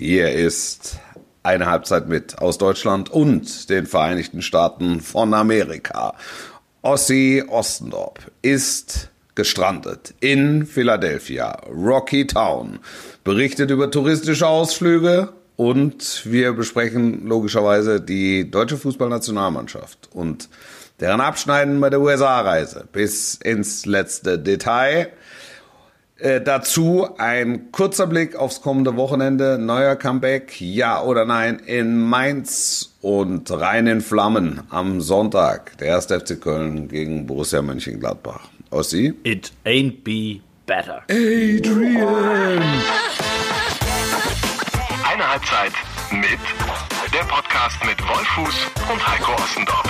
Hier 0.00 0.30
ist 0.30 1.00
eine 1.42 1.66
Halbzeit 1.66 2.06
mit 2.06 2.38
aus 2.38 2.56
Deutschland 2.56 3.10
und 3.10 3.68
den 3.68 3.84
Vereinigten 3.84 4.42
Staaten 4.42 5.00
von 5.00 5.34
Amerika. 5.34 6.14
Ossi 6.82 7.42
Ostendorp 7.48 8.30
ist 8.40 9.10
gestrandet 9.34 10.14
in 10.20 10.66
Philadelphia, 10.66 11.50
Rocky 11.68 12.28
Town, 12.28 12.78
berichtet 13.24 13.72
über 13.72 13.90
touristische 13.90 14.46
Ausflüge 14.46 15.30
und 15.56 16.22
wir 16.26 16.52
besprechen 16.52 17.26
logischerweise 17.26 18.00
die 18.00 18.48
deutsche 18.48 18.76
Fußballnationalmannschaft 18.76 20.10
und 20.12 20.48
deren 21.00 21.20
Abschneiden 21.20 21.80
bei 21.80 21.90
der 21.90 22.00
USA-Reise 22.00 22.86
bis 22.92 23.34
ins 23.34 23.84
letzte 23.84 24.38
Detail. 24.38 25.10
Äh, 26.20 26.40
dazu 26.40 27.08
ein 27.16 27.70
kurzer 27.70 28.08
Blick 28.08 28.34
aufs 28.34 28.60
kommende 28.60 28.96
Wochenende. 28.96 29.56
Neuer 29.56 29.94
Comeback, 29.94 30.60
ja 30.60 31.00
oder 31.00 31.24
nein, 31.24 31.60
in 31.64 32.00
Mainz 32.08 32.96
und 33.00 33.48
rein 33.52 33.86
in 33.86 34.00
Flammen 34.00 34.62
am 34.68 35.00
Sonntag. 35.00 35.78
Der 35.78 35.88
erste 35.88 36.18
FC 36.18 36.40
Köln 36.40 36.88
gegen 36.88 37.26
Borussia 37.26 37.62
Mönchengladbach. 37.62 38.48
Ossi? 38.70 39.14
It 39.22 39.52
ain't 39.64 40.02
be 40.02 40.40
better. 40.66 41.02
Adrian! 41.08 42.62
Eine 45.08 45.32
Halbzeit 45.32 45.72
mit 46.10 46.40
der 47.14 47.24
Podcast 47.28 47.76
mit 47.86 47.96
Wolfuß 48.02 48.66
und 48.92 49.08
Heiko 49.08 49.34
Ossendorf. 49.40 49.88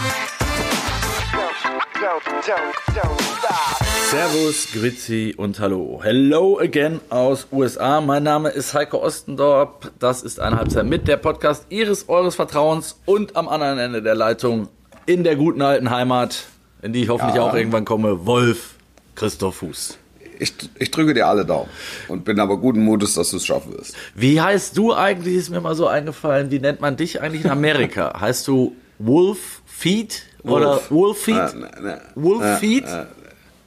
Servus, 4.06 4.68
Grüezi 4.72 5.34
und 5.36 5.60
Hallo. 5.60 6.00
Hello 6.02 6.58
again 6.58 6.98
aus 7.10 7.46
USA. 7.52 8.00
Mein 8.00 8.22
Name 8.22 8.48
ist 8.48 8.72
Heiko 8.72 9.02
Ostendorp. 9.04 9.90
Das 9.98 10.22
ist 10.22 10.40
eine 10.40 10.56
Halbzeit 10.56 10.86
mit 10.86 11.06
der 11.08 11.18
Podcast 11.18 11.66
Ihres, 11.68 12.08
Eures 12.08 12.34
Vertrauens 12.34 12.98
und 13.04 13.36
am 13.36 13.48
anderen 13.48 13.78
Ende 13.78 14.00
der 14.00 14.14
Leitung 14.14 14.68
in 15.04 15.24
der 15.24 15.36
guten 15.36 15.60
alten 15.60 15.90
Heimat, 15.90 16.44
in 16.80 16.94
die 16.94 17.02
ich 17.02 17.10
hoffentlich 17.10 17.36
Ja. 17.36 17.42
auch 17.42 17.54
irgendwann 17.54 17.84
komme, 17.84 18.24
Wolf 18.24 18.76
Christoph 19.14 19.56
Fuß. 19.56 19.98
Ich, 20.38 20.54
ich 20.78 20.90
drücke 20.90 21.12
dir 21.12 21.26
alle 21.26 21.44
Daumen 21.44 21.68
und 22.08 22.24
bin 22.24 22.40
aber 22.40 22.56
guten 22.56 22.80
Mutes, 22.80 23.12
dass 23.12 23.30
du 23.30 23.36
es 23.36 23.44
schaffen 23.44 23.74
wirst. 23.76 23.94
Wie 24.14 24.40
heißt 24.40 24.74
du 24.78 24.94
eigentlich, 24.94 25.34
ist 25.36 25.50
mir 25.50 25.60
mal 25.60 25.74
so 25.74 25.86
eingefallen, 25.86 26.50
wie 26.50 26.60
nennt 26.60 26.80
man 26.80 26.96
dich 26.96 27.20
eigentlich 27.20 27.44
in 27.44 27.50
Amerika? 27.50 28.14
heißt 28.20 28.48
du 28.48 28.74
Wolf 28.98 29.60
Feet 29.66 30.22
oder 30.44 30.70
Wolf. 30.76 30.90
Wolf 30.90 31.18
Feet? 31.22 31.36
Äh, 31.36 31.56
ne, 31.58 31.70
ne. 31.82 32.00
Wolf 32.14 32.42
Äh, 32.42 32.56
Feet? 32.56 32.84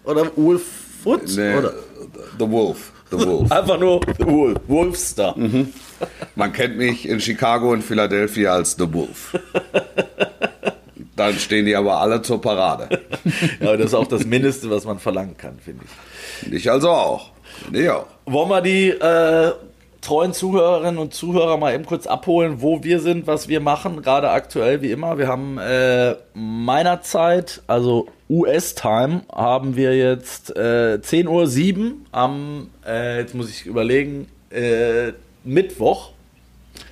Oder 0.04 0.32
Wolf 0.36 0.64
Foot? 1.04 1.24
Nee, 1.36 1.56
Oder 1.56 1.74
The 2.40 2.50
Wolf. 2.50 2.92
The 3.12 3.20
Wolf. 3.26 3.52
einfach 3.52 3.80
nur 3.80 4.02
Wolf, 4.20 4.60
Wolfstar. 4.68 5.36
Man 6.36 6.54
kennt 6.54 6.78
mich 6.78 7.08
in 7.08 7.20
Chicago 7.20 7.72
und 7.72 7.84
Philadelphia 7.84 8.54
als 8.54 8.76
The 8.78 8.92
Wolf. 8.94 9.38
Dann 11.16 11.36
stehen 11.36 11.66
die 11.66 11.76
aber 11.76 12.00
alle 12.00 12.22
zur 12.22 12.42
Parade. 12.42 13.02
Ja, 13.60 13.76
das 13.78 13.88
ist 13.88 13.94
auch 13.94 14.08
das 14.08 14.26
Mindeste, 14.26 14.70
was 14.70 14.86
man 14.86 14.98
verlangen 14.98 15.38
kann, 15.38 15.60
finde 15.60 15.86
ich. 16.42 16.54
Ich 16.54 16.72
also 16.72 16.90
auch. 16.90 17.32
Ich 17.72 17.90
auch. 17.90 18.08
Wollen 18.26 18.50
wir 18.50 18.62
die 18.62 18.90
äh, 18.90 19.52
treuen 20.02 20.34
Zuhörerinnen 20.34 20.98
und 20.98 21.14
Zuhörer 21.14 21.58
mal 21.58 21.74
eben 21.76 21.86
kurz 21.86 22.08
abholen, 22.08 22.62
wo 22.62 22.84
wir 22.84 23.00
sind, 23.00 23.28
was 23.28 23.48
wir 23.48 23.60
machen, 23.60 24.02
gerade 24.02 24.32
aktuell 24.32 24.82
wie 24.82 24.92
immer. 24.92 25.18
Wir 25.18 25.28
haben 25.28 25.58
äh, 25.60 26.16
meiner 26.34 27.02
Zeit, 27.02 27.62
also 27.68 28.08
US-Time, 28.32 29.22
haben 29.32 29.76
wir 29.76 29.96
jetzt 29.96 30.56
äh, 30.56 30.98
10.07 31.02 31.78
Uhr 31.78 31.94
am, 32.12 32.70
äh, 32.88 33.20
jetzt 33.20 33.36
muss 33.36 33.50
ich 33.50 33.66
überlegen, 33.66 34.28
äh, 34.50 35.12
Mittwoch. 35.44 36.12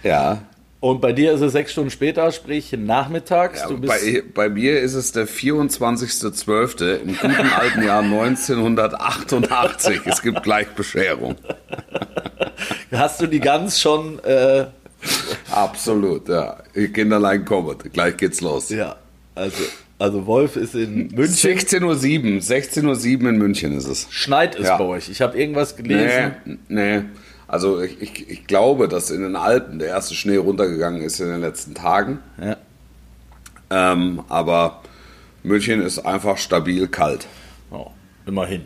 Ja. 0.03 0.41
Und 0.81 1.01
bei 1.01 1.13
dir 1.13 1.33
ist 1.33 1.41
es 1.41 1.53
sechs 1.53 1.71
Stunden 1.71 1.91
später, 1.91 2.31
sprich 2.31 2.71
nachmittags. 2.73 3.61
ja 3.61 3.75
bei, 3.75 4.23
bei 4.33 4.49
mir 4.49 4.79
ist 4.79 4.93
es 4.93 5.11
der 5.11 5.27
24.12. 5.27 7.01
im 7.01 7.17
guten 7.17 7.53
alten 7.53 7.83
Jahr 7.83 8.01
1988. 8.01 10.01
Es 10.05 10.21
gibt 10.21 10.43
gleich 10.43 10.67
Bescherung. 10.69 11.35
hast 12.91 13.21
du 13.21 13.27
die 13.27 13.39
Gans 13.39 13.79
schon 13.79 14.19
äh, 14.23 14.65
Absolut, 15.51 16.29
ja. 16.29 16.57
Kinderlein 16.93 17.45
kommt. 17.45 17.93
Gleich 17.93 18.17
geht's 18.17 18.41
los. 18.41 18.69
Ja, 18.69 18.95
also, 19.35 19.63
also 19.99 20.25
Wolf 20.25 20.55
ist 20.55 20.73
in 20.75 21.07
München. 21.09 21.57
16.07 21.57 21.83
Uhr. 21.83 21.91
16.07 22.41 23.23
Uhr 23.23 23.29
in 23.29 23.37
München 23.37 23.77
ist 23.77 23.87
es. 23.87 24.07
Schneit 24.09 24.55
es 24.55 24.65
Ja. 24.67 24.77
bei 24.77 24.85
euch. 24.85 25.09
Ich 25.09 25.21
habe 25.21 25.37
irgendwas 25.39 25.75
gelesen. 25.75 26.33
Nee, 26.67 26.97
nee. 26.97 27.01
Also 27.47 27.81
ich, 27.81 28.01
ich, 28.01 28.29
ich 28.29 28.47
glaube, 28.47 28.87
dass 28.87 29.11
in 29.11 29.21
den 29.21 29.35
Alpen 29.35 29.79
der 29.79 29.89
erste 29.89 30.15
Schnee 30.15 30.37
runtergegangen 30.37 31.01
ist 31.01 31.19
in 31.19 31.27
den 31.29 31.41
letzten 31.41 31.73
Tagen. 31.73 32.19
Ja. 32.41 32.57
Ähm, 33.71 34.21
aber 34.29 34.81
München 35.43 35.81
ist 35.81 35.99
einfach 35.99 36.37
stabil 36.37 36.87
kalt. 36.87 37.27
Oh, 37.71 37.87
immerhin. 38.25 38.63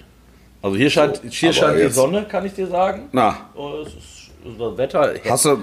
Also 0.61 0.77
hier 0.77 0.89
scheint, 0.89 1.17
So, 1.17 1.22
hier 1.29 1.53
scheint 1.53 1.79
die 1.79 1.89
Sonne, 1.89 2.25
kann 2.29 2.45
ich 2.45 2.53
dir 2.53 2.67
sagen. 2.67 3.09
Na, 3.11 3.49
Oh, 3.55 3.83
es 3.85 3.93
ist 3.93 4.12
das 4.43 4.77
Wetter. 4.77 5.13
hast 5.29 5.45
du, 5.45 5.57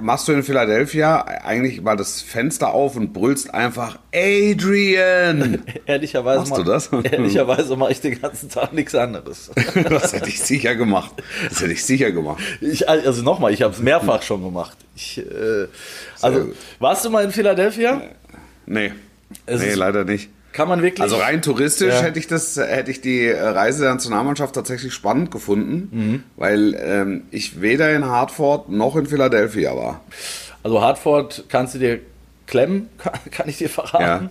machst 0.00 0.28
du 0.28 0.32
in 0.32 0.42
Philadelphia 0.42 1.22
eigentlich 1.22 1.80
mal 1.80 1.96
das 1.96 2.20
Fenster 2.20 2.72
auf 2.72 2.96
und 2.96 3.12
brüllst 3.12 3.52
einfach 3.54 3.98
Adrian? 4.14 5.62
ehrlicherweise 5.86 6.40
Machst 6.40 6.56
du 6.56 6.62
das? 6.62 6.90
Ehrlicherweise 7.04 7.76
mache 7.76 7.92
ich 7.92 8.00
den 8.00 8.20
ganzen 8.20 8.50
Tag 8.50 8.72
nichts 8.72 8.94
anderes. 8.94 9.50
Das 9.92 10.12
hätte 10.12 10.28
ich 10.28 10.40
sicher 10.40 10.74
gemacht. 10.74 11.12
Das 11.48 11.60
hätte 11.60 11.72
ich 11.72 11.84
sicher 11.84 12.12
gemacht. 12.12 12.42
Ich, 12.60 12.88
also 12.88 13.22
nochmal, 13.22 13.52
ich 13.52 13.62
habe 13.62 13.72
es 13.72 13.80
mehrfach 13.80 14.22
schon 14.22 14.42
gemacht. 14.42 14.76
Ich, 14.94 15.18
äh, 15.18 15.66
also, 16.20 16.52
warst 16.78 17.04
du 17.04 17.10
mal 17.10 17.24
in 17.24 17.30
Philadelphia? 17.30 18.02
Nee. 18.66 18.92
Es 19.46 19.60
nee, 19.60 19.74
leider 19.74 20.04
nicht. 20.04 20.30
Kann 20.52 20.68
man 20.68 20.82
wirklich? 20.82 21.00
Also 21.02 21.16
rein 21.16 21.40
touristisch 21.42 21.94
Ja. 21.94 22.02
hätte 22.02 22.18
ich 22.18 22.26
das, 22.26 22.56
hätte 22.56 22.90
ich 22.90 23.00
die 23.00 23.26
äh, 23.26 23.40
Reise 23.40 23.82
der 23.84 23.92
Nationalmannschaft 23.92 24.54
tatsächlich 24.54 24.92
spannend 24.92 25.30
gefunden, 25.30 25.88
Mhm. 25.90 26.22
weil 26.36 26.74
ähm, 26.78 27.22
ich 27.30 27.60
weder 27.60 27.94
in 27.94 28.04
Hartford 28.04 28.68
noch 28.68 28.96
in 28.96 29.06
Philadelphia 29.06 29.74
war. 29.76 30.00
Also 30.62 30.80
Hartford 30.82 31.44
kannst 31.48 31.74
du 31.74 31.78
dir 31.78 32.00
klemmen, 32.46 32.88
kann, 32.98 33.12
kann 33.30 33.48
ich 33.48 33.58
dir 33.58 33.70
verraten. 33.70 34.30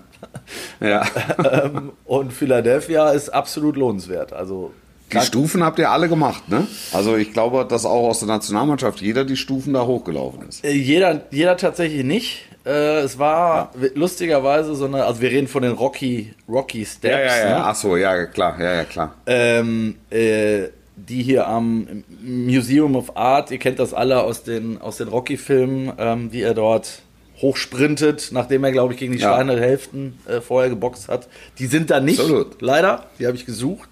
Ja. 0.79 1.03
ähm, 1.51 1.91
und 2.05 2.31
Philadelphia 2.33 3.09
ist 3.11 3.29
absolut 3.29 3.75
lohnenswert. 3.75 4.31
Also 4.33 4.71
Die 5.11 5.19
Stufen 5.21 5.63
habt 5.63 5.79
ihr 5.79 5.89
alle 5.89 6.07
gemacht, 6.07 6.47
ne? 6.49 6.67
Also 6.93 7.17
ich 7.17 7.33
glaube, 7.33 7.65
dass 7.67 7.85
auch 7.85 8.07
aus 8.09 8.19
der 8.19 8.27
Nationalmannschaft 8.27 9.01
jeder 9.01 9.25
die 9.25 9.35
Stufen 9.37 9.73
da 9.73 9.85
hochgelaufen 9.85 10.47
ist. 10.47 10.63
äh, 10.63 10.71
jeder, 10.71 11.21
jeder 11.31 11.57
tatsächlich 11.57 12.03
nicht. 12.03 12.45
Äh, 12.65 12.99
es 12.99 13.17
war 13.17 13.71
lustigerweise 13.95 14.75
so 14.75 14.85
eine, 14.85 15.05
also 15.05 15.21
wir 15.21 15.31
reden 15.31 15.47
von 15.47 15.63
den 15.63 15.71
Rocky, 15.73 16.33
Rocky 16.47 16.85
Steps, 16.85 17.11
Ja, 17.13 17.19
ja, 17.19 17.37
ja. 17.37 17.49
Ne? 17.59 17.65
Ach 17.65 17.75
so, 17.75 17.97
ja, 17.97 18.25
klar, 18.27 18.59
ja, 18.59 18.73
ja, 18.75 18.83
klar. 18.83 19.15
Ähm, 19.25 19.95
äh, 20.09 20.67
die 20.95 21.23
hier 21.23 21.47
am 21.47 22.03
Museum 22.21 22.95
of 22.95 23.17
Art, 23.17 23.49
ihr 23.49 23.57
kennt 23.57 23.79
das 23.79 23.93
alle 23.93 24.21
aus 24.21 24.43
den, 24.43 24.79
aus 24.79 24.97
den 24.97 25.07
Rocky-Filmen, 25.07 25.93
ähm, 25.97 26.29
die 26.29 26.41
er 26.43 26.53
dort 26.53 27.01
hochsprintet, 27.41 28.29
nachdem 28.33 28.63
er, 28.63 28.71
glaube 28.71 28.93
ich, 28.93 28.99
gegen 28.99 29.13
die 29.13 29.19
Ja. 29.19 29.33
Schweinehälften 29.33 30.19
äh, 30.27 30.41
vorher 30.41 30.69
geboxt 30.69 31.07
hat. 31.09 31.27
Die 31.57 31.65
sind 31.65 31.89
da 31.89 31.99
nicht, 31.99 32.19
Absolut. 32.19 32.61
leider, 32.61 33.07
die 33.17 33.25
habe 33.25 33.35
ich 33.35 33.47
gesucht. 33.47 33.89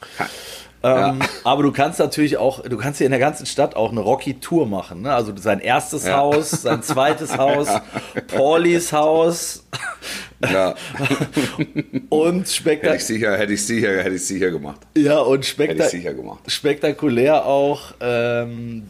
Ähm, 0.82 1.20
Aber 1.44 1.64
du 1.64 1.72
kannst 1.74 2.00
natürlich 2.00 2.38
auch, 2.38 2.62
du 2.64 2.78
kannst 2.78 3.00
hier 3.00 3.06
in 3.08 3.12
der 3.12 3.20
ganzen 3.20 3.46
Stadt 3.46 3.76
auch 3.76 3.92
eine 3.92 4.00
Rocky-Tour 4.00 4.66
machen. 4.66 5.02
Ne? 5.02 5.14
Also 5.14 5.34
sein 5.38 5.60
erstes 5.60 6.06
Ja. 6.06 6.18
Haus, 6.18 6.52
sein 6.52 6.82
zweites 6.84 7.38
Haus, 7.38 7.68
Paulis 8.28 8.94
Haus 8.94 9.66
Ja, 10.42 10.76
und 12.10 12.40
hätte 12.40 12.50
spektakulär. 12.50 12.96
ich 12.96 13.06
sicher, 13.06 13.38
hätte 13.38 13.54
ich 13.54 13.66
sicher, 13.66 13.90
hätte 14.04 14.16
ich 14.16 14.26
sicher 14.26 14.52
gemacht. 14.52 14.80
Ja, 14.96 15.20
und 15.20 15.40
Hätte 15.40 15.48
spekta 15.48 15.84
ich 15.86 15.90
sicher 15.92 16.14
gemacht. 16.14 16.40
spektakulär 16.50 17.46
auch. 17.46 17.94
Ähm, 18.00 18.84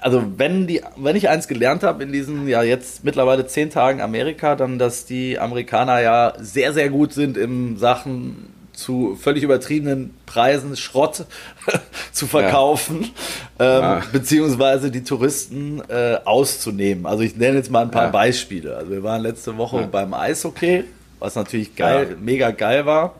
also 0.00 0.22
wenn 0.36 0.66
die, 0.66 0.82
wenn 0.96 1.16
ich 1.16 1.28
eins 1.28 1.48
gelernt 1.48 1.82
habe 1.84 2.02
in 2.02 2.12
diesen 2.12 2.46
ja 2.48 2.62
jetzt 2.62 3.04
mittlerweile 3.04 3.46
zehn 3.46 3.70
Tagen 3.70 4.00
Amerika, 4.02 4.56
dann 4.56 4.78
dass 4.78 5.06
die 5.06 5.38
Amerikaner 5.38 6.00
ja 6.02 6.34
sehr 6.38 6.72
sehr 6.74 6.90
gut 6.90 7.12
sind 7.14 7.36
im 7.36 7.78
Sachen 7.78 8.52
zu 8.74 9.16
völlig 9.20 9.42
übertriebenen 9.42 10.14
Preisen 10.26 10.76
Schrott 10.76 11.26
zu 12.12 12.26
verkaufen, 12.26 13.10
ähm, 13.58 13.80
Ja. 13.82 14.02
beziehungsweise 14.12 14.90
die 14.90 15.04
Touristen 15.04 15.80
äh, 15.88 16.18
auszunehmen. 16.24 17.06
Also 17.06 17.22
ich 17.22 17.36
nenne 17.36 17.56
jetzt 17.58 17.70
mal 17.70 17.82
ein 17.82 17.90
paar 17.90 18.06
Ja. 18.06 18.10
Beispiele. 18.10 18.76
Also 18.76 18.90
wir 18.90 19.02
waren 19.02 19.22
letzte 19.22 19.56
Woche 19.56 19.80
Ja. 19.82 19.86
beim 19.86 20.12
Eishockey, 20.12 20.84
was 21.20 21.34
natürlich 21.36 21.74
geil, 21.76 22.08
Ja. 22.10 22.16
mega 22.20 22.50
geil 22.50 22.84
war. 22.86 23.14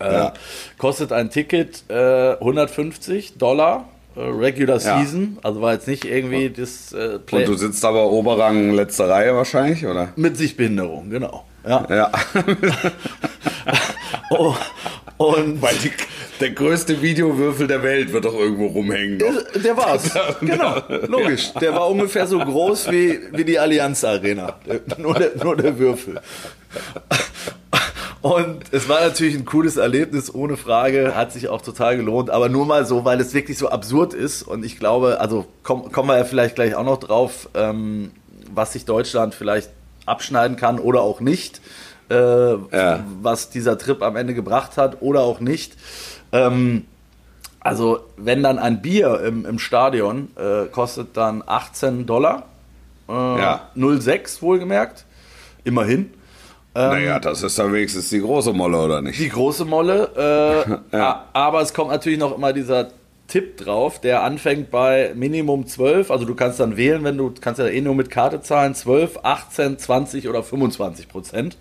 Äh, 0.00 0.12
Ja. 0.12 0.32
Kostet 0.78 1.12
ein 1.12 1.30
Ticket 1.30 1.84
äh, 1.88 2.36
150 2.40 3.36
Dollar, 3.38 3.88
äh, 4.16 4.20
Regular 4.20 4.78
Ja. 4.80 4.98
Season. 5.00 5.38
Also 5.42 5.60
war 5.60 5.74
jetzt 5.74 5.86
nicht 5.86 6.04
irgendwie 6.04 6.50
das 6.50 6.92
äh, 6.92 7.18
Play 7.18 7.40
Und 7.40 7.48
du 7.48 7.54
sitzt 7.56 7.84
aber 7.84 8.10
Oberrang 8.10 8.70
letzte 8.72 9.08
Reihe 9.08 9.34
wahrscheinlich, 9.36 9.86
oder? 9.86 10.08
mit 10.16 10.36
Sichtbehinderung, 10.36 11.10
genau. 11.10 11.44
Ja. 11.64 11.86
Ja. 11.88 12.10
Oh, 14.30 14.54
und 15.18 15.62
Weil 15.62 15.74
die, 15.76 15.90
der 16.40 16.50
größte 16.50 17.00
Videowürfel 17.00 17.66
der 17.66 17.82
Welt 17.82 18.12
wird 18.12 18.24
doch 18.24 18.34
irgendwo 18.34 18.66
rumhängen. 18.66 19.18
Noch. 19.18 19.62
Der 19.62 19.76
war's. 19.76 20.10
genau, 20.40 20.82
logisch. 21.06 21.52
Der 21.60 21.74
war 21.74 21.88
ungefähr 21.88 22.26
so 22.26 22.38
groß 22.38 22.90
wie, 22.90 23.20
wie 23.32 23.44
die 23.44 23.58
Allianz 23.58 24.02
Arena. 24.04 24.56
Nur 24.98 25.14
der, 25.14 25.32
nur 25.42 25.56
der 25.56 25.78
Würfel. 25.78 26.20
Und 28.22 28.62
es 28.70 28.88
war 28.88 29.00
natürlich 29.00 29.34
ein 29.34 29.44
cooles 29.44 29.76
Erlebnis, 29.76 30.32
ohne 30.32 30.56
Frage, 30.56 31.16
hat 31.16 31.32
sich 31.32 31.48
auch 31.48 31.60
total 31.60 31.96
gelohnt, 31.96 32.30
aber 32.30 32.48
nur 32.48 32.66
mal 32.66 32.86
so, 32.86 33.04
weil 33.04 33.20
es 33.20 33.34
wirklich 33.34 33.58
so 33.58 33.68
absurd 33.68 34.14
ist 34.14 34.44
und 34.44 34.64
ich 34.64 34.78
glaube, 34.78 35.20
also 35.20 35.46
komm, 35.64 35.90
kommen 35.90 36.08
wir 36.08 36.18
ja 36.18 36.24
vielleicht 36.24 36.54
gleich 36.54 36.76
auch 36.76 36.84
noch 36.84 37.00
drauf, 37.00 37.48
ähm, 37.54 38.12
was 38.54 38.74
sich 38.74 38.84
Deutschland 38.84 39.34
vielleicht 39.34 39.70
abschneiden 40.06 40.56
kann 40.56 40.78
oder 40.78 41.02
auch 41.02 41.20
nicht, 41.20 41.60
äh, 42.12 42.76
Ja. 42.76 43.00
was 43.22 43.50
dieser 43.50 43.78
Trip 43.78 44.02
am 44.02 44.16
Ende 44.16 44.34
gebracht 44.34 44.76
hat 44.76 44.98
oder 45.00 45.20
auch 45.20 45.40
nicht. 45.40 45.74
Ähm, 46.32 46.84
also 47.60 48.00
wenn 48.16 48.42
dann 48.42 48.58
ein 48.58 48.82
Bier 48.82 49.20
im, 49.20 49.46
im 49.46 49.58
Stadion 49.58 50.28
äh, 50.36 50.66
kostet 50.66 51.16
dann 51.16 51.42
18 51.46 52.06
Dollar, 52.06 52.44
äh, 53.08 53.12
Ja. 53.12 53.68
0,6 53.76 54.42
wohlgemerkt, 54.42 55.04
immerhin. 55.64 56.12
naja, 56.74 57.18
das 57.20 57.42
ist 57.42 57.58
dann 57.58 57.72
wenigstens 57.72 58.08
die 58.08 58.20
große 58.20 58.52
Molle, 58.52 58.78
oder 58.78 59.02
nicht? 59.02 59.18
Die 59.20 59.28
große 59.28 59.64
Molle, 59.66 60.64
äh, 60.92 60.96
Ja. 60.96 61.26
aber 61.34 61.60
es 61.60 61.74
kommt 61.74 61.90
natürlich 61.90 62.18
noch 62.18 62.34
immer 62.36 62.52
dieser 62.54 62.88
Tipp 63.28 63.58
drauf, 63.58 64.00
der 64.00 64.22
anfängt 64.24 64.70
bei 64.70 65.12
Minimum 65.14 65.66
12, 65.66 66.10
also 66.10 66.24
du 66.24 66.34
kannst 66.34 66.60
dann 66.60 66.76
wählen, 66.76 67.04
wenn 67.04 67.16
du 67.16 67.32
kannst 67.40 67.60
ja 67.60 67.66
eh 67.66 67.80
nur 67.80 67.94
mit 67.94 68.10
Karte 68.10 68.40
zahlen, 68.40 68.74
12, 68.74 69.20
18, 69.22 69.78
20 69.78 70.28
oder 70.28 70.42
25 70.42 71.08
Prozent. 71.08 71.56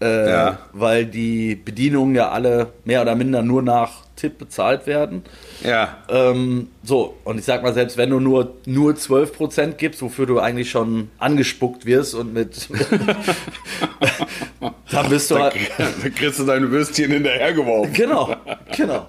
Äh, 0.00 0.30
Ja. 0.30 0.58
Weil 0.72 1.06
die 1.06 1.56
Bedienungen 1.56 2.14
ja 2.14 2.30
alle 2.30 2.68
mehr 2.84 3.02
oder 3.02 3.14
minder 3.14 3.42
nur 3.42 3.62
nach 3.62 4.04
Tipp 4.16 4.38
bezahlt 4.38 4.86
werden. 4.86 5.22
Ja. 5.62 5.98
Ähm, 6.08 6.68
so, 6.82 7.16
und 7.24 7.38
ich 7.38 7.44
sag 7.44 7.62
mal, 7.62 7.74
selbst 7.74 7.98
wenn 7.98 8.08
du 8.10 8.18
nur, 8.18 8.54
nur 8.64 8.94
12% 8.94 9.72
gibst, 9.72 10.00
wofür 10.00 10.24
du 10.26 10.40
eigentlich 10.40 10.70
schon 10.70 11.10
angespuckt 11.18 11.84
wirst 11.84 12.14
und 12.14 12.32
mit. 12.32 12.68
dann 14.90 15.08
bist 15.08 15.30
du 15.30 15.38
halt. 15.38 15.54
Da 15.76 16.08
kriegst 16.08 16.38
du 16.38 16.44
deine 16.44 16.70
Würstchen 16.70 17.10
hinterhergeworfen. 17.10 17.92
Genau, 17.92 18.34
genau. 18.76 19.06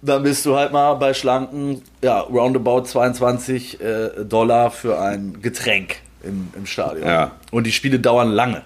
Dann 0.00 0.22
bist 0.22 0.46
du 0.46 0.56
halt 0.56 0.72
mal 0.72 0.94
bei 0.94 1.14
schlanken, 1.14 1.82
ja, 2.02 2.20
roundabout 2.20 2.82
22 2.84 3.80
äh, 3.80 4.24
Dollar 4.24 4.70
für 4.70 5.00
ein 5.00 5.38
Getränk 5.42 5.96
im, 6.22 6.48
im 6.56 6.66
Stadion. 6.66 7.06
Ja. 7.06 7.32
Und 7.50 7.66
die 7.66 7.72
Spiele 7.72 7.98
dauern 7.98 8.30
lange, 8.30 8.62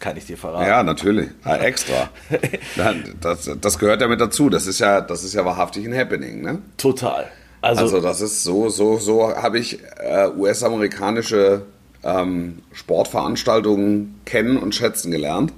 kann 0.00 0.16
ich 0.16 0.26
dir 0.26 0.36
verraten. 0.36 0.66
Ja, 0.68 0.82
natürlich. 0.82 1.28
Ja, 1.44 1.56
extra. 1.56 2.08
Dann- 2.76 3.14
Das, 3.20 3.48
das 3.60 3.78
gehört 3.78 4.00
ja 4.00 4.08
mit 4.08 4.20
dazu. 4.20 4.48
Das 4.50 4.66
ist 4.66 4.80
ja, 4.80 5.00
das 5.00 5.22
ist 5.24 5.34
ja 5.34 5.44
wahrhaftig 5.44 5.86
ein 5.86 5.96
Happening, 5.96 6.40
ne? 6.42 6.58
Total. 6.76 7.28
Also, 7.62 7.82
Also 7.82 8.00
das 8.00 8.20
ist 8.22 8.42
so, 8.42 8.70
so, 8.70 8.96
so 8.98 9.36
habe 9.36 9.58
ich 9.58 9.78
äh, 9.98 10.28
US-amerikanische 10.36 11.62
ähm, 12.02 12.60
Sportveranstaltungen 12.72 14.20
kennen 14.24 14.56
und 14.56 14.74
schätzen 14.74 15.10
gelernt. 15.10 15.52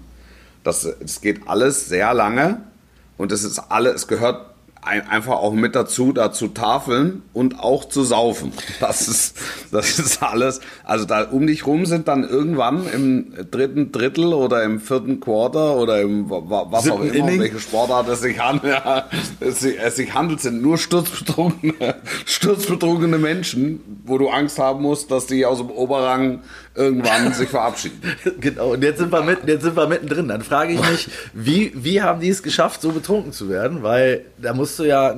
Das, 0.64 0.84
es 0.84 1.20
geht 1.20 1.48
alles 1.48 1.86
sehr 1.88 2.12
lange 2.14 2.60
und 3.18 3.32
es 3.32 3.44
ist 3.44 3.58
alle, 3.70 3.90
es 3.90 4.08
gehört 4.08 4.51
ein, 4.84 5.06
einfach 5.08 5.34
auch 5.36 5.52
mit 5.52 5.76
dazu, 5.76 6.12
da 6.12 6.32
zu 6.32 6.48
tafeln 6.48 7.22
und 7.32 7.60
auch 7.60 7.84
zu 7.84 8.02
saufen. 8.02 8.52
Das 8.80 9.06
ist, 9.06 9.36
das 9.70 9.98
ist 10.00 10.22
alles. 10.22 10.60
Also 10.84 11.04
da 11.04 11.22
um 11.22 11.46
dich 11.46 11.66
rum 11.66 11.86
sind 11.86 12.08
dann 12.08 12.28
irgendwann 12.28 12.86
im 12.92 13.32
dritten 13.50 13.92
Drittel 13.92 14.34
oder 14.34 14.64
im 14.64 14.80
vierten 14.80 15.20
Quarter 15.20 15.76
oder 15.76 16.00
im 16.00 16.28
wa- 16.28 16.42
wa- 16.44 16.66
was 16.70 16.90
auch 16.90 17.00
Siebten 17.00 17.16
immer, 17.16 17.28
Inning. 17.28 17.40
welche 17.42 17.60
Sportart 17.60 18.08
es 18.08 18.20
sich 18.22 18.40
handelt, 18.40 18.72
ja, 18.84 19.04
es, 19.38 19.60
sich- 19.60 19.78
es 19.80 19.94
sich 19.96 20.12
handelt, 20.14 20.40
sind 20.40 20.60
nur 20.60 20.76
sturzbetrunkene, 20.78 21.94
sturzbetrunkene 22.26 23.18
Menschen, 23.18 23.80
wo 24.04 24.18
du 24.18 24.30
Angst 24.30 24.58
haben 24.58 24.82
musst, 24.82 25.10
dass 25.12 25.26
die 25.26 25.46
aus 25.46 25.58
dem 25.58 25.70
Oberrang 25.70 26.40
irgendwann 26.74 27.32
sich 27.34 27.48
verabschieden. 27.48 28.00
Genau, 28.40 28.72
und 28.72 28.82
jetzt 28.82 28.98
sind 28.98 29.12
wir 29.12 29.22
mitten, 29.22 29.46
jetzt 29.48 29.62
sind 29.62 29.76
wir 29.76 29.86
mittendrin. 29.86 30.28
Dann 30.28 30.42
frage 30.42 30.72
ich 30.72 30.80
mich, 30.90 31.08
wie, 31.32 31.72
wie 31.74 32.00
haben 32.02 32.20
die 32.20 32.28
es 32.28 32.42
geschafft, 32.42 32.80
so 32.80 32.92
betrunken 32.92 33.32
zu 33.32 33.48
werden? 33.48 33.82
Weil 33.82 34.24
da 34.38 34.54
musst 34.54 34.78
du 34.78 34.84
ja 34.84 35.14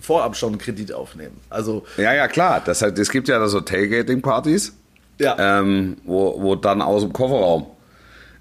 vorab 0.00 0.36
schon 0.36 0.50
einen 0.50 0.58
Kredit 0.58 0.92
aufnehmen. 0.92 1.36
Also, 1.48 1.84
Ja, 1.96 2.12
ja, 2.14 2.28
klar. 2.28 2.60
Das, 2.64 2.82
heißt, 2.82 2.98
es 2.98 3.10
gibt 3.10 3.28
ja 3.28 3.38
da 3.38 3.48
so 3.48 3.60
Tailgating-Partys, 3.60 4.74
ja. 5.20 5.36
ähm, 5.60 5.96
wo, 6.04 6.40
wo 6.42 6.54
dann 6.56 6.82
aus 6.82 7.02
dem 7.02 7.12
Kofferraum, 7.12 7.66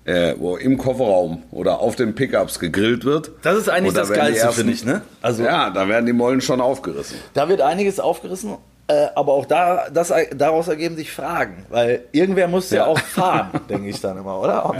äh, 0.05 0.33
wo 0.37 0.57
im 0.57 0.77
Kofferraum 0.77 1.43
oder 1.51 1.79
auf 1.79 1.95
den 1.95 2.15
Pickups 2.15 2.59
gegrillt 2.59 3.05
wird. 3.05 3.31
Das 3.43 3.57
ist 3.57 3.69
eigentlich 3.69 3.93
das 3.93 4.11
Geilste, 4.11 4.51
finde 4.51 4.73
ich, 4.73 4.83
ne? 4.83 5.01
Also, 5.21 5.43
Ja, 5.43 5.69
da 5.69 5.87
werden 5.87 6.05
die 6.05 6.13
Mollen 6.13 6.41
schon 6.41 6.61
aufgerissen. 6.61 7.17
da 7.33 7.47
wird 7.47 7.61
einiges 7.61 7.99
aufgerissen. 7.99 8.57
Äh, 8.87 9.07
aber 9.15 9.33
auch 9.33 9.47
da, 9.47 9.89
das, 9.91 10.13
daraus 10.35 10.67
ergeben 10.67 10.95
sich 10.95 11.11
Fragen, 11.11 11.65
weil 11.69 12.03
irgendwer 12.11 12.47
muss 12.47 12.69
ja, 12.69 12.77
Ja. 12.81 12.85
auch 12.85 12.99
fahren, 12.99 13.49
denke 13.69 13.89
ich 13.89 13.99
dann 13.99 14.15
immer, 14.15 14.39
oder? 14.39 14.63
Und 14.69 14.77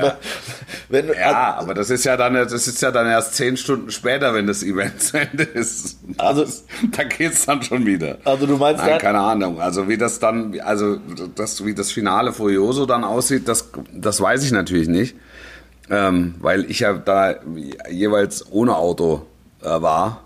Wenn, 0.89 1.07
wenn, 1.07 1.17
Ja, 1.17 1.55
aber 1.55 1.73
das 1.73 1.89
ist 1.89 2.03
ja 2.03 2.15
dann, 2.15 2.35
das 2.35 2.53
ist 2.67 2.79
ja 2.83 2.91
dann 2.91 3.07
erst 3.07 3.33
zehn 3.33 3.57
Stunden 3.57 3.89
später, 3.89 4.35
wenn 4.35 4.45
das 4.45 4.61
Event 4.61 5.01
zu 5.01 5.19
Ende 5.19 5.41
ist. 5.43 5.97
Also- 6.19 6.43
Das, 6.43 6.65
da 6.91 7.03
geht's 7.03 7.47
dann 7.47 7.63
schon 7.63 7.83
wieder. 7.87 8.19
Also 8.25 8.45
du 8.45 8.57
meinst 8.57 8.83
Nein, 8.85 8.99
keine 8.99 9.19
Ahnung. 9.21 9.59
Also 9.59 9.87
wie 9.89 9.97
das 9.97 10.19
dann, 10.19 10.59
also 10.59 10.97
das, 11.33 11.65
wie 11.65 11.73
das 11.73 11.91
Finale 11.91 12.31
Furioso 12.31 12.85
dann 12.85 13.03
aussieht, 13.03 13.47
das, 13.47 13.69
das 13.91 14.21
weiß 14.21 14.43
ich 14.43 14.51
natürlich 14.51 14.87
nicht. 14.87 15.15
Ähm, 15.89 16.35
weil 16.39 16.69
ich 16.69 16.79
ja 16.81 16.93
da 16.93 17.35
jeweils 17.89 18.51
ohne 18.51 18.75
Auto 18.75 19.25
äh, 19.63 19.65
war. 19.65 20.21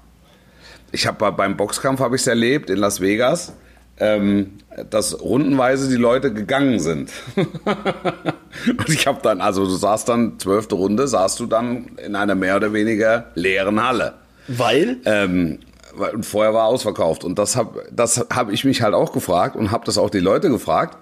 Ich 0.91 1.07
habe 1.07 1.31
beim 1.31 1.55
Boxkampf 1.55 1.99
habe 2.01 2.15
ich 2.17 2.21
es 2.23 2.27
erlebt 2.27 2.69
in 2.69 2.77
Las 2.77 2.99
Vegas, 2.99 3.53
ähm, 3.99 4.51
dass 4.89 5.21
rundenweise 5.21 5.89
die 5.89 5.95
Leute 5.95 6.33
gegangen 6.33 6.79
sind. 6.79 7.11
Und 7.35 8.89
ich 8.89 9.07
habe 9.07 9.19
dann, 9.21 9.41
also 9.41 9.65
du 9.65 9.71
saßt 9.71 10.07
dann 10.07 10.39
zwölfte 10.39 10.75
Runde, 10.75 11.07
saßt 11.07 11.39
du 11.39 11.45
dann 11.45 11.97
in 12.05 12.15
einer 12.15 12.35
mehr 12.35 12.55
oder 12.55 12.73
weniger 12.73 13.27
leeren 13.35 13.83
Halle. 13.83 14.13
weil? 14.47 14.97
Ähm, 15.05 15.59
weil- 15.95 16.13
und 16.15 16.25
vorher 16.25 16.53
war 16.53 16.65
ausverkauft. 16.65 17.23
Und 17.23 17.39
das 17.39 17.55
habe 17.55 17.83
das 17.91 18.25
hab 18.29 18.51
ich 18.51 18.63
mich 18.63 18.81
halt 18.81 18.93
auch 18.93 19.11
gefragt 19.11 19.55
und 19.55 19.71
habe 19.71 19.85
das 19.85 19.97
auch 19.97 20.09
die 20.09 20.19
Leute 20.19 20.49
gefragt. 20.49 20.97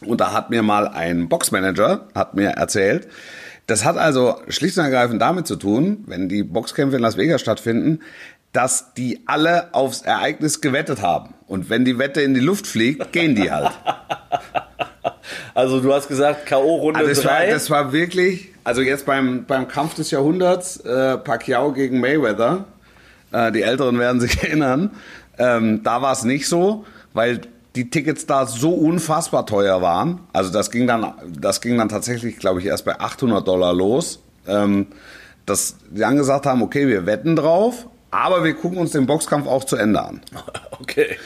Und 0.00 0.20
da 0.20 0.32
hat 0.32 0.50
mir 0.50 0.62
mal 0.62 0.88
ein 0.88 1.28
Boxmanager, 1.28 2.06
hat 2.14 2.34
mir 2.34 2.50
erzählt, 2.50 3.08
das 3.66 3.84
hat 3.84 3.96
also 3.96 4.36
schlicht 4.48 4.78
und 4.78 4.84
ergreifend 4.84 5.20
damit 5.20 5.46
zu 5.46 5.56
tun, 5.56 6.04
wenn 6.06 6.28
die 6.28 6.44
Boxkämpfe 6.44 6.96
in 6.96 7.02
Las 7.02 7.16
Vegas 7.16 7.40
stattfinden, 7.40 8.00
dass 8.52 8.94
die 8.94 9.22
alle 9.26 9.74
aufs 9.74 10.02
Ereignis 10.02 10.60
gewettet 10.60 11.02
haben. 11.02 11.34
Und 11.46 11.70
wenn 11.70 11.84
die 11.84 11.98
Wette 11.98 12.22
in 12.22 12.34
die 12.34 12.40
Luft 12.40 12.66
fliegt, 12.66 13.12
gehen 13.12 13.34
die 13.34 13.50
halt. 13.50 13.72
Also 15.54 15.80
du 15.80 15.92
hast 15.92 16.08
gesagt, 16.08 16.46
K.O. 16.46 16.76
Runde 16.76 17.00
Also 17.00 17.08
das 17.10 17.24
war, 17.24 17.38
3. 17.38 17.50
das 17.50 17.70
war 17.70 17.92
wirklich, 17.92 18.50
also 18.64 18.82
jetzt 18.82 19.06
beim, 19.06 19.44
beim 19.46 19.66
Kampf 19.68 19.94
des 19.94 20.10
Jahrhunderts, 20.10 20.78
äh, 20.80 21.16
Pacquiao 21.16 21.72
gegen 21.72 22.00
Mayweather, 22.00 22.66
äh, 23.32 23.50
die 23.52 23.62
Älteren 23.62 23.98
werden 23.98 24.20
sich 24.20 24.42
erinnern, 24.42 24.90
ähm, 25.38 25.82
da 25.82 26.02
war 26.02 26.12
es 26.12 26.24
nicht 26.24 26.48
so, 26.48 26.84
weil 27.14 27.40
die 27.74 27.90
Tickets 27.90 28.26
da 28.26 28.46
so 28.46 28.70
unfassbar 28.72 29.46
teuer 29.46 29.82
waren. 29.82 30.20
Also 30.32 30.50
das 30.50 30.70
ging 30.70 30.86
dann, 30.86 31.12
das 31.38 31.60
ging 31.60 31.76
dann 31.76 31.88
tatsächlich, 31.88 32.38
glaube 32.38 32.60
ich, 32.60 32.66
erst 32.66 32.84
bei 32.84 32.98
800 32.98 33.46
Dollar 33.46 33.74
los, 33.74 34.20
ähm, 34.46 34.86
dass 35.44 35.76
die 35.90 36.00
dann 36.00 36.16
gesagt 36.16 36.46
haben, 36.46 36.62
okay, 36.62 36.88
wir 36.88 37.06
wetten 37.06 37.36
drauf, 37.36 37.86
aber 38.10 38.44
wir 38.44 38.54
gucken 38.54 38.78
uns 38.78 38.92
den 38.92 39.06
Boxkampf 39.06 39.46
auch 39.46 39.64
zu 39.64 39.76
Ende 39.76 40.00
an. 40.02 40.20
okay. 40.80 41.16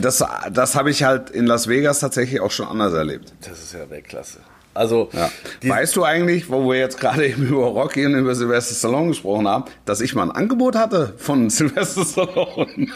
Das, 0.00 0.24
das 0.52 0.74
habe 0.74 0.90
ich 0.90 1.02
halt 1.04 1.30
in 1.30 1.46
Las 1.46 1.68
Vegas 1.68 2.00
tatsächlich 2.00 2.40
auch 2.40 2.50
schon 2.50 2.66
anders 2.68 2.92
erlebt. 2.94 3.32
Das 3.40 3.58
ist 3.58 3.72
ja 3.74 3.88
Weltklasse. 3.90 4.38
Also, 4.74 5.10
Ja. 5.12 5.28
weißt 5.68 5.96
du 5.96 6.04
eigentlich, 6.04 6.50
wo 6.50 6.70
wir 6.70 6.78
jetzt 6.78 7.00
gerade 7.00 7.26
eben 7.28 7.48
über 7.48 7.66
Rocky 7.66 8.06
und 8.06 8.14
über 8.14 8.34
Sylvester 8.34 8.74
Stallone 8.74 9.08
gesprochen 9.08 9.48
haben, 9.48 9.64
dass 9.86 10.00
ich 10.00 10.14
mal 10.14 10.22
ein 10.22 10.30
Angebot 10.30 10.76
hatte 10.76 11.14
von 11.18 11.50
Sylvester 11.50 12.04
Stallone? 12.04 12.86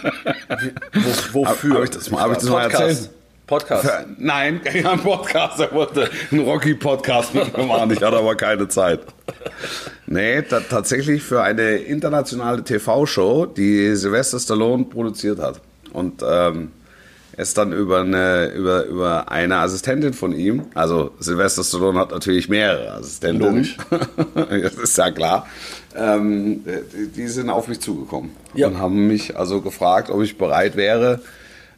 wo, 1.32 1.44
wofür? 1.44 1.74
Hab 1.76 1.84
ich 1.84 1.90
das 1.90 2.10
mal- 2.10 2.20
hab 2.22 2.30
ich 2.32 2.38
das 2.38 2.48
mal 2.48 2.62
Podcast. 2.68 2.82
erzählt? 2.88 3.10
Podcast. 3.48 3.84
Für- 3.84 4.06
Nein, 4.18 4.60
kein 4.62 5.00
Podcast. 5.00 5.58
Er 5.58 5.72
wollte 5.72 6.08
einen 6.30 6.42
Rocky-Podcast 6.44 7.34
mit 7.34 7.56
mir 7.56 7.64
machen. 7.64 7.90
Ich 7.90 8.00
hatte 8.02 8.16
aber 8.16 8.36
keine 8.36 8.68
Zeit. 8.68 9.00
Nee, 10.12 10.42
ta- 10.42 10.60
tatsächlich 10.60 11.22
für 11.22 11.42
eine 11.42 11.76
internationale 11.76 12.62
TV-Show, 12.62 13.46
die 13.46 13.94
Sylvester 13.96 14.38
Stallone 14.38 14.84
produziert 14.84 15.38
hat. 15.40 15.60
Und 15.92 16.22
ähm, 16.26 16.70
ist 17.36 17.56
dann 17.56 17.72
über 17.72 18.00
eine, 18.00 18.48
über, 18.52 18.84
über 18.84 19.30
eine 19.30 19.56
Assistentin 19.56 20.12
von 20.12 20.34
ihm, 20.34 20.64
also 20.74 21.12
Sylvester 21.18 21.64
Stallone 21.64 21.98
hat 21.98 22.10
natürlich 22.10 22.48
mehrere 22.50 22.92
Assistenten. 22.92 23.42
Logisch. 23.42 23.76
das 24.34 24.74
ist 24.74 24.98
ja 24.98 25.10
klar. 25.10 25.46
Ähm, 25.96 26.62
die, 26.64 27.08
die 27.08 27.28
sind 27.28 27.48
auf 27.48 27.68
mich 27.68 27.80
zugekommen 27.80 28.32
Ja. 28.54 28.66
und 28.68 28.78
haben 28.78 29.06
mich 29.06 29.36
also 29.36 29.62
gefragt, 29.62 30.10
ob 30.10 30.20
ich 30.22 30.36
bereit 30.36 30.76
wäre, 30.76 31.20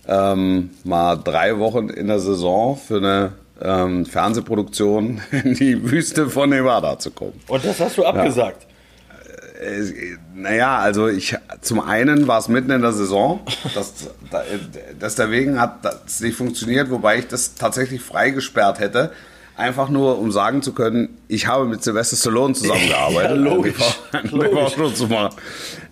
ähm, 0.09 0.71
mal 0.83 1.17
drei 1.17 1.59
Wochen 1.61 1.88
in 1.88 2.09
der 2.09 2.19
Saison 2.19 2.76
für 2.76 2.97
eine 2.99 3.33
ähm, 3.61 4.07
Fernsehproduktion 4.07 5.21
in 5.31 5.55
die 5.55 5.91
Wüste 5.91 6.29
von 6.29 6.51
Nevada 6.51 6.99
zu 6.99 7.11
kommen. 7.11 7.41
Und 7.49 7.65
das 7.65 7.81
hast 7.81 7.99
du 7.99 8.05
abgesagt. 8.05 8.67
Äh, 9.61 10.17
naja, 10.35 10.79
also 10.79 11.09
ich 11.09 11.37
zum 11.61 11.81
einen 11.81 12.27
war 12.27 12.39
es 12.39 12.49
mitten 12.49 12.71
in 12.71 12.83
der 12.83 12.93
Saison, 12.93 13.41
das, 13.75 14.11
deswegen 15.01 15.61
hat 15.61 15.85
das 15.85 16.21
nicht 16.21 16.37
funktioniert, 16.37 16.91
wobei 16.91 17.19
ich 17.19 17.29
das 17.29 17.55
tatsächlich 17.55 18.03
freigesperrt 18.03 18.81
hätte. 18.81 19.13
Einfach 19.57 19.89
nur, 19.89 20.19
um 20.19 20.33
sagen 20.33 20.63
zu 20.63 20.73
können, 20.73 21.17
ich 21.29 21.47
habe 21.47 21.65
mit 21.67 21.85
Sylvester 21.85 22.17
Stallone 22.17 22.55
zusammengearbeitet. 22.55 23.31
ja, 23.37 23.55
logisch. 23.55 24.01
logisch. 24.33 24.95
zu 24.95 25.07
machen. 25.07 25.37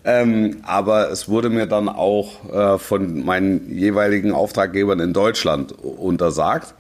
Ähm, 0.05 0.57
aber 0.65 1.13
es 1.13 1.29
wurde 1.29 1.49
mir 1.49 1.67
dann 1.67 1.89
auch 1.89 2.53
äh, 2.53 2.79
von 2.79 3.25
meinen 3.25 3.73
jeweiligen 3.73 4.33
Auftraggebern 4.33 4.99
in 4.99 5.13
Deutschland 5.13 5.71
untersagt. 5.71 6.75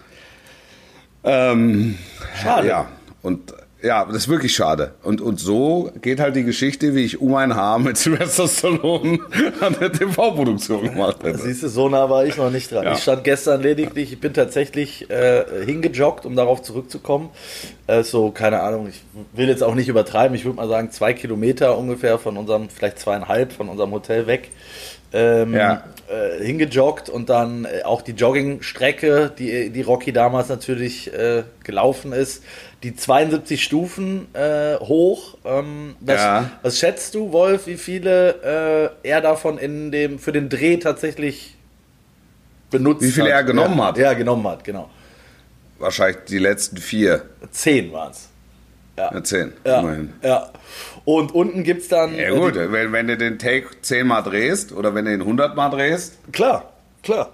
Ähm, 1.24 1.98
Schade. 2.42 2.68
Ja, 2.68 2.88
und 3.22 3.52
ja, 3.82 4.04
das 4.04 4.16
ist 4.16 4.28
wirklich 4.28 4.54
schade. 4.54 4.94
Und, 5.02 5.20
und 5.20 5.40
so 5.40 5.90
geht 6.00 6.20
halt 6.20 6.36
die 6.36 6.44
Geschichte, 6.44 6.94
wie 6.94 7.04
ich 7.04 7.20
um 7.20 7.34
ein 7.34 7.56
Haar 7.56 7.80
mit 7.80 7.96
Sylvester 7.98 8.46
Stallone 8.46 9.18
an 9.60 9.76
der 9.80 9.92
TV-Produktion 9.92 10.84
gemacht 10.84 11.16
hätte. 11.22 11.38
Siehst 11.38 11.64
du, 11.64 11.68
so 11.68 11.88
nah 11.88 12.08
war 12.08 12.24
ich 12.24 12.36
noch 12.36 12.50
nicht 12.50 12.70
dran. 12.70 12.84
Ja. 12.84 12.92
Ich 12.92 13.00
stand 13.02 13.24
gestern 13.24 13.60
lediglich, 13.60 14.12
ich 14.12 14.20
bin 14.20 14.34
tatsächlich 14.34 15.10
äh, 15.10 15.64
hingejoggt, 15.64 16.26
um 16.26 16.36
darauf 16.36 16.62
zurückzukommen. 16.62 17.30
Äh, 17.88 18.04
so, 18.04 18.30
keine 18.30 18.60
Ahnung, 18.60 18.88
ich 18.88 19.02
will 19.32 19.48
jetzt 19.48 19.64
auch 19.64 19.74
nicht 19.74 19.88
übertreiben, 19.88 20.36
ich 20.36 20.44
würde 20.44 20.56
mal 20.56 20.68
sagen, 20.68 20.92
zwei 20.92 21.12
Kilometer 21.12 21.76
ungefähr 21.76 22.18
von 22.18 22.36
unserem, 22.36 22.68
vielleicht 22.68 23.00
zweieinhalb 23.00 23.52
von 23.52 23.68
unserem 23.68 23.90
Hotel 23.90 24.28
weg. 24.28 24.50
Ähm, 25.14 25.54
ja. 25.54 25.84
äh, 26.08 26.42
hingejoggt 26.42 27.10
und 27.10 27.28
dann 27.28 27.66
äh, 27.66 27.82
auch 27.84 28.00
die 28.00 28.12
Joggingstrecke, 28.12 29.30
die, 29.36 29.68
die 29.68 29.82
Rocky 29.82 30.12
damals 30.12 30.48
natürlich 30.48 31.12
äh, 31.12 31.42
gelaufen 31.64 32.12
ist, 32.12 32.42
die 32.82 32.96
72 32.96 33.62
Stufen 33.62 34.34
äh, 34.34 34.76
hoch. 34.78 35.36
Ähm, 35.44 35.96
das, 36.00 36.20
ja. 36.20 36.50
Was 36.62 36.78
schätzt 36.78 37.14
du, 37.14 37.30
Wolf, 37.32 37.66
wie 37.66 37.76
viele 37.76 38.94
äh, 39.04 39.08
er 39.08 39.20
davon 39.20 39.58
in 39.58 39.92
dem, 39.92 40.18
für 40.18 40.32
den 40.32 40.48
Dreh 40.48 40.78
tatsächlich 40.78 41.56
benutzt 42.70 43.02
hat? 43.02 43.08
Wie 43.08 43.12
viele 43.12 43.26
hat? 43.26 43.32
er 43.32 43.44
genommen 43.44 43.78
ja. 43.78 43.84
hat? 43.86 43.98
Ja, 43.98 44.12
genommen 44.14 44.48
hat, 44.48 44.64
genau. 44.64 44.88
Wahrscheinlich 45.78 46.24
die 46.28 46.38
letzten 46.38 46.78
vier. 46.78 47.22
Zehn 47.50 47.92
waren 47.92 48.12
es. 48.12 48.31
Ja. 48.96 49.10
ja, 49.12 49.24
zehn, 49.24 49.52
ja, 49.64 49.80
immerhin. 49.80 50.12
Ja. 50.22 50.50
Und 51.04 51.34
unten 51.34 51.64
gibt 51.64 51.82
es 51.82 51.88
dann. 51.88 52.14
Ja, 52.14 52.30
gut, 52.30 52.56
äh, 52.56 52.70
wenn, 52.70 52.92
wenn 52.92 53.06
du 53.08 53.16
den 53.16 53.38
Take 53.38 53.68
zehnmal 53.80 54.22
drehst 54.22 54.72
oder 54.72 54.94
wenn 54.94 55.06
du 55.06 55.14
ihn 55.14 55.24
hundertmal 55.24 55.70
drehst. 55.70 56.18
Klar, 56.32 56.72
klar. 57.02 57.30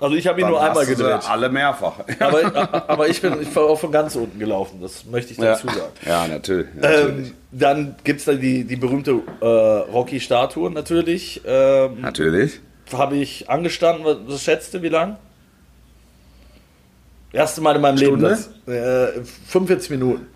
Also 0.00 0.14
ich 0.14 0.26
habe 0.26 0.40
ihn 0.40 0.48
nur 0.48 0.60
einmal 0.60 0.86
gedreht. 0.86 1.28
Alle 1.28 1.48
mehrfach. 1.48 1.94
Aber, 2.20 2.84
aber 2.88 3.08
ich 3.08 3.20
bin 3.20 3.42
ich 3.42 3.54
war 3.56 3.64
auch 3.64 3.80
von 3.80 3.90
ganz 3.90 4.14
unten 4.14 4.38
gelaufen, 4.38 4.78
das 4.80 5.04
möchte 5.04 5.32
ich 5.32 5.38
dazu 5.38 5.66
ja. 5.66 5.72
sagen. 5.72 5.92
Ja, 6.06 6.28
natürlich. 6.28 6.66
natürlich. 6.74 7.28
Ähm, 7.28 7.34
dann 7.50 7.96
gibt 8.04 8.20
es 8.20 8.26
da 8.26 8.34
die, 8.34 8.62
die 8.62 8.76
berühmte 8.76 9.22
äh, 9.40 9.44
Rocky-Statue 9.44 10.70
natürlich. 10.70 11.40
Ähm, 11.44 12.00
natürlich. 12.00 12.60
Habe 12.92 13.16
ich 13.16 13.50
angestanden, 13.50 14.04
was, 14.04 14.18
was 14.24 14.42
schätzt 14.42 14.72
du, 14.74 14.82
wie 14.82 14.88
lang? 14.88 15.16
Erste 17.32 17.60
Mal 17.60 17.74
in 17.74 17.82
meinem 17.82 17.98
Stunde? 17.98 18.28
Leben. 18.28 18.44
Das, 18.66 19.16
äh, 19.16 19.24
45 19.48 19.90
Minuten 19.90 20.26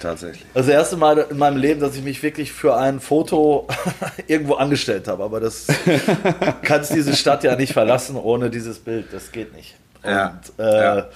tatsächlich. 0.00 0.44
Also 0.54 0.68
das 0.68 0.78
erste 0.78 0.96
Mal 0.96 1.26
in 1.30 1.38
meinem 1.38 1.56
Leben, 1.56 1.80
dass 1.80 1.96
ich 1.96 2.02
mich 2.02 2.22
wirklich 2.22 2.52
für 2.52 2.76
ein 2.76 3.00
Foto 3.00 3.66
irgendwo 4.26 4.54
angestellt 4.54 5.08
habe. 5.08 5.24
Aber 5.24 5.40
das 5.40 5.66
kannst 6.62 6.94
diese 6.94 7.14
Stadt 7.14 7.44
ja 7.44 7.56
nicht 7.56 7.72
verlassen 7.72 8.16
ohne 8.16 8.50
dieses 8.50 8.78
Bild. 8.78 9.06
Das 9.12 9.32
geht 9.32 9.54
nicht. 9.54 9.74
Ja, 10.04 10.38
Und, 10.56 10.64
äh, 10.64 10.84
ja. 10.84 11.06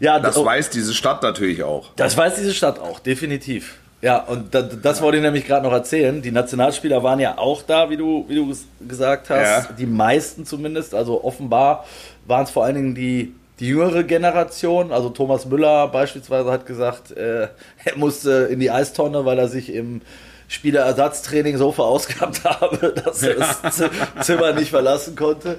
ja. 0.00 0.18
das 0.20 0.36
oh, 0.36 0.44
weiß 0.44 0.70
diese 0.70 0.94
Stadt 0.94 1.22
natürlich 1.22 1.62
auch. 1.62 1.90
Das 1.96 2.16
weiß 2.16 2.36
diese 2.36 2.54
Stadt 2.54 2.78
auch, 2.78 3.00
definitiv. 3.00 3.78
Ja, 4.00 4.18
und 4.18 4.54
das, 4.54 4.80
das 4.80 5.02
wollte 5.02 5.16
ich 5.16 5.22
nämlich 5.24 5.44
gerade 5.44 5.66
noch 5.66 5.72
erzählen. 5.72 6.22
Die 6.22 6.30
Nationalspieler 6.30 7.02
waren 7.02 7.18
ja 7.18 7.36
auch 7.36 7.62
da, 7.62 7.90
wie 7.90 7.96
du, 7.96 8.24
wie 8.28 8.36
du 8.36 8.54
gesagt 8.86 9.28
hast. 9.28 9.68
Ja. 9.68 9.72
Die 9.76 9.86
meisten 9.86 10.46
zumindest. 10.46 10.94
Also 10.94 11.24
offenbar 11.24 11.84
waren 12.26 12.44
es 12.44 12.50
vor 12.50 12.64
allen 12.64 12.76
Dingen 12.76 12.94
die 12.94 13.34
die 13.60 13.68
jüngere 13.68 14.04
Generation, 14.04 14.92
also 14.92 15.10
Thomas 15.10 15.46
Müller 15.46 15.88
beispielsweise 15.88 16.50
hat 16.50 16.66
gesagt, 16.66 17.10
äh, 17.10 17.48
er 17.84 17.96
musste 17.96 18.48
in 18.50 18.60
die 18.60 18.70
Eistonne, 18.70 19.24
weil 19.24 19.38
er 19.38 19.48
sich 19.48 19.72
im 19.72 20.00
Spielerersatztraining 20.48 21.58
so 21.58 21.72
verausgabt 21.72 22.44
habe, 22.44 22.94
dass 23.04 23.22
er 23.22 23.34
das 23.34 23.82
Zimmer 24.22 24.52
nicht 24.52 24.70
verlassen 24.70 25.14
konnte. 25.14 25.58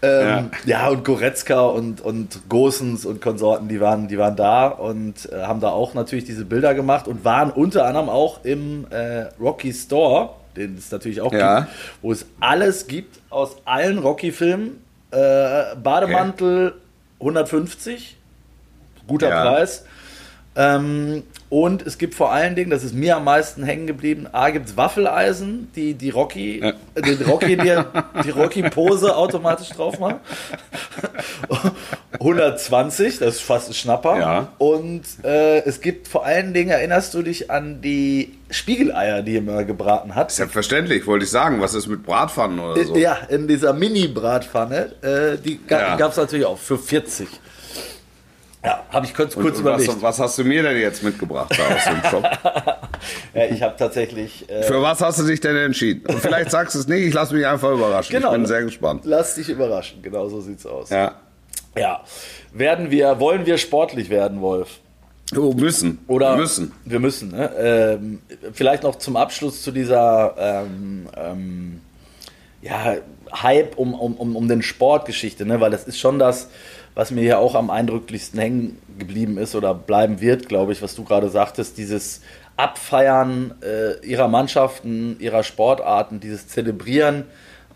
Ähm, 0.00 0.50
ja. 0.64 0.82
ja. 0.82 0.88
und 0.88 1.04
Goretzka 1.04 1.60
und, 1.62 2.00
und 2.00 2.48
Gosens 2.48 3.04
und 3.04 3.20
Konsorten, 3.20 3.68
die 3.68 3.80
waren, 3.80 4.06
die 4.06 4.18
waren 4.18 4.36
da 4.36 4.68
und 4.68 5.30
äh, 5.32 5.42
haben 5.42 5.60
da 5.60 5.70
auch 5.70 5.94
natürlich 5.94 6.24
diese 6.24 6.44
Bilder 6.44 6.74
gemacht 6.74 7.08
und 7.08 7.24
waren 7.24 7.50
unter 7.50 7.86
anderem 7.86 8.08
auch 8.08 8.44
im 8.44 8.86
äh, 8.90 9.26
Rocky 9.40 9.72
Store, 9.72 10.30
den 10.56 10.76
es 10.76 10.92
natürlich 10.92 11.20
auch 11.20 11.32
ja. 11.32 11.60
gibt, 11.60 11.72
wo 12.02 12.12
es 12.12 12.26
alles 12.38 12.86
gibt 12.86 13.20
aus 13.30 13.56
allen 13.64 13.98
Rocky-Filmen. 13.98 14.82
Äh, 15.10 15.74
Bademantel, 15.82 16.68
okay 16.68 16.87
150, 17.20 18.16
guter 19.06 19.28
ja. 19.28 19.42
Preis. 19.42 19.84
Ähm, 20.56 21.22
und 21.50 21.86
es 21.86 21.96
gibt 21.96 22.14
vor 22.14 22.30
allen 22.32 22.54
Dingen, 22.56 22.68
das 22.68 22.84
ist 22.84 22.94
mir 22.94 23.16
am 23.16 23.24
meisten 23.24 23.62
hängen 23.62 23.86
geblieben, 23.86 24.26
A 24.32 24.50
gibt 24.50 24.68
es 24.68 24.76
Waffeleisen, 24.76 25.70
die 25.74 25.94
die 25.94 26.10
Rocky, 26.10 26.60
ja. 26.60 26.72
äh, 26.94 27.02
die 27.02 27.22
Rocky, 27.22 27.56
die, 27.56 27.74
die 28.24 28.30
Rocky-Pose 28.30 29.16
automatisch 29.16 29.70
drauf 29.70 29.98
machen. 29.98 30.20
120, 32.12 33.18
das 33.18 33.36
ist 33.36 33.40
fast 33.40 33.70
ein 33.70 33.74
Schnapper. 33.74 34.18
Ja. 34.18 34.48
Und 34.58 35.02
äh, 35.24 35.60
es 35.64 35.80
gibt 35.80 36.08
vor 36.08 36.26
allen 36.26 36.52
Dingen, 36.52 36.70
erinnerst 36.70 37.14
du 37.14 37.22
dich 37.22 37.50
an 37.50 37.80
die 37.80 38.38
Spiegeleier, 38.50 39.22
die 39.22 39.36
er 39.36 39.38
immer 39.38 39.64
gebraten 39.64 40.14
hat? 40.14 40.30
Selbstverständlich, 40.32 41.06
wollte 41.06 41.24
ich 41.24 41.30
sagen. 41.30 41.60
Was 41.60 41.72
ist 41.72 41.86
mit 41.86 42.02
Bratpfannen 42.04 42.58
oder 42.58 42.84
so? 42.84 42.96
Ja, 42.96 43.16
in 43.28 43.48
dieser 43.48 43.72
Mini-Bratpfanne, 43.72 44.92
äh, 45.02 45.38
die 45.38 45.60
ga, 45.66 45.96
gab 45.96 46.10
es 46.10 46.16
natürlich 46.18 46.46
auch 46.46 46.58
für 46.58 46.78
40. 46.78 47.28
Ja, 48.64 48.84
habe 48.90 49.06
ich 49.06 49.14
kurz, 49.14 49.34
kurz 49.34 49.56
und, 49.56 49.60
überlegt. 49.60 49.88
Was, 49.88 50.02
was, 50.02 50.18
hast 50.18 50.38
du 50.38 50.44
mir 50.44 50.62
denn 50.62 50.76
jetzt 50.78 51.02
mitgebracht 51.02 51.56
da 51.56 51.74
aus 51.74 51.84
dem 51.84 52.10
Shop? 52.10 52.24
ja, 53.34 53.44
ich 53.48 53.62
habe 53.62 53.76
tatsächlich. 53.76 54.48
Äh, 54.50 54.64
Für 54.64 54.82
was 54.82 55.00
hast 55.00 55.20
du 55.20 55.24
dich 55.24 55.40
denn 55.40 55.56
entschieden? 55.56 56.04
Und 56.06 56.20
vielleicht 56.20 56.50
sagst 56.50 56.74
du 56.74 56.80
es 56.80 56.88
nicht, 56.88 57.06
ich 57.06 57.14
lasse 57.14 57.34
mich 57.34 57.46
einfach 57.46 57.70
überraschen. 57.70 58.12
Genau, 58.12 58.32
ich 58.32 58.36
bin 58.36 58.46
sehr 58.46 58.64
gespannt. 58.64 59.02
Lass 59.04 59.36
dich 59.36 59.48
überraschen, 59.48 60.02
genau 60.02 60.28
so 60.28 60.40
sieht's 60.40 60.66
aus. 60.66 60.90
Ja. 60.90 61.14
Ja. 61.76 62.02
Werden 62.52 62.90
wir, 62.90 63.20
wollen 63.20 63.46
wir 63.46 63.58
sportlich 63.58 64.10
werden, 64.10 64.40
Wolf? 64.40 64.80
Oh, 65.36 65.52
müssen. 65.52 65.98
Oder 66.08 66.36
müssen. 66.36 66.72
Wir 66.84 67.00
müssen. 67.00 67.30
Ne? 67.30 67.50
Ähm, 67.58 68.20
vielleicht 68.52 68.82
noch 68.82 68.96
zum 68.96 69.16
Abschluss 69.16 69.62
zu 69.62 69.70
dieser 69.70 70.34
ähm, 70.38 71.06
ähm, 71.16 71.80
ja, 72.62 72.96
Hype 73.32 73.76
um, 73.76 73.94
um, 73.94 74.14
um, 74.14 74.36
um 74.36 74.48
den 74.48 74.62
Sportgeschichte, 74.62 75.44
ne? 75.44 75.60
weil 75.60 75.70
das 75.70 75.84
ist 75.84 75.98
schon 75.98 76.18
das 76.18 76.48
was 76.98 77.12
mir 77.12 77.20
hier 77.20 77.38
auch 77.38 77.54
am 77.54 77.70
eindrücklichsten 77.70 78.40
hängen 78.40 78.78
geblieben 78.98 79.38
ist 79.38 79.54
oder 79.54 79.72
bleiben 79.72 80.20
wird, 80.20 80.48
glaube 80.48 80.72
ich, 80.72 80.82
was 80.82 80.96
du 80.96 81.04
gerade 81.04 81.28
sagtest, 81.28 81.78
dieses 81.78 82.22
Abfeiern 82.56 83.54
äh, 83.62 84.04
ihrer 84.04 84.26
Mannschaften, 84.26 85.16
ihrer 85.20 85.44
Sportarten, 85.44 86.18
dieses 86.18 86.48
Zelebrieren 86.48 87.26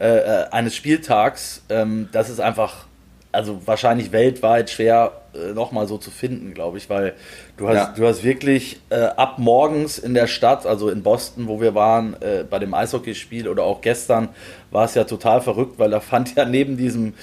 äh, 0.01 0.09
äh, 0.09 0.49
eines 0.51 0.75
Spieltags, 0.75 1.63
ähm, 1.69 2.09
das 2.11 2.31
ist 2.31 2.41
einfach, 2.41 2.87
also 3.31 3.65
wahrscheinlich 3.65 4.11
weltweit 4.11 4.71
schwer 4.71 5.13
äh, 5.35 5.53
nochmal 5.53 5.87
so 5.87 5.99
zu 5.99 6.11
finden, 6.11 6.53
glaube 6.53 6.79
ich, 6.79 6.91
weil 6.91 7.15
du 7.57 7.69
hast, 7.69 7.77
ja. 7.77 7.95
du 7.97 8.05
hast 8.05 8.25
wirklich 8.25 8.81
äh, 8.91 9.03
ab 9.03 9.39
morgens 9.39 9.99
in 10.01 10.15
der 10.15 10.27
Stadt, 10.27 10.67
also 10.67 10.89
in 10.89 11.05
Boston, 11.05 11.47
wo 11.47 11.61
wir 11.61 11.77
waren, 11.77 12.21
äh, 12.21 12.43
bei 12.43 12.59
dem 12.59 12.75
Eishockeyspiel 12.75 13.47
oder 13.47 13.63
auch 13.63 13.83
gestern, 13.83 14.31
war 14.73 14.85
es 14.85 14.95
ja 14.95 15.05
total 15.05 15.41
verrückt, 15.41 15.79
weil 15.79 15.91
da 15.91 16.01
fand 16.01 16.35
ja 16.35 16.45
neben 16.45 16.77
diesem 16.77 17.15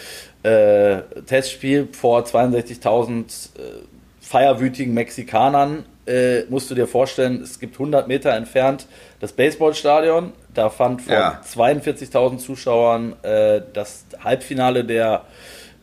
äh, 0.43 1.01
Testspiel 1.25 1.88
vor 1.91 2.24
62.000 2.24 3.15
äh, 3.58 3.62
feierwütigen 4.22 4.93
Mexikanern. 4.93 5.86
Äh, 6.05 6.43
musst 6.50 6.72
du 6.72 6.75
dir 6.75 6.88
vorstellen, 6.88 7.41
es 7.41 7.60
gibt 7.60 7.75
100 7.75 8.08
Meter 8.08 8.34
entfernt 8.34 8.88
das 9.19 9.34
Baseballstadion. 9.34 10.34
Da 10.53 10.69
fand 10.69 11.01
vor 11.01 11.13
ja. 11.13 11.41
42.000 11.46 12.38
Zuschauern 12.38 13.15
äh, 13.22 13.62
das 13.74 14.05
Halbfinale 14.24 14.86
der 14.86 15.25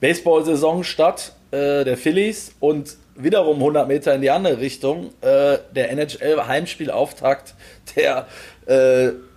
Baseball-Saison 0.01 0.85
statt, 0.85 1.33
äh, 1.51 1.85
der 1.85 1.97
Phillies. 1.97 2.55
Und 2.61 2.97
wiederum 3.15 3.57
100 3.59 3.89
Meter 3.89 4.15
in 4.15 4.21
die 4.21 4.31
andere 4.31 4.59
Richtung 4.59 5.11
äh, 5.21 5.59
der 5.75 5.91
NHL-Heimspielauftakt 5.93 7.55
der 7.97 8.27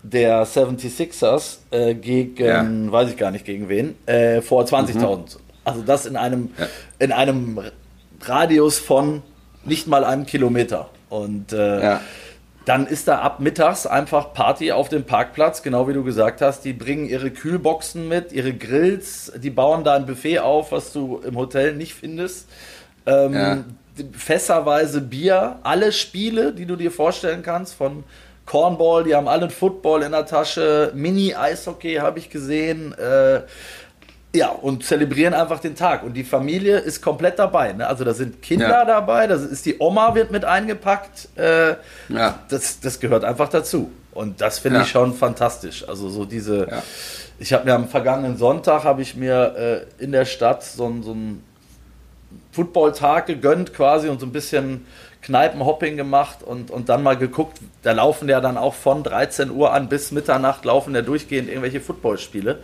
der 0.04 0.46
76ers 0.46 1.58
äh, 1.72 1.94
gegen, 1.96 2.44
ja. 2.44 2.92
weiß 2.92 3.10
ich 3.12 3.18
gar 3.18 3.32
nicht 3.32 3.46
gegen 3.46 3.70
wen, 3.70 3.96
äh, 4.06 4.42
vor 4.42 4.64
20.000. 4.64 5.18
Mhm. 5.18 5.26
Also 5.64 5.82
das 5.82 6.06
in 6.06 6.16
einem, 6.16 6.52
ja. 6.58 6.68
in 7.00 7.12
einem 7.12 7.60
Radius 8.22 8.80
von 8.80 9.22
nicht 9.66 9.88
mal 9.88 10.04
einem 10.04 10.26
Kilometer. 10.26 10.90
Und 11.10 11.54
äh, 11.54 11.84
ja. 11.84 12.02
dann 12.66 12.88
ist 12.88 13.08
da 13.08 13.20
ab 13.20 13.40
mittags 13.40 13.86
einfach 13.86 14.34
Party 14.34 14.72
auf 14.72 14.90
dem 14.90 15.04
Parkplatz, 15.04 15.64
genau 15.64 15.88
wie 15.88 15.94
du 15.94 16.04
gesagt 16.04 16.42
hast. 16.42 16.62
Die 16.62 16.74
bringen 16.74 17.08
ihre 17.08 17.32
Kühlboxen 17.32 18.08
mit, 18.08 18.32
ihre 18.32 18.54
Grills, 18.54 19.32
die 19.36 19.50
bauen 19.50 19.84
da 19.84 19.96
ein 19.96 20.06
Buffet 20.06 20.40
auf, 20.40 20.72
was 20.72 20.94
du 20.94 21.22
im 21.26 21.36
Hotel 21.36 21.76
nicht 21.76 21.94
findest. 21.94 22.48
Ähm, 23.06 23.66
Fässerweise 24.14 25.02
Bier, 25.02 25.60
alle 25.64 25.92
Spiele, 25.92 26.54
die 26.54 26.66
du 26.66 26.76
dir 26.76 26.92
vorstellen 26.92 27.44
kannst, 27.44 27.74
von 27.74 28.04
Cornball, 28.50 29.04
die 29.04 29.14
haben 29.14 29.28
alle 29.28 29.44
einen 29.44 29.52
Football 29.52 30.02
in 30.02 30.12
der 30.12 30.26
Tasche, 30.26 30.92
Mini-Eishockey 30.96 31.96
habe 31.98 32.18
ich 32.18 32.32
gesehen. 32.32 32.96
Äh, 32.98 33.42
ja, 34.36 34.50
und 34.50 34.84
zelebrieren 34.84 35.34
einfach 35.36 35.60
den 35.60 35.76
Tag. 35.76 36.02
Und 36.04 36.14
die 36.14 36.24
Familie 36.24 36.78
ist 36.80 37.02
komplett 37.02 37.38
dabei. 37.40 37.74
Ne? 37.74 37.86
Also 37.88 38.04
da 38.04 38.14
sind 38.14 38.42
Kinder 38.42 38.70
Ja. 38.70 38.86
dabei, 38.86 39.28
da 39.28 39.36
ist 39.36 39.66
die 39.66 39.78
Oma 39.80 40.14
wird 40.16 40.32
mit 40.32 40.46
eingepackt. 40.46 41.30
Äh, 41.38 41.76
Ja. 42.10 42.40
das, 42.50 42.80
das 42.80 43.00
gehört 43.00 43.24
einfach 43.24 43.50
dazu. 43.50 43.92
Und 44.14 44.42
das 44.42 44.58
finde 44.60 44.80
Ja. 44.80 44.84
ich 44.84 44.90
schon 44.90 45.14
fantastisch. 45.14 45.88
Also 45.88 46.10
so 46.10 46.26
diese. 46.26 46.68
Ich 47.38 47.54
habe 47.54 47.66
mir 47.66 47.74
am 47.76 47.88
vergangenen 47.88 48.38
Sonntag 48.38 48.84
habe 48.84 49.02
ich 49.04 49.16
mir 49.16 49.86
äh, 50.00 50.04
in 50.04 50.12
der 50.12 50.26
Stadt 50.26 50.64
so, 50.64 50.92
so 51.04 51.12
einen 51.12 51.44
Footballtag 52.52 53.28
gegönnt 53.28 53.74
quasi 53.74 54.10
und 54.10 54.20
so 54.20 54.26
ein 54.26 54.32
bisschen 54.32 54.86
Kneipenhopping 55.22 55.98
gemacht 55.98 56.40
und, 56.44 56.72
und 56.72 56.90
dann 56.90 57.04
mal 57.04 57.18
geguckt, 57.18 57.58
da 57.84 57.92
laufen 57.92 58.30
ja 58.30 58.40
dann 58.42 58.58
auch 58.58 58.74
von 58.74 59.04
13 59.04 59.52
Uhr 59.52 59.74
an 59.74 59.90
bis 59.90 60.12
Mitternacht 60.12 60.64
laufen 60.66 60.96
ja 60.96 61.02
durchgehend 61.02 61.50
irgendwelche 61.50 61.82
Footballspiele. 61.82 62.60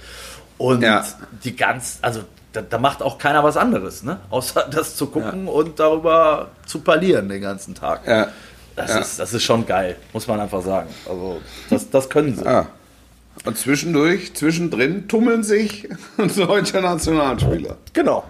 Und 0.57 0.81
Ja. 0.81 1.03
die 1.43 1.55
ganz, 1.55 1.99
also 2.01 2.21
da, 2.53 2.61
da 2.61 2.77
macht 2.77 3.01
auch 3.01 3.17
keiner 3.17 3.43
was 3.43 3.57
anderes, 3.57 4.03
ne? 4.03 4.19
Außer 4.29 4.67
das 4.71 4.95
zu 4.95 5.07
gucken 5.07 5.47
und 5.49 5.79
darüber 5.79 6.49
zu 6.65 6.79
parlieren 6.79 7.27
den 7.27 7.41
ganzen 7.41 7.75
Tag. 7.75 8.07
Ja. 8.07 8.29
Das, 8.77 8.91
Ja. 8.91 8.99
ist, 8.99 9.19
das 9.19 9.33
ist 9.33 9.43
schon 9.43 9.65
geil, 9.65 9.97
muss 10.13 10.27
man 10.27 10.39
einfach 10.39 10.61
sagen. 10.61 10.89
Also 11.09 11.41
das, 11.69 11.89
das 11.89 12.09
können 12.09 12.35
sie. 12.35 12.43
Ja. 12.45 12.67
Und 13.43 13.57
zwischendurch, 13.57 14.33
zwischendrin 14.33 15.09
tummeln 15.09 15.43
sich 15.43 15.89
deutsche 16.37 16.79
Nationalspieler. 16.79 17.75
Genau. 17.91 18.23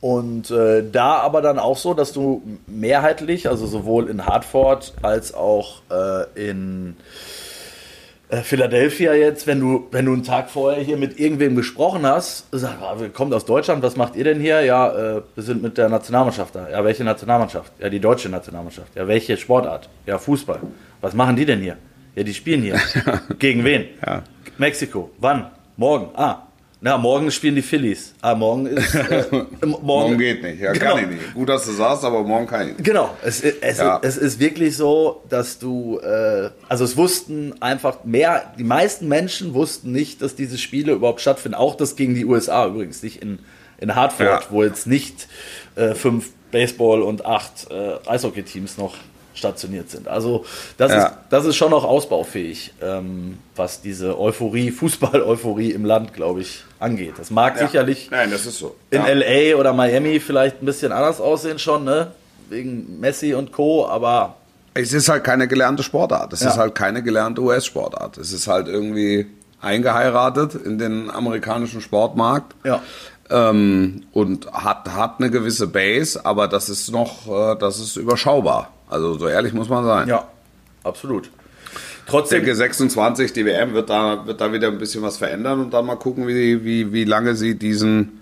Und 0.00 0.50
äh, 0.50 0.84
da 0.90 1.16
aber 1.16 1.42
dann 1.42 1.58
auch 1.58 1.76
so, 1.76 1.92
dass 1.92 2.12
du 2.12 2.42
mehrheitlich, 2.66 3.48
also 3.48 3.66
sowohl 3.66 4.08
in 4.08 4.26
Hartford 4.26 4.94
als 5.02 5.34
auch 5.34 5.82
äh, 5.90 6.48
in 6.50 6.96
äh, 8.28 8.42
Philadelphia 8.42 9.14
jetzt, 9.14 9.46
wenn 9.48 9.58
du, 9.58 9.88
wenn 9.90 10.04
du 10.04 10.12
einen 10.12 10.22
Tag 10.22 10.50
vorher 10.50 10.82
hier 10.82 10.98
mit 10.98 11.18
irgendwem 11.18 11.56
gesprochen 11.56 12.06
hast, 12.06 12.46
sag, 12.52 12.80
ah, 12.80 13.00
wir 13.00 13.08
kommen 13.08 13.32
aus 13.32 13.44
Deutschland, 13.44 13.82
was 13.82 13.96
macht 13.96 14.14
ihr 14.14 14.24
denn 14.24 14.38
hier? 14.38 14.60
Ja, 14.62 15.16
äh, 15.16 15.22
wir 15.34 15.42
sind 15.42 15.62
mit 15.62 15.78
der 15.78 15.88
Nationalmannschaft 15.88 16.54
da. 16.54 16.68
Ja, 16.68 16.84
welche 16.84 17.02
Nationalmannschaft? 17.02 17.72
Ja, 17.80 17.88
die 17.88 18.00
deutsche 18.00 18.28
Nationalmannschaft. 18.28 18.94
Ja, 18.94 19.08
welche 19.08 19.36
Sportart? 19.36 19.88
Ja, 20.06 20.18
Fußball. 20.18 20.60
Was 21.00 21.14
machen 21.14 21.34
die 21.34 21.44
denn 21.46 21.60
hier? 21.60 21.76
Ja, 22.14 22.22
die 22.22 22.34
spielen 22.34 22.62
hier. 22.62 22.78
Gegen 23.38 23.64
wen? 23.64 23.86
Ja. 24.06 24.22
Mexiko. 24.58 25.10
Wann? 25.18 25.50
Morgen. 25.76 26.10
Ah. 26.14 26.47
Na, 26.80 26.96
morgen 26.96 27.28
spielen 27.32 27.56
die 27.56 27.62
Phillies. 27.62 28.14
Ah, 28.20 28.36
morgen 28.36 28.66
ist. 28.66 28.94
Äh, 28.94 29.24
morgen, 29.66 29.84
Morgen 29.84 30.18
geht 30.18 30.42
nicht. 30.44 30.60
Ja, 30.60 30.72
genau. 30.72 30.94
kann 30.94 31.04
ich 31.04 31.10
nicht. 31.20 31.34
Gut, 31.34 31.48
dass 31.48 31.66
du 31.66 31.72
sagst, 31.72 32.04
aber 32.04 32.22
morgen 32.22 32.46
kann 32.46 32.68
ich 32.68 32.76
nicht. 32.76 32.84
Genau, 32.84 33.16
es, 33.24 33.40
es, 33.42 33.78
Ja. 33.78 33.98
es 34.00 34.16
ist 34.16 34.38
wirklich 34.38 34.76
so, 34.76 35.24
dass 35.28 35.58
du, 35.58 35.98
äh, 35.98 36.50
also 36.68 36.84
es 36.84 36.96
wussten 36.96 37.60
einfach 37.60 38.04
mehr, 38.04 38.52
die 38.56 38.62
meisten 38.64 39.08
Menschen 39.08 39.54
wussten 39.54 39.90
nicht, 39.90 40.22
dass 40.22 40.36
diese 40.36 40.56
Spiele 40.56 40.92
überhaupt 40.92 41.20
stattfinden. 41.20 41.56
Auch 41.56 41.74
das 41.74 41.96
gegen 41.96 42.14
die 42.14 42.24
USA 42.24 42.66
übrigens, 42.68 43.02
nicht 43.02 43.22
in, 43.22 43.40
in 43.78 43.96
Hartford, 43.96 44.28
Ja. 44.44 44.50
wo 44.50 44.62
jetzt 44.62 44.86
nicht 44.86 45.26
äh, 45.74 45.94
fünf 45.94 46.30
Baseball- 46.52 47.02
und 47.02 47.26
acht 47.26 47.66
äh, 47.72 47.94
Eishockey-Teams 48.08 48.78
noch 48.78 48.94
stationiert 49.38 49.88
sind. 49.90 50.08
Also 50.08 50.44
das, 50.76 50.92
Ja. 50.92 51.06
ist, 51.06 51.14
das 51.30 51.44
ist 51.46 51.56
schon 51.56 51.70
noch 51.70 51.84
ausbaufähig, 51.84 52.74
ähm, 52.82 53.38
was 53.56 53.80
diese 53.80 54.18
Euphorie, 54.18 54.70
Fußball-Euphorie 54.72 55.70
im 55.72 55.84
Land, 55.84 56.12
glaube 56.12 56.40
ich, 56.42 56.64
angeht. 56.80 57.14
Das 57.18 57.30
mag 57.30 57.58
sicherlich 57.58 58.08
Nein, 58.10 58.30
das 58.30 58.44
ist 58.46 58.58
so. 58.58 58.76
in 58.90 59.00
ja. 59.04 59.12
LA 59.12 59.56
oder 59.56 59.72
Miami 59.72 60.20
vielleicht 60.20 60.62
ein 60.62 60.66
bisschen 60.66 60.92
anders 60.92 61.20
aussehen 61.20 61.58
schon, 61.58 61.84
ne? 61.84 62.12
Wegen 62.50 62.98
Messi 63.00 63.34
und 63.34 63.52
Co., 63.52 63.86
aber 63.86 64.36
Es 64.74 64.92
ist 64.92 65.08
halt 65.08 65.24
keine 65.24 65.48
gelernte 65.48 65.82
Sportart. 65.82 66.32
Es 66.32 66.40
Ja. 66.40 66.50
ist 66.50 66.56
halt 66.56 66.74
keine 66.74 67.02
gelernte 67.02 67.40
US-Sportart. 67.42 68.16
Es 68.18 68.32
ist 68.32 68.46
halt 68.46 68.68
irgendwie 68.68 69.26
eingeheiratet 69.60 70.54
in 70.54 70.78
den 70.78 71.10
amerikanischen 71.10 71.80
Sportmarkt. 71.80 72.54
Ja. 72.64 72.80
Ähm, 73.30 74.04
und 74.12 74.50
hat, 74.52 74.88
hat 74.94 75.16
eine 75.18 75.30
gewisse 75.30 75.66
Base, 75.66 76.24
aber 76.24 76.48
das 76.48 76.68
ist 76.70 76.90
noch, 76.90 77.26
äh, 77.28 77.56
das 77.58 77.78
ist 77.78 77.96
überschaubar. 77.96 78.70
Also 78.90 79.18
so 79.18 79.28
ehrlich 79.28 79.52
muss 79.52 79.68
man 79.68 79.84
sein. 79.84 80.08
ja, 80.08 80.26
absolut. 80.84 81.26
Ich 81.26 82.10
Trotzdem, 82.10 82.38
denke, 82.40 82.54
26, 82.56 83.32
die 83.34 83.44
WM 83.44 83.74
wird 83.74 83.90
da, 83.90 84.26
wird 84.26 84.40
da 84.40 84.50
wieder 84.52 84.68
ein 84.68 84.78
bisschen 84.78 85.02
was 85.02 85.18
verändern 85.18 85.60
und 85.60 85.74
dann 85.74 85.84
mal 85.84 85.96
gucken, 85.96 86.26
wie, 86.26 86.64
wie, 86.64 86.90
wie 86.92 87.04
lange 87.04 87.34
sie 87.36 87.54
diesen 87.58 88.20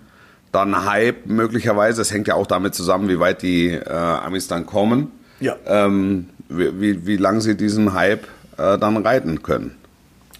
dann 0.51 0.85
Hype 0.85 1.25
möglicherweise, 1.25 2.01
es 2.01 2.11
hängt 2.11 2.27
ja 2.27 2.35
auch 2.35 2.47
damit 2.47 2.75
zusammen, 2.75 3.07
wie 3.09 3.19
weit 3.19 3.41
die 3.41 3.67
äh, 3.71 3.89
Amis 3.89 4.47
dann 4.47 4.65
kommen, 4.65 5.11
Ja. 5.39 5.55
ähm, 5.65 6.27
wie, 6.49 6.79
wie, 6.81 7.07
wie 7.07 7.17
lange 7.17 7.39
sie 7.41 7.55
diesen 7.55 7.93
Hype 7.93 8.25
äh, 8.57 8.77
dann 8.77 8.97
reiten 8.97 9.41
können. 9.43 9.75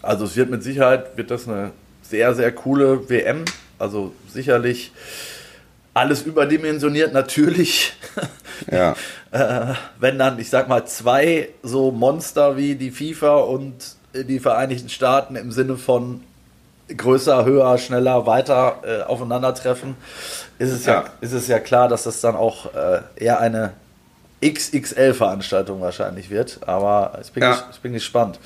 also 0.02 0.26
es 0.26 0.36
wird 0.36 0.50
mit 0.50 0.63
Sicherheit, 0.63 1.16
wird 1.18 1.32
das 1.32 1.48
eine 1.48 1.72
sehr, 2.02 2.34
sehr 2.36 2.52
coole 2.52 3.10
WM. 3.10 3.44
Also 3.80 4.13
sicherlich 4.30 4.92
alles 5.98 6.22
überdimensioniert, 6.22 7.14
natürlich. 7.14 7.94
Ja, 8.72 8.96
äh, 9.32 9.76
wenn 10.00 10.18
dann, 10.18 10.40
ich 10.40 10.50
sag 10.50 10.68
mal, 10.68 10.84
zwei 10.86 11.50
so 11.62 11.92
Monster 11.92 12.58
wie 12.58 12.74
die 12.74 12.90
FIFA 12.90 13.36
und 13.42 13.76
die 14.16 14.40
Vereinigten 14.40 14.90
Staaten 14.90 15.36
im 15.36 15.52
Sinne 15.52 15.78
von 15.78 16.22
größer, 16.90 17.46
höher, 17.46 17.78
schneller, 17.78 18.26
weiter 18.26 18.80
äh, 18.84 19.04
aufeinandertreffen, 19.04 19.96
ist 20.58 20.72
es 20.72 20.88
ja. 20.88 20.94
Ja. 20.94 21.06
ist 21.22 21.34
es 21.34 21.48
ja 21.48 21.60
klar, 21.60 21.88
dass 21.88 22.04
das 22.04 22.20
dann 22.20 22.36
auch 22.36 22.74
äh, 22.74 23.02
eher 23.16 23.40
eine 23.40 23.74
XXL-Veranstaltung 24.44 25.82
wahrscheinlich 25.82 26.30
wird. 26.32 26.60
Aber 26.66 27.20
ich 27.22 27.32
bin, 27.32 27.44
Ja. 27.44 27.64
ich 27.72 27.80
bin 27.80 27.94
gespannt. 27.94 28.40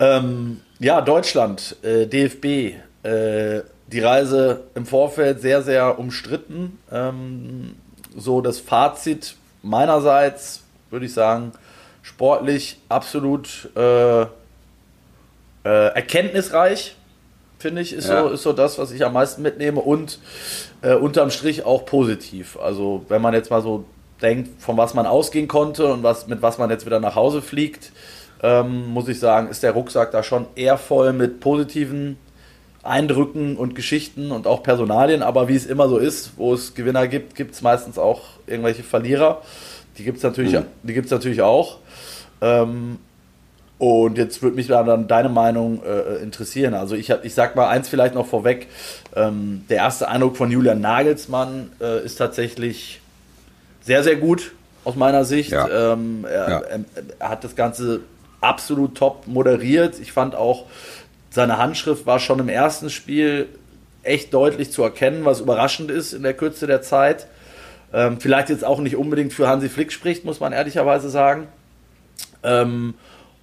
Ähm, 0.00 0.62
ja, 0.78 1.02
Deutschland, 1.02 1.76
äh, 1.82 2.06
DFB, 2.06 2.74
äh, 3.02 3.60
die 3.88 4.00
Reise 4.00 4.64
im 4.74 4.86
Vorfeld 4.86 5.40
sehr, 5.40 5.62
sehr 5.62 5.98
umstritten. 5.98 6.78
Ähm, 6.90 7.76
so 8.16 8.40
das 8.40 8.58
Fazit 8.58 9.36
meinerseits 9.62 10.62
würde 10.90 11.06
ich 11.06 11.12
sagen, 11.12 11.52
sportlich 12.02 12.78
absolut 12.88 13.68
äh, 13.76 14.22
äh, 14.22 14.26
erkenntnisreich, 15.64 16.96
finde 17.58 17.82
ich, 17.82 17.92
ist, 17.92 18.08
Ja. 18.08 18.22
so, 18.22 18.28
ist 18.30 18.42
so 18.42 18.52
das, 18.52 18.78
was 18.78 18.92
ich 18.92 19.04
am 19.04 19.12
meisten 19.12 19.42
mitnehme 19.42 19.80
und 19.80 20.18
äh, 20.82 20.94
unterm 20.94 21.30
Strich 21.30 21.64
auch 21.64 21.84
positiv. 21.84 22.58
Also 22.58 23.04
wenn 23.08 23.20
man 23.20 23.34
jetzt 23.34 23.50
mal 23.50 23.62
so 23.62 23.84
denkt, 24.22 24.62
von 24.62 24.76
was 24.76 24.94
man 24.94 25.06
ausgehen 25.06 25.48
konnte 25.48 25.92
und 25.92 26.02
was, 26.02 26.26
mit 26.28 26.42
was 26.42 26.58
man 26.58 26.70
jetzt 26.70 26.86
wieder 26.86 27.00
nach 27.00 27.16
Hause 27.16 27.42
fliegt, 27.42 27.90
ähm, 28.42 28.86
muss 28.86 29.08
ich 29.08 29.18
sagen, 29.18 29.48
ist 29.48 29.62
der 29.62 29.72
Rucksack 29.72 30.12
da 30.12 30.22
schon 30.22 30.46
eher 30.54 30.78
voll 30.78 31.12
mit 31.12 31.40
positiven 31.40 32.18
Eindrücken 32.86 33.56
und 33.56 33.74
Geschichten 33.74 34.30
und 34.32 34.46
auch 34.46 34.62
Personalien, 34.62 35.22
aber 35.22 35.48
wie 35.48 35.56
es 35.56 35.66
immer 35.66 35.88
so 35.88 35.98
ist, 35.98 36.32
wo 36.36 36.54
es 36.54 36.74
Gewinner 36.74 37.06
gibt, 37.08 37.34
gibt 37.34 37.54
es 37.54 37.62
meistens 37.62 37.98
auch 37.98 38.22
irgendwelche 38.46 38.82
Verlierer. 38.82 39.42
Die 39.98 40.04
gibt 40.04 40.18
es 40.18 40.22
natürlich, 40.22 40.52
Mhm. 40.52 40.64
die 40.82 40.94
gibt's 40.94 41.10
natürlich 41.10 41.42
auch. 41.42 41.78
Ähm, 42.40 42.98
und 43.78 44.16
jetzt 44.16 44.42
würde 44.42 44.56
mich 44.56 44.68
dann 44.68 45.06
deine 45.06 45.28
Meinung 45.28 45.82
äh, 45.84 46.22
interessieren. 46.22 46.72
Also 46.74 46.94
ich, 46.94 47.10
ich 47.10 47.34
sag 47.34 47.56
mal 47.56 47.68
eins 47.68 47.88
vielleicht 47.88 48.14
noch 48.14 48.26
vorweg. 48.26 48.68
Ähm, 49.14 49.64
der 49.68 49.78
erste 49.78 50.08
Eindruck 50.08 50.36
von 50.38 50.50
Julian 50.50 50.80
Nagelsmann 50.80 51.70
äh, 51.80 52.02
ist 52.04 52.16
tatsächlich 52.16 53.00
sehr, 53.82 54.02
sehr 54.02 54.16
gut 54.16 54.52
aus 54.84 54.96
meiner 54.96 55.24
Sicht. 55.24 55.50
Ja. 55.50 55.92
Ähm, 55.92 56.24
er, 56.28 56.48
Ja. 56.50 56.58
er, 56.60 56.80
er 57.18 57.28
hat 57.28 57.44
das 57.44 57.54
Ganze 57.54 58.00
absolut 58.40 58.94
top 58.94 59.26
moderiert. 59.26 59.98
Ich 60.00 60.12
fand 60.12 60.34
auch, 60.34 60.64
seine 61.36 61.58
Handschrift 61.58 62.06
war 62.06 62.18
schon 62.18 62.40
im 62.40 62.48
ersten 62.48 62.90
Spiel 62.90 63.46
echt 64.02 64.32
deutlich 64.34 64.72
zu 64.72 64.82
erkennen, 64.82 65.24
was 65.24 65.40
überraschend 65.40 65.90
ist 65.90 66.12
in 66.14 66.22
der 66.22 66.32
Kürze 66.34 66.66
der 66.66 66.80
Zeit. 66.82 67.26
Ähm, 67.92 68.18
vielleicht 68.20 68.48
jetzt 68.48 68.64
auch 68.64 68.80
nicht 68.80 68.96
unbedingt 68.96 69.32
für 69.32 69.46
Hansi 69.46 69.68
Flick 69.68 69.92
spricht, 69.92 70.24
muss 70.24 70.40
man 70.40 70.52
ehrlicherweise 70.52 71.10
sagen. 71.10 71.46
Ähm, 72.42 72.94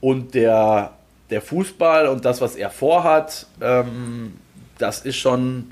und 0.02 0.34
der, 0.34 0.92
der 1.30 1.42
Fußball 1.42 2.08
und 2.08 2.26
das, 2.26 2.42
was 2.42 2.56
er 2.56 2.70
vorhat, 2.72 3.46
ähm, 3.62 4.34
das 4.80 5.02
ist 5.02 5.18
schon, 5.18 5.72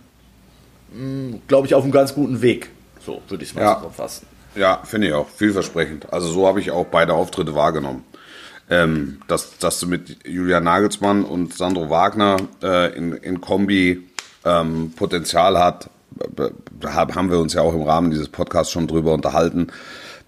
glaube 1.48 1.66
ich, 1.68 1.74
auf 1.74 1.84
einem 1.84 1.92
ganz 1.92 2.14
guten 2.14 2.42
Weg. 2.42 2.70
So 3.04 3.22
würde 3.30 3.44
ich 3.44 3.50
es 3.50 3.56
mal 3.56 3.64
Ja. 3.64 3.76
zusammenfassen. 3.76 4.28
Ja, 4.56 4.82
finde 4.84 5.08
ich 5.08 5.14
auch. 5.14 5.28
Vielversprechend. 5.30 6.14
Also 6.14 6.28
so 6.28 6.46
habe 6.46 6.60
ich 6.60 6.70
auch 6.72 6.86
beide 6.86 7.14
Auftritte 7.14 7.56
wahrgenommen. 7.56 8.04
Ähm, 8.72 9.20
dass, 9.28 9.58
dass 9.58 9.82
du 9.82 9.88
mit 9.88 10.26
Julian 10.26 10.64
Nagelsmann 10.64 11.26
und 11.26 11.54
Sandro 11.54 11.90
Wagner 11.90 12.38
äh, 12.64 12.96
in, 12.96 13.12
in 13.12 13.42
Kombi 13.42 14.08
ähm, 14.46 14.94
Potenzial 14.96 15.60
hat, 15.60 15.90
haben 16.86 17.30
wir 17.30 17.40
uns 17.40 17.54
ja 17.54 17.62
auch 17.62 17.74
im 17.74 17.84
Rahmen 17.84 18.12
dieses 18.12 18.30
Podcasts 18.30 18.72
schon 18.72 18.88
drüber 18.88 19.14
unterhalten. 19.14 19.68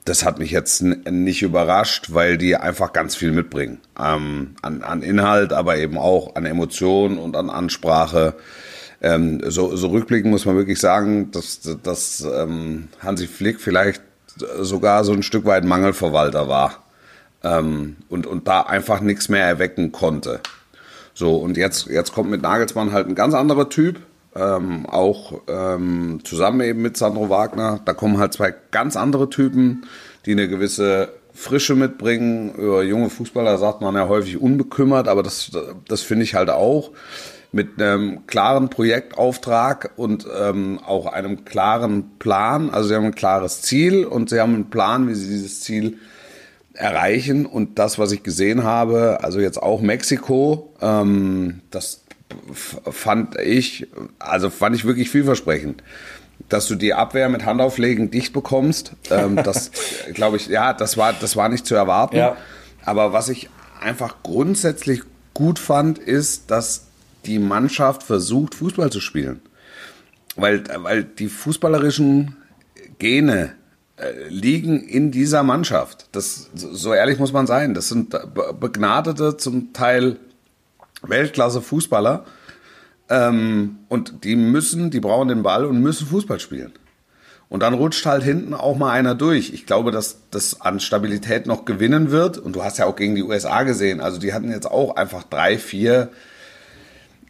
Das 0.06 0.26
hat 0.26 0.40
mich 0.40 0.52
jetzt 0.52 0.82
nicht 0.82 1.42
überrascht, 1.42 2.08
weil 2.12 2.38
die 2.38 2.58
einfach 2.58 2.92
ganz 2.92 3.16
viel 3.16 3.32
mitbringen. 3.32 3.80
Ähm, 3.98 4.56
an, 4.62 4.84
an 4.84 5.02
Inhalt, 5.02 5.54
aber 5.54 5.78
eben 5.78 5.98
auch 5.98 6.36
an 6.36 6.46
Emotionen 6.46 7.18
und 7.18 7.38
an 7.38 7.50
Ansprache. 7.50 8.36
Ähm, 9.02 9.40
so, 9.48 9.74
so 9.78 9.88
rückblickend 9.88 10.30
muss 10.30 10.46
man 10.46 10.58
wirklich 10.58 10.80
sagen, 10.80 11.32
dass, 11.32 11.62
dass 11.82 12.22
ähm, 12.22 12.90
Hansi 13.00 13.28
Flick 13.28 13.62
vielleicht 13.62 14.02
sogar 14.60 15.06
so 15.06 15.14
ein 15.14 15.24
Stück 15.24 15.46
weit 15.46 15.64
Mangelverwalter 15.64 16.50
war. 16.50 16.83
Ähm, 17.44 17.98
und, 18.10 18.26
und 18.26 18.48
da 18.48 18.62
einfach 18.62 19.02
nichts 19.02 19.30
mehr 19.30 19.46
erwecken 19.46 19.92
konnte. 19.92 20.40
So, 21.14 21.36
und 21.36 21.58
jetzt, 21.58 21.88
jetzt 21.88 22.14
kommt 22.14 22.32
mit 22.32 22.42
Nagelsmann 22.42 22.92
halt 22.92 23.08
ein 23.08 23.16
ganz 23.16 23.34
anderer 23.36 23.70
Typ, 23.70 24.00
ähm, 24.36 24.88
auch 24.88 25.42
ähm, 25.48 26.22
zusammen 26.24 26.62
eben 26.62 26.82
mit 26.82 26.98
Sandro 26.98 27.30
Wagner. 27.30 27.82
Da 27.86 27.94
kommen 27.94 28.18
halt 28.18 28.34
zwei 28.34 28.54
ganz 28.72 28.96
andere 28.96 29.30
Typen, 29.30 29.86
die 30.26 30.32
eine 30.32 30.48
gewisse 30.48 31.10
Frische 31.34 31.76
mitbringen. 31.76 32.56
Über 32.56 32.84
junge 32.84 33.10
Fußballer 33.10 33.58
sagt 33.58 33.82
man 33.82 33.96
ja 33.96 34.08
häufig 34.08 34.42
unbekümmert, 34.42 35.08
aber 35.08 35.22
das, 35.22 35.52
das 35.88 36.02
finde 36.02 36.24
ich 36.24 36.36
halt 36.36 36.50
auch. 36.50 36.92
Mit 37.52 37.80
einem 37.80 38.26
klaren 38.26 38.72
Projektauftrag 38.72 39.92
und 39.96 40.26
ähm, 40.36 40.80
auch 40.84 41.06
einem 41.06 41.46
klaren 41.46 42.18
Plan. 42.18 42.72
Also 42.72 42.90
sie 42.90 42.96
haben 42.96 43.06
ein 43.06 43.14
klares 43.14 43.62
Ziel 43.62 44.06
und 44.06 44.32
sie 44.32 44.40
haben 44.40 44.56
einen 44.56 44.72
Plan, 44.72 45.08
wie 45.08 45.14
sie 45.14 45.28
dieses 45.28 45.62
Ziel 45.62 46.00
erreichen. 46.74 47.46
Und 47.46 47.80
das, 47.80 48.00
was 48.00 48.12
ich 48.12 48.24
gesehen 48.24 48.64
habe, 48.64 49.20
also 49.24 49.40
jetzt 49.40 49.62
auch 49.62 49.82
Mexiko, 49.82 50.74
ähm, 50.82 51.62
das 51.72 52.04
fand 52.54 53.40
ich, 53.40 53.88
also 54.20 54.50
fand 54.50 54.76
ich 54.76 54.86
wirklich 54.86 55.10
vielversprechend. 55.10 55.84
Dass 56.50 56.68
du 56.68 56.76
die 56.76 56.94
Abwehr 56.94 57.30
mit 57.30 57.46
Handauflegen 57.46 58.12
dicht 58.12 58.34
bekommst, 58.34 58.94
ähm, 59.10 59.36
das 59.44 59.72
glaube 60.14 60.38
ich, 60.38 60.48
ja, 60.48 60.74
das 60.74 60.98
war, 60.98 61.14
das 61.14 61.36
war 61.36 61.50
nicht 61.50 61.66
zu 61.66 61.76
erwarten. 61.76 62.18
Ja. 62.18 62.38
Aber 62.86 63.14
was 63.14 63.30
ich 63.30 63.50
einfach 63.80 64.18
grundsätzlich 64.24 65.02
gut 65.34 65.60
fand, 65.60 66.00
ist, 66.00 66.52
dass 66.52 66.88
die 67.26 67.40
Mannschaft 67.40 68.04
versucht, 68.04 68.56
Fußball 68.56 68.92
zu 68.92 69.00
spielen. 69.00 69.42
Weil, 70.36 70.64
weil 70.78 71.04
die 71.04 71.28
fußballerischen 71.28 72.36
Gene 73.00 73.54
liegen 74.28 74.82
in 74.82 75.12
dieser 75.12 75.44
Mannschaft. 75.44 76.08
Das, 76.12 76.50
so 76.56 76.94
ehrlich 76.94 77.20
muss 77.20 77.32
man 77.32 77.48
sein. 77.48 77.74
Das 77.74 77.90
sind 77.90 78.16
begnadete, 78.60 79.38
zum 79.38 79.74
Teil 79.74 80.18
Weltklasse-Fußballer. 81.04 82.26
Ähm, 83.10 83.78
und 83.90 84.24
die 84.24 84.36
müssen, 84.36 84.90
die 84.90 85.00
brauchen 85.00 85.28
den 85.28 85.44
Ball 85.44 85.66
und 85.66 85.82
müssen 85.82 86.08
Fußball 86.08 86.40
spielen. 86.40 86.74
Und 87.50 87.62
dann 87.62 87.76
rutscht 87.76 88.06
halt 88.08 88.24
hinten 88.24 88.56
auch 88.56 88.78
mal 88.78 88.92
einer 88.92 89.14
durch. 89.14 89.54
Ich 89.54 89.68
glaube, 89.68 89.92
dass 89.92 90.18
das 90.32 90.62
an 90.62 90.80
Stabilität 90.80 91.46
noch 91.46 91.66
gewinnen 91.66 92.10
wird. 92.10 92.40
Und 92.40 92.56
du 92.56 92.64
hast 92.64 92.80
ja 92.80 92.86
auch 92.86 92.96
gegen 92.96 93.14
die 93.14 93.22
USA 93.22 93.62
gesehen. 93.62 94.02
Also 94.02 94.20
die 94.20 94.34
hatten 94.34 94.50
jetzt 94.50 94.66
auch 94.66 94.96
einfach 94.96 95.24
drei, 95.24 95.60
vier 95.60 96.10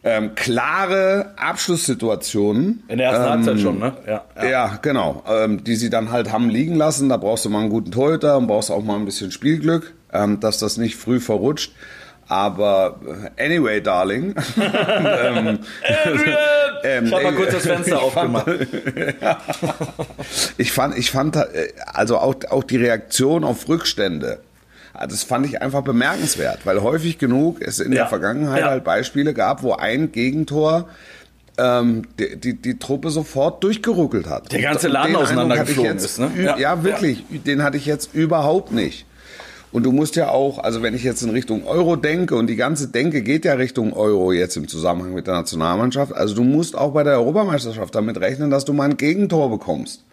ähm, 0.03 0.35
klare 0.35 1.31
Abschlusssituationen. 1.37 2.83
In 2.87 2.97
der 2.97 3.07
ersten 3.07 3.23
ähm, 3.23 3.29
Halbzeit 3.29 3.59
schon, 3.59 3.79
ne? 3.79 3.93
Ja, 4.05 4.25
ja. 4.35 4.49
ja 4.49 4.79
genau. 4.81 5.23
Ähm, 5.27 5.63
die 5.63 5.75
sie 5.75 5.89
dann 5.89 6.11
halt 6.11 6.31
haben 6.31 6.49
liegen 6.49 6.75
lassen. 6.75 7.09
Da 7.09 7.17
brauchst 7.17 7.45
du 7.45 7.49
mal 7.49 7.61
einen 7.61 7.69
guten 7.69 7.91
Torhüter 7.91 8.37
und 8.37 8.47
brauchst 8.47 8.69
auch 8.69 8.83
mal 8.83 8.95
ein 8.95 9.05
bisschen 9.05 9.31
Spielglück, 9.31 9.93
ähm, 10.11 10.39
dass 10.39 10.59
das 10.59 10.77
nicht 10.77 10.97
früh 10.97 11.19
verrutscht. 11.19 11.71
Aber 12.27 12.99
äh, 13.37 13.45
anyway, 13.45 13.81
Darling. 13.81 14.35
ähm, 14.57 15.59
ähm, 16.83 17.05
ich 17.05 17.13
habe 17.13 17.23
mal 17.23 17.33
kurz 17.33 17.51
das 17.51 17.65
Fenster 17.65 18.01
aufgemacht. 18.01 18.47
ich 20.57 20.71
fand, 20.71 20.97
ich 20.97 21.11
fand, 21.11 21.35
äh, 21.37 21.73
also 21.85 22.17
auch, 22.17 22.35
auch 22.49 22.63
die 22.63 22.77
Reaktion 22.77 23.43
auf 23.43 23.69
Rückstände. 23.69 24.39
Ah, 25.03 25.07
das 25.07 25.23
fand 25.23 25.45
ich 25.45 25.61
einfach 25.61 25.81
bemerkenswert, 25.81 26.65
weil 26.65 26.81
häufig 26.81 27.17
genug 27.17 27.61
es 27.61 27.79
in 27.79 27.91
Ja. 27.91 27.99
der 27.99 28.07
Vergangenheit 28.07 28.61
Ja. 28.61 28.69
halt 28.69 28.83
Beispiele 28.83 29.33
gab, 29.33 29.63
wo 29.63 29.73
ein 29.73 30.11
Gegentor 30.11 30.87
ähm, 31.57 32.03
die, 32.19 32.35
die, 32.37 32.53
die 32.55 32.79
Truppe 32.79 33.09
sofort 33.11 33.63
durchgeruckelt 33.63 34.27
hat. 34.27 34.51
Der 34.51 34.61
ganze 34.61 34.87
Laden 34.87 35.15
auseinandergeflogen 35.15 35.97
ist, 35.97 36.17
ne? 36.19 36.31
Ja. 36.41 36.57
Ja, 36.57 36.83
wirklich. 36.83 37.23
Den 37.45 37.61
hatte 37.61 37.77
ich 37.77 37.85
jetzt 37.85 38.15
überhaupt 38.15 38.71
nicht. 38.71 39.05
Und 39.71 39.83
du 39.83 39.91
musst 39.91 40.15
ja 40.15 40.29
auch, 40.29 40.57
also 40.59 40.81
wenn 40.81 40.95
ich 40.95 41.03
jetzt 41.03 41.21
in 41.21 41.29
Richtung 41.31 41.65
Euro 41.67 41.95
denke 41.95 42.35
und 42.35 42.47
die 42.47 42.55
ganze 42.55 42.87
Denke 42.87 43.21
geht 43.23 43.43
ja 43.45 43.53
Richtung 43.53 43.93
Euro 43.93 44.31
jetzt 44.31 44.55
im 44.57 44.67
Zusammenhang 44.67 45.13
mit 45.13 45.27
der 45.27 45.33
Nationalmannschaft, 45.35 46.13
also 46.13 46.33
du 46.35 46.43
musst 46.43 46.75
auch 46.77 46.91
bei 46.93 47.03
der 47.03 47.13
Europameisterschaft 47.13 47.93
damit 47.93 48.19
rechnen, 48.19 48.49
dass 48.51 48.65
du 48.65 48.73
mal 48.73 48.89
ein 48.89 48.97
Gegentor 48.97 49.49
bekommst. 49.51 50.03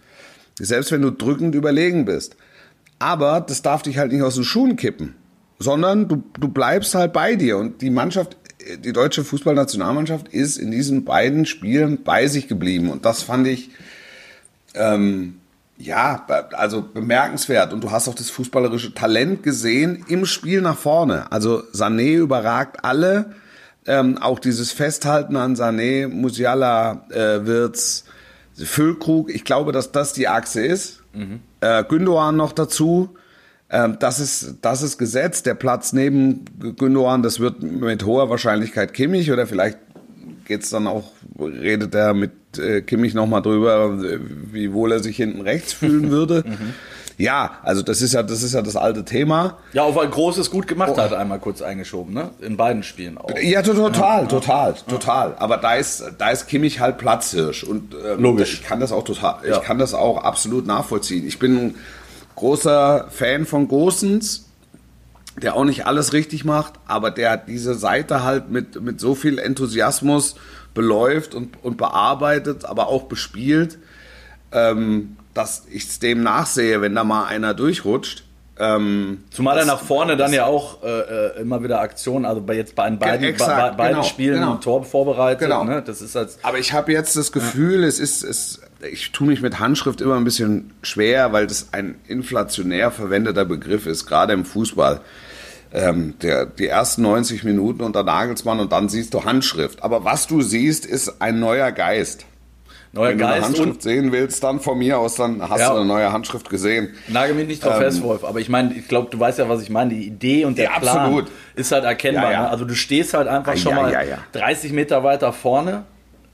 Selbst 0.58 0.92
wenn 0.92 1.02
du 1.02 1.10
drückend 1.10 1.54
überlegen 1.54 2.04
bist. 2.06 2.36
Aber 3.00 3.40
das 3.40 3.62
darf 3.62 3.82
dich 3.82 3.98
halt 3.98 4.12
nicht 4.12 4.22
aus 4.22 4.34
den 4.34 4.44
Schuhen 4.44 4.76
kippen, 4.76 5.16
sondern 5.58 6.06
du, 6.06 6.22
du 6.38 6.48
bleibst 6.48 6.94
halt 6.94 7.12
bei 7.12 7.34
dir. 7.34 7.56
Und 7.56 7.80
die 7.80 7.90
Mannschaft, 7.90 8.36
die 8.84 8.92
deutsche 8.92 9.24
Fußballnationalmannschaft 9.24 10.28
ist 10.28 10.58
in 10.58 10.70
diesen 10.70 11.04
beiden 11.04 11.46
Spielen 11.46 12.04
bei 12.04 12.28
sich 12.28 12.46
geblieben. 12.46 12.90
Und 12.90 13.06
das 13.06 13.22
fand 13.22 13.46
ich, 13.46 13.70
ähm, 14.74 15.40
ja, 15.78 16.26
also 16.52 16.82
bemerkenswert. 16.82 17.72
Und 17.72 17.82
du 17.82 17.90
hast 17.90 18.06
auch 18.06 18.14
das 18.14 18.28
fußballerische 18.28 18.92
Talent 18.92 19.42
gesehen 19.42 20.04
im 20.08 20.26
Spiel 20.26 20.60
nach 20.60 20.76
vorne. 20.76 21.32
Also 21.32 21.62
Sané 21.72 22.16
überragt 22.18 22.84
alle. 22.84 23.34
Ähm, 23.86 24.18
auch 24.18 24.38
dieses 24.38 24.72
Festhalten 24.72 25.36
an 25.36 25.56
Sané, 25.56 26.06
Musiala, 26.06 27.06
äh, 27.08 27.46
Wirtz, 27.46 28.04
Füllkrug. 28.54 29.34
Ich 29.34 29.44
glaube, 29.44 29.72
dass 29.72 29.90
das 29.90 30.12
die 30.12 30.28
Achse 30.28 30.60
ist. 30.60 30.99
Äh, 31.60 31.84
Gündogan 31.84 32.36
noch 32.36 32.52
dazu. 32.52 33.16
Ähm, 33.70 33.96
das 34.00 34.20
ist, 34.20 34.56
das 34.62 34.82
ist 34.82 34.98
Gesetz. 34.98 35.42
Der 35.42 35.54
Platz 35.54 35.92
neben 35.92 36.44
Gündogan, 36.76 37.22
das 37.22 37.40
wird 37.40 37.62
mit 37.62 38.04
hoher 38.04 38.30
Wahrscheinlichkeit 38.30 38.94
Kimmich 38.94 39.30
oder 39.30 39.46
vielleicht 39.46 39.78
geht's 40.44 40.70
dann 40.70 40.88
auch, 40.88 41.12
redet 41.38 41.94
er 41.94 42.12
mit 42.12 42.32
äh, 42.58 42.82
Kimmich 42.82 43.14
nochmal 43.14 43.42
drüber, 43.42 43.98
äh, 44.02 44.18
wie 44.52 44.72
wohl 44.72 44.90
er 44.92 45.00
sich 45.00 45.16
hinten 45.16 45.42
rechts 45.42 45.72
fühlen 45.72 46.10
würde. 46.10 46.44
Ja, 47.20 47.58
also 47.62 47.82
das 47.82 48.00
ist 48.02 48.14
ja, 48.14 48.22
das 48.22 48.42
ist 48.42 48.54
ja 48.54 48.62
das 48.62 48.76
alte 48.76 49.04
Thema. 49.04 49.58
Ja, 49.72 49.82
auch 49.82 49.94
weil 49.94 50.08
Großes 50.08 50.50
gut 50.50 50.66
gemacht 50.66 50.96
hat, 50.96 51.12
einmal 51.12 51.38
kurz 51.38 51.60
eingeschoben, 51.62 52.14
ne? 52.14 52.30
In 52.40 52.56
beiden 52.56 52.82
Spielen 52.82 53.18
auch. 53.18 53.30
Ja, 53.42 53.62
to- 53.62 53.74
total, 53.74 54.26
total, 54.26 54.74
total. 54.88 55.34
Aber 55.38 55.56
da 55.58 55.74
ist, 55.74 56.02
da 56.18 56.30
ist 56.30 56.46
Kimmich 56.48 56.80
halt 56.80 56.98
Platzhirsch 56.98 57.62
und 57.64 57.94
ähm, 57.94 58.22
Logisch. 58.22 58.54
Ich 58.54 58.62
kann 58.62 58.80
das 58.80 58.90
auch 58.92 59.04
total, 59.04 59.36
Ja. 59.46 59.56
ich 59.58 59.62
kann 59.62 59.78
das 59.78 59.92
auch 59.94 60.24
absolut 60.24 60.66
nachvollziehen. 60.66 61.26
Ich 61.26 61.38
bin 61.38 61.56
ein 61.58 61.74
großer 62.36 63.06
Fan 63.10 63.44
von 63.44 63.68
Gosens, 63.68 64.46
der 65.42 65.54
auch 65.56 65.64
nicht 65.64 65.86
alles 65.86 66.12
richtig 66.12 66.44
macht, 66.44 66.74
aber 66.86 67.10
der 67.10 67.36
diese 67.36 67.74
Seite 67.74 68.24
halt 68.24 68.50
mit 68.50 68.80
mit 68.80 68.98
so 69.00 69.14
viel 69.14 69.38
Enthusiasmus 69.38 70.36
beläuft 70.74 71.34
und 71.34 71.62
und 71.62 71.76
bearbeitet, 71.76 72.64
aber 72.64 72.88
auch 72.88 73.04
bespielt, 73.04 73.78
ähm, 74.52 75.16
dass 75.34 75.64
ich 75.70 75.84
es 75.84 75.98
dem 75.98 76.22
nachsehe, 76.22 76.80
wenn 76.80 76.94
da 76.94 77.04
mal 77.04 77.26
einer 77.26 77.54
durchrutscht. 77.54 78.24
Ähm, 78.60 79.24
Zumal 79.30 79.56
er 79.56 79.64
nach 79.64 79.80
vorne 79.80 80.18
dann 80.18 80.34
ja 80.34 80.44
auch 80.44 80.82
äh, 80.82 80.88
äh, 80.88 81.40
immer 81.40 81.62
wieder 81.62 81.80
Aktionen, 81.80 82.26
also 82.26 82.42
bei 82.42 82.54
jetzt 82.54 82.74
bei 82.74 82.90
den 82.90 82.98
beiden, 82.98 83.26
exakt, 83.26 83.56
bei, 83.56 83.70
bei 83.70 83.76
beiden 83.76 83.96
genau, 83.96 84.06
Spielen 84.06 84.34
genau. 84.34 84.52
ein 84.52 84.60
Tor 84.60 84.84
vorbereitet. 84.84 85.48
Genau. 85.48 85.64
Ne? 85.64 85.82
Das 85.82 86.02
ist 86.02 86.14
als 86.14 86.38
Aber 86.42 86.58
ich 86.58 86.74
habe 86.74 86.92
jetzt 86.92 87.16
das 87.16 87.32
Gefühl, 87.32 87.84
es 87.84 87.98
ist, 87.98 88.22
es, 88.22 88.60
ich 88.82 89.12
tue 89.12 89.28
mich 89.28 89.40
mit 89.40 89.60
Handschrift 89.60 90.02
immer 90.02 90.16
ein 90.16 90.24
bisschen 90.24 90.72
schwer, 90.82 91.32
weil 91.32 91.46
das 91.46 91.68
ein 91.72 91.94
inflationär 92.06 92.90
verwendeter 92.90 93.46
Begriff 93.46 93.86
ist, 93.86 94.04
gerade 94.04 94.34
im 94.34 94.44
Fußball. 94.44 95.00
Ähm, 95.72 96.14
der, 96.20 96.44
die 96.44 96.66
ersten 96.66 97.02
90 97.02 97.44
Minuten 97.44 97.82
unter 97.82 98.02
Nagelsmann 98.02 98.60
und 98.60 98.72
dann 98.72 98.90
siehst 98.90 99.14
du 99.14 99.24
Handschrift. 99.24 99.82
Aber 99.82 100.04
was 100.04 100.26
du 100.26 100.42
siehst, 100.42 100.84
ist 100.84 101.22
ein 101.22 101.40
neuer 101.40 101.72
Geist. 101.72 102.26
Neuer 102.92 103.10
Wenn 103.10 103.18
du 103.18 103.24
eine 103.26 103.34
Geist 103.40 103.46
Handschrift 103.48 103.82
sehen 103.82 104.12
willst, 104.12 104.42
dann 104.42 104.60
von 104.60 104.78
mir 104.78 104.98
aus, 104.98 105.14
dann 105.16 105.40
hast 105.48 105.60
Ja. 105.60 105.70
du 105.70 105.76
eine 105.76 105.86
neue 105.86 106.12
Handschrift 106.12 106.48
gesehen. 106.50 106.90
nagel 107.08 107.34
mich 107.34 107.46
nicht 107.46 107.64
drauf 107.64 107.76
fest, 107.78 108.02
Wolf. 108.02 108.24
Aber 108.24 108.40
ich 108.40 108.48
meine, 108.48 108.74
ich 108.74 108.88
glaube, 108.88 109.08
du 109.10 109.18
weißt 109.20 109.38
ja, 109.38 109.48
was 109.48 109.62
ich 109.62 109.70
meine. 109.70 109.90
Die 109.94 110.06
Idee 110.06 110.44
und 110.44 110.58
der 110.58 110.66
Ja, 110.66 110.78
Plan 110.78 110.98
absolut. 110.98 111.30
ist 111.54 111.70
halt 111.72 111.84
erkennbar. 111.84 112.32
Ja. 112.32 112.42
Ne? 112.42 112.50
Also 112.50 112.64
du 112.64 112.74
stehst 112.74 113.14
halt 113.14 113.28
einfach 113.28 113.56
schon 113.56 113.74
mal 113.74 113.92
ja, 113.92 114.02
ja. 114.02 114.18
30 114.32 114.72
Meter 114.72 115.04
weiter 115.04 115.32
vorne, 115.32 115.84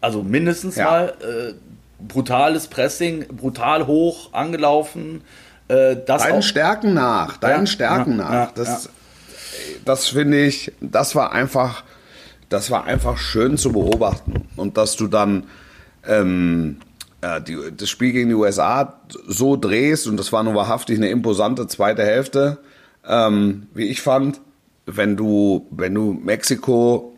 also 0.00 0.22
mindestens 0.22 0.76
mal. 0.76 1.14
Äh, 1.20 1.54
brutales 1.98 2.66
Pressing, 2.68 3.24
brutal 3.28 3.86
hoch 3.86 4.32
angelaufen. 4.34 5.22
Äh, 5.68 5.96
Deinen 5.96 6.42
Stärken 6.42 6.92
nach, 6.94 7.38
deinen 7.38 7.66
Stärken 7.66 8.16
nach. 8.16 8.52
das 8.52 8.90
das 9.84 10.08
finde 10.08 10.44
ich, 10.44 10.72
das 10.80 11.14
war 11.14 11.32
einfach, 11.32 11.82
das 12.50 12.70
war 12.70 12.84
einfach 12.84 13.16
schön 13.18 13.56
zu 13.56 13.72
beobachten. 13.72 14.46
Und 14.56 14.76
dass 14.76 14.96
du 14.96 15.06
dann 15.06 15.44
ähm, 16.06 16.78
äh, 17.20 17.40
die, 17.40 17.56
das 17.76 17.88
Spiel 17.88 18.12
gegen 18.12 18.28
die 18.28 18.34
USA 18.34 19.00
so 19.26 19.56
drehst, 19.56 20.06
und 20.06 20.16
das 20.16 20.32
war 20.32 20.42
nur 20.42 20.54
wahrhaftig 20.54 20.98
eine 20.98 21.10
imposante 21.10 21.66
zweite 21.66 22.02
Hälfte, 22.02 22.58
ähm, 23.06 23.66
wie 23.74 23.86
ich 23.86 24.02
fand, 24.02 24.40
wenn 24.86 25.16
du, 25.16 25.66
wenn 25.70 25.94
du 25.94 26.12
Mexiko 26.12 27.12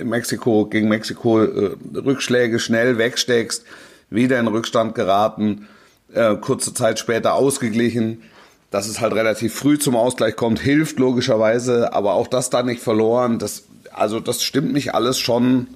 in 0.00 0.08
Mexiko 0.08 0.66
gegen 0.66 0.88
Mexiko 0.88 1.42
äh, 1.42 1.76
Rückschläge 1.94 2.58
schnell 2.58 2.98
wegsteckst, 2.98 3.64
wieder 4.10 4.38
in 4.38 4.46
Rückstand 4.46 4.94
geraten, 4.94 5.68
äh, 6.12 6.36
kurze 6.36 6.74
Zeit 6.74 6.98
später 6.98 7.34
ausgeglichen, 7.34 8.22
dass 8.70 8.88
es 8.88 9.00
halt 9.00 9.12
relativ 9.12 9.54
früh 9.54 9.78
zum 9.78 9.96
Ausgleich 9.96 10.36
kommt, 10.36 10.58
hilft 10.58 10.98
logischerweise, 10.98 11.92
aber 11.92 12.14
auch 12.14 12.26
das 12.26 12.50
dann 12.50 12.66
nicht 12.66 12.82
verloren. 12.82 13.38
Das, 13.38 13.64
also 13.92 14.20
das 14.20 14.42
stimmt 14.42 14.72
mich 14.72 14.94
alles 14.94 15.18
schon, 15.18 15.68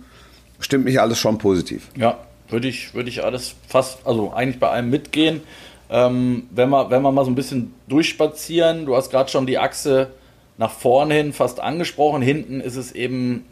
stimmt 0.60 0.84
mich 0.84 1.00
alles 1.00 1.18
schon 1.18 1.38
positiv. 1.38 1.88
Ja, 1.96 2.18
würde 2.48 2.68
ich, 2.68 2.94
würde 2.94 3.08
ich 3.08 3.24
alles 3.24 3.54
fast, 3.66 4.06
also 4.06 4.32
eigentlich 4.32 4.58
bei 4.58 4.68
allem 4.68 4.90
mitgehen. 4.90 5.42
Ähm, 5.90 6.48
wenn, 6.50 6.68
wir, 6.70 6.90
wenn 6.90 7.02
wir 7.02 7.12
mal 7.12 7.24
so 7.24 7.30
ein 7.30 7.34
bisschen 7.34 7.74
durchspazieren, 7.88 8.86
du 8.86 8.96
hast 8.96 9.10
gerade 9.10 9.30
schon 9.30 9.46
die 9.46 9.58
Achse 9.58 10.08
nach 10.58 10.72
vorne 10.72 11.14
hin 11.14 11.32
fast 11.32 11.60
angesprochen. 11.60 12.20
Hinten 12.20 12.60
ist 12.60 12.76
es 12.76 12.92
eben, 12.92 13.44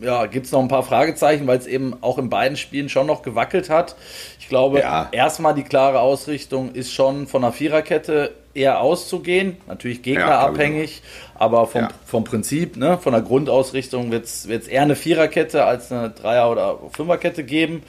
ja, 0.00 0.26
gibt 0.26 0.46
es 0.46 0.52
noch 0.52 0.60
ein 0.60 0.68
paar 0.68 0.82
Fragezeichen, 0.82 1.46
weil 1.46 1.58
es 1.58 1.66
eben 1.66 1.94
auch 2.02 2.18
in 2.18 2.30
beiden 2.30 2.56
Spielen 2.56 2.88
schon 2.88 3.06
noch 3.06 3.22
gewackelt 3.22 3.68
hat. 3.70 3.96
Ich 4.38 4.48
glaube, 4.48 4.80
Ja. 4.80 5.08
erstmal 5.12 5.54
die 5.54 5.62
klare 5.64 6.00
Ausrichtung 6.00 6.72
ist 6.74 6.92
schon 6.92 7.26
von 7.26 7.42
einer 7.44 7.52
Viererkette 7.52 8.32
eher 8.54 8.80
auszugehen. 8.80 9.56
Natürlich 9.66 10.02
gegnerabhängig, 10.02 11.02
aber 11.34 11.66
vom, 11.66 11.82
Ja. 11.82 11.88
vom 12.06 12.24
Prinzip, 12.24 12.76
ne, 12.76 12.98
von 12.98 13.12
der 13.12 13.22
Grundausrichtung 13.22 14.10
wird 14.10 14.24
es 14.24 14.46
eher 14.46 14.82
eine 14.82 14.96
Viererkette 14.96 15.64
als 15.64 15.92
eine 15.92 16.10
Dreier- 16.10 16.50
oder 16.50 16.78
Fünferkette 16.92 17.44
geben. 17.44 17.82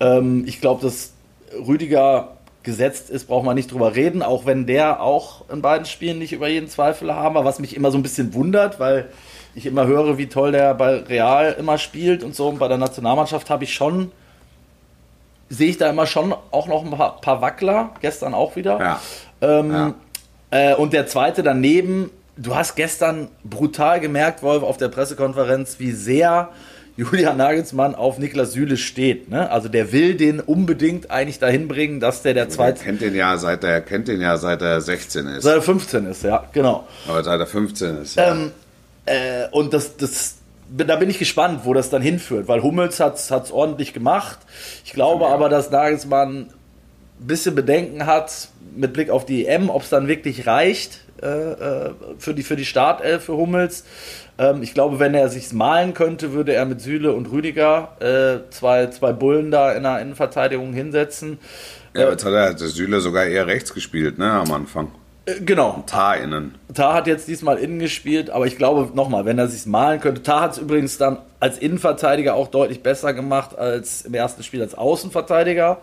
Ähm, 0.00 0.44
ich 0.46 0.60
glaube, 0.60 0.82
dass 0.82 1.12
Rüdiger 1.66 2.36
gesetzt 2.62 3.08
ist, 3.10 3.26
braucht 3.26 3.44
man 3.46 3.54
nicht 3.54 3.72
drüber 3.72 3.94
reden, 3.94 4.22
auch 4.22 4.44
wenn 4.44 4.66
der 4.66 5.00
auch 5.00 5.48
in 5.50 5.62
beiden 5.62 5.86
Spielen 5.86 6.18
nicht 6.18 6.32
über 6.32 6.48
jeden 6.48 6.68
Zweifel 6.68 7.14
haben, 7.14 7.34
war, 7.34 7.44
was 7.44 7.60
mich 7.60 7.74
immer 7.74 7.90
so 7.90 7.96
ein 7.98 8.02
bisschen 8.02 8.34
wundert, 8.34 8.78
weil 8.78 9.08
ich 9.58 9.66
immer 9.66 9.86
höre, 9.86 10.18
wie 10.18 10.26
toll 10.28 10.52
der 10.52 10.74
bei 10.74 10.96
Real 11.00 11.54
immer 11.58 11.78
spielt 11.78 12.22
und 12.24 12.34
so. 12.34 12.48
Und 12.48 12.58
bei 12.58 12.68
der 12.68 12.78
Nationalmannschaft 12.78 13.50
habe 13.50 13.64
ich 13.64 13.74
schon, 13.74 14.10
sehe 15.48 15.70
ich 15.70 15.78
da 15.78 15.88
immer 15.90 16.06
schon 16.06 16.34
auch 16.50 16.66
noch 16.66 16.84
ein 16.84 16.90
paar, 16.90 17.20
paar 17.20 17.40
Wackler, 17.40 17.90
gestern 18.00 18.34
auch 18.34 18.56
wieder. 18.56 18.78
Ja. 18.78 19.00
Ähm, 19.40 19.70
Ja. 19.70 19.94
äh, 20.50 20.74
und 20.74 20.92
der 20.92 21.06
zweite 21.06 21.42
daneben, 21.42 22.10
du 22.36 22.54
hast 22.54 22.74
gestern 22.76 23.28
brutal 23.44 24.00
gemerkt, 24.00 24.42
Wolf, 24.42 24.62
auf 24.62 24.76
der 24.76 24.88
Pressekonferenz, 24.88 25.76
wie 25.78 25.92
sehr 25.92 26.48
Julian 26.96 27.36
Nagelsmann 27.36 27.94
auf 27.94 28.18
Niklas 28.18 28.52
Süle 28.52 28.76
steht. 28.76 29.30
Ne? 29.30 29.48
Also 29.50 29.68
der 29.68 29.92
will 29.92 30.16
den 30.16 30.40
unbedingt 30.40 31.12
eigentlich 31.12 31.38
dahin 31.38 31.68
bringen, 31.68 32.00
dass 32.00 32.22
der 32.22 32.34
der 32.34 32.44
Er 32.44 32.48
zweite, 32.50 32.82
kennt 32.82 33.00
den 33.00 33.14
ja 33.14 33.36
seit 33.38 33.62
er 33.62 33.80
kennt 33.80 34.08
den 34.08 34.20
ja 34.20 34.36
seit 34.36 34.62
er 34.62 34.80
16 34.80 35.26
ist. 35.28 35.44
seit 35.44 35.54
er 35.54 35.62
15 35.62 36.06
ist, 36.06 36.24
ja, 36.24 36.44
genau. 36.52 36.88
Aber 37.08 37.22
seit 37.22 37.38
er 37.38 37.46
15 37.46 37.98
ist. 37.98 38.16
Ja. 38.16 38.32
Ähm, 38.32 38.50
äh, 39.08 39.48
und 39.50 39.72
das, 39.72 39.96
das, 39.96 40.36
da 40.76 40.96
bin 40.96 41.10
ich 41.10 41.18
gespannt, 41.18 41.60
wo 41.64 41.74
das 41.74 41.90
dann 41.90 42.02
hinführt, 42.02 42.48
weil 42.48 42.62
Hummels 42.62 43.00
hat 43.00 43.16
es 43.16 43.52
ordentlich 43.52 43.92
gemacht. 43.94 44.38
Ich 44.84 44.92
glaube 44.92 45.24
Ja. 45.24 45.30
aber, 45.30 45.48
dass 45.48 45.70
Nagelsmann 45.70 46.50
ein 47.20 47.26
bisschen 47.26 47.54
Bedenken 47.54 48.06
hat 48.06 48.48
mit 48.76 48.92
Blick 48.92 49.10
auf 49.10 49.24
die 49.26 49.46
EM, 49.46 49.70
ob 49.70 49.82
es 49.82 49.88
dann 49.88 50.08
wirklich 50.08 50.46
reicht 50.46 51.00
äh, 51.22 51.26
äh, 51.26 51.90
für, 52.18 52.34
die, 52.34 52.42
für 52.42 52.54
die 52.54 52.64
Startelf 52.64 53.24
für 53.24 53.36
Hummels. 53.36 53.84
Ähm, 54.38 54.62
ich 54.62 54.72
glaube, 54.72 55.00
wenn 55.00 55.14
er 55.14 55.28
sich 55.28 55.52
malen 55.52 55.94
könnte, 55.94 56.32
würde 56.32 56.52
er 56.52 56.64
mit 56.64 56.80
Süle 56.80 57.12
und 57.12 57.30
Rüdiger 57.32 57.96
äh, 58.00 58.50
zwei, 58.50 58.86
zwei 58.88 59.12
Bullen 59.12 59.50
da 59.50 59.72
in 59.72 59.82
der 59.82 60.00
Innenverteidigung 60.00 60.72
hinsetzen. 60.72 61.38
ja, 61.94 62.10
jetzt 62.10 62.24
hat 62.24 62.32
er 62.32 62.56
Süle 62.56 63.00
sogar 63.00 63.24
eher 63.24 63.48
rechts 63.48 63.74
gespielt, 63.74 64.18
ne, 64.18 64.30
am 64.30 64.52
Anfang. 64.52 64.92
Äh, 65.28 65.40
genau, 65.40 65.82
Tar 65.86 66.16
innen. 66.18 66.54
Tar 66.74 66.94
hat 66.94 67.06
jetzt 67.06 67.28
diesmal 67.28 67.58
innen 67.58 67.78
gespielt, 67.78 68.30
aber 68.30 68.46
ich 68.46 68.56
glaube 68.56 68.94
nochmal, 68.94 69.24
wenn 69.24 69.38
er 69.38 69.48
sich 69.48 69.66
malen 69.66 70.00
könnte. 70.00 70.22
Tar 70.22 70.40
hat 70.40 70.52
es 70.52 70.58
übrigens 70.58 70.98
dann 70.98 71.18
als 71.40 71.58
Innenverteidiger 71.58 72.34
auch 72.34 72.48
deutlich 72.48 72.82
besser 72.82 73.12
gemacht 73.14 73.56
als 73.56 74.02
im 74.02 74.14
ersten 74.14 74.42
Spiel 74.42 74.60
als 74.60 74.76
Außenverteidiger. 74.76 75.78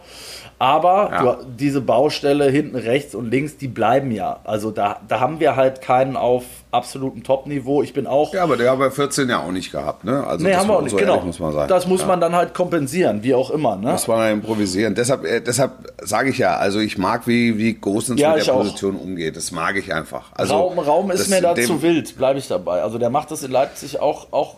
Aber 0.57 1.09
Ja. 1.11 1.23
du, 1.35 1.45
diese 1.57 1.81
Baustelle 1.81 2.45
hinten 2.49 2.77
rechts 2.77 3.13
und 3.13 3.29
links, 3.29 3.57
die 3.57 3.67
bleiben 3.67 4.11
ja. 4.11 4.39
Also 4.45 4.71
da, 4.71 4.99
da 5.07 5.19
haben 5.19 5.39
wir 5.41 5.55
halt 5.57 5.81
keinen 5.81 6.15
auf 6.15 6.43
absolutem 6.71 7.23
Top-Niveau. 7.23 7.83
Ich 7.83 7.93
bin 7.93 8.07
auch. 8.07 8.33
Ja, 8.33 8.43
aber 8.43 8.55
der 8.55 8.71
hat 8.71 8.79
bei 8.79 8.89
14 8.89 9.29
ja 9.29 9.39
auch 9.39 9.51
nicht 9.51 9.71
gehabt, 9.71 10.05
ne? 10.05 10.25
Also 10.25 10.43
nee, 10.45 10.51
das 10.51 10.59
haben 10.61 10.67
wir 10.69 10.77
auch 10.77 10.81
nicht. 10.81 10.95
Genau. 10.97 11.21
muss 11.21 11.39
man 11.39 11.51
sagen. 11.53 11.67
Das 11.67 11.87
muss 11.87 12.01
ja. 12.01 12.07
man 12.07 12.21
dann 12.21 12.35
halt 12.35 12.53
kompensieren, 12.53 13.21
wie 13.23 13.33
auch 13.33 13.49
immer. 13.49 13.75
Ne? 13.75 13.91
Muss 13.93 14.07
man 14.07 14.19
ja 14.19 14.29
improvisieren. 14.31 14.95
Deshalb, 14.95 15.25
äh, 15.25 15.41
deshalb 15.41 15.71
sage 16.01 16.29
ich 16.29 16.37
ja, 16.37 16.55
also 16.55 16.79
ich 16.79 16.97
mag, 16.97 17.27
wie, 17.27 17.57
wie 17.57 17.73
Gosens 17.73 18.19
Ja, 18.19 18.33
mit 18.35 18.45
der 18.45 18.53
auch. 18.53 18.59
Position 18.59 18.95
umgeht. 18.95 19.35
Das 19.35 19.51
mag 19.51 19.75
ich 19.77 19.93
einfach. 19.93 20.31
Also, 20.35 20.53
Raum, 20.55 20.79
Raum 20.79 21.11
ist 21.11 21.29
mir 21.29 21.41
da 21.41 21.55
zu 21.55 21.81
wild, 21.81 22.17
bleibe 22.17 22.39
ich 22.39 22.47
dabei. 22.47 22.81
Also 22.81 22.97
der 22.97 23.09
macht 23.09 23.31
das 23.31 23.43
in 23.43 23.51
Leipzig 23.51 23.99
auch, 23.99 24.27
auch 24.31 24.55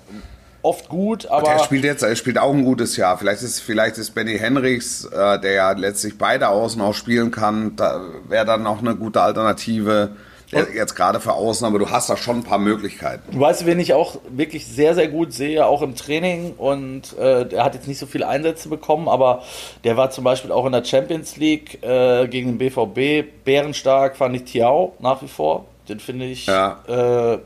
oft 0.67 0.89
gut, 0.89 1.25
aber. 1.27 1.47
Der 1.49 1.59
spielt 1.59 1.83
jetzt, 1.83 2.03
er 2.03 2.15
spielt 2.15 2.37
auch 2.37 2.53
ein 2.53 2.63
gutes 2.63 2.97
Jahr. 2.97 3.17
Vielleicht 3.17 3.41
ist, 3.41 3.59
vielleicht 3.59 3.97
ist 3.97 4.11
Benny 4.15 4.37
Henrichs, 4.37 5.05
äh, 5.05 5.39
der 5.39 5.53
ja 5.53 5.71
letztlich 5.71 6.17
beide 6.17 6.49
Außen 6.49 6.81
auch 6.81 6.93
spielen 6.93 7.31
kann, 7.31 7.75
da 7.75 8.01
wäre 8.27 8.45
dann 8.45 8.63
noch 8.63 8.79
eine 8.79 8.95
gute 8.95 9.21
Alternative. 9.21 10.11
Der, 10.53 10.73
jetzt 10.73 10.95
gerade 10.95 11.19
für 11.19 11.33
Außen, 11.33 11.67
aber 11.67 11.77
du 11.77 11.89
hast 11.89 12.09
da 12.09 12.15
schon 12.15 12.37
ein 12.37 12.43
paar 12.45 12.57
Möglichkeiten. 12.57 13.33
Du 13.33 13.39
weißt, 13.41 13.65
wen 13.65 13.81
ich 13.81 13.93
auch 13.93 14.19
wirklich 14.29 14.65
sehr, 14.65 14.95
sehr 14.95 15.09
gut 15.09 15.33
sehe, 15.33 15.65
auch 15.65 15.81
im 15.81 15.93
Training. 15.95 16.53
Und 16.57 17.17
äh, 17.17 17.45
der 17.45 17.65
hat 17.65 17.73
jetzt 17.75 17.85
nicht 17.85 17.99
so 17.99 18.05
viele 18.05 18.29
Einsätze 18.29 18.69
bekommen, 18.69 19.09
aber 19.09 19.43
der 19.83 19.97
war 19.97 20.09
zum 20.09 20.23
Beispiel 20.23 20.53
auch 20.53 20.65
in 20.65 20.71
der 20.71 20.85
Champions 20.85 21.35
League 21.35 21.83
äh, 21.83 22.29
gegen 22.29 22.57
den 22.57 22.59
BVB 22.59 23.27
bärenstark, 23.43 24.15
fand 24.15 24.37
ich 24.37 24.45
Tiao 24.45 24.93
nach 24.99 25.21
wie 25.21 25.27
vor. 25.27 25.65
Den 25.89 25.99
finde 25.99 26.25
ich 26.27 26.45
Ja. 26.45 26.79
äh, 26.87 27.39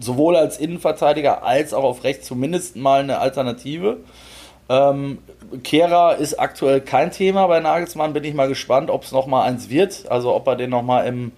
sowohl 0.00 0.36
als 0.36 0.58
Innenverteidiger 0.58 1.42
als 1.42 1.74
auch 1.74 1.84
auf 1.84 2.04
rechts 2.04 2.26
zumindest 2.26 2.76
mal 2.76 3.00
eine 3.00 3.18
Alternative. 3.18 3.98
Ähm, 4.68 5.18
Kehrer 5.62 6.16
ist 6.16 6.38
aktuell 6.38 6.80
kein 6.80 7.10
Thema 7.10 7.46
bei 7.46 7.60
Nagelsmann. 7.60 8.12
Bin 8.12 8.24
ich 8.24 8.34
mal 8.34 8.48
gespannt, 8.48 8.90
ob 8.90 9.04
es 9.04 9.12
noch 9.12 9.26
mal 9.26 9.44
eins 9.44 9.70
wird. 9.70 10.10
Also 10.10 10.34
ob 10.34 10.46
er 10.46 10.56
den 10.56 10.70
noch 10.70 10.82
mal 10.82 11.06
im, 11.06 11.32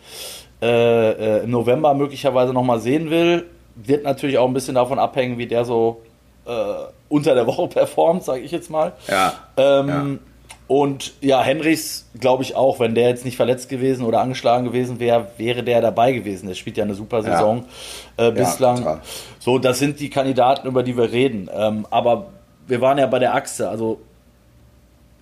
äh, 0.60 1.10
äh, 1.10 1.44
im 1.44 1.50
November 1.50 1.94
möglicherweise 1.94 2.52
noch 2.52 2.64
mal 2.64 2.80
sehen 2.80 3.10
will. 3.10 3.46
Wird 3.76 4.04
natürlich 4.04 4.38
auch 4.38 4.48
ein 4.48 4.54
bisschen 4.54 4.74
davon 4.74 4.98
abhängen, 4.98 5.38
wie 5.38 5.46
der 5.46 5.64
so 5.64 6.02
äh, 6.46 6.74
unter 7.08 7.34
der 7.34 7.46
Woche 7.46 7.68
performt, 7.68 8.24
sage 8.24 8.40
ich 8.40 8.50
jetzt 8.50 8.70
mal. 8.70 8.92
Ja. 9.08 9.34
Ähm, 9.56 10.18
Und 10.70 11.14
ja, 11.20 11.42
Henrichs, 11.42 12.08
glaube 12.20 12.44
ich 12.44 12.54
auch, 12.54 12.78
wenn 12.78 12.94
der 12.94 13.08
jetzt 13.08 13.24
nicht 13.24 13.34
verletzt 13.36 13.68
gewesen 13.68 14.04
oder 14.04 14.20
angeschlagen 14.20 14.64
gewesen 14.64 15.00
wäre, 15.00 15.26
wäre 15.36 15.64
der 15.64 15.80
dabei 15.80 16.12
gewesen. 16.12 16.46
Der 16.46 16.54
spielt 16.54 16.76
ja 16.76 16.84
eine 16.84 16.94
super 16.94 17.24
Saison 17.24 17.64
äh, 18.16 18.30
bislang. 18.30 18.76
total. 18.76 19.00
so, 19.40 19.58
das 19.58 19.80
sind 19.80 19.98
die 19.98 20.10
Kandidaten, 20.10 20.68
über 20.68 20.84
die 20.84 20.96
wir 20.96 21.10
reden. 21.10 21.50
Ähm, 21.52 21.88
aber 21.90 22.26
wir 22.68 22.80
waren 22.80 22.98
ja 22.98 23.06
bei 23.08 23.18
der 23.18 23.34
Achse. 23.34 23.68
Also 23.68 24.00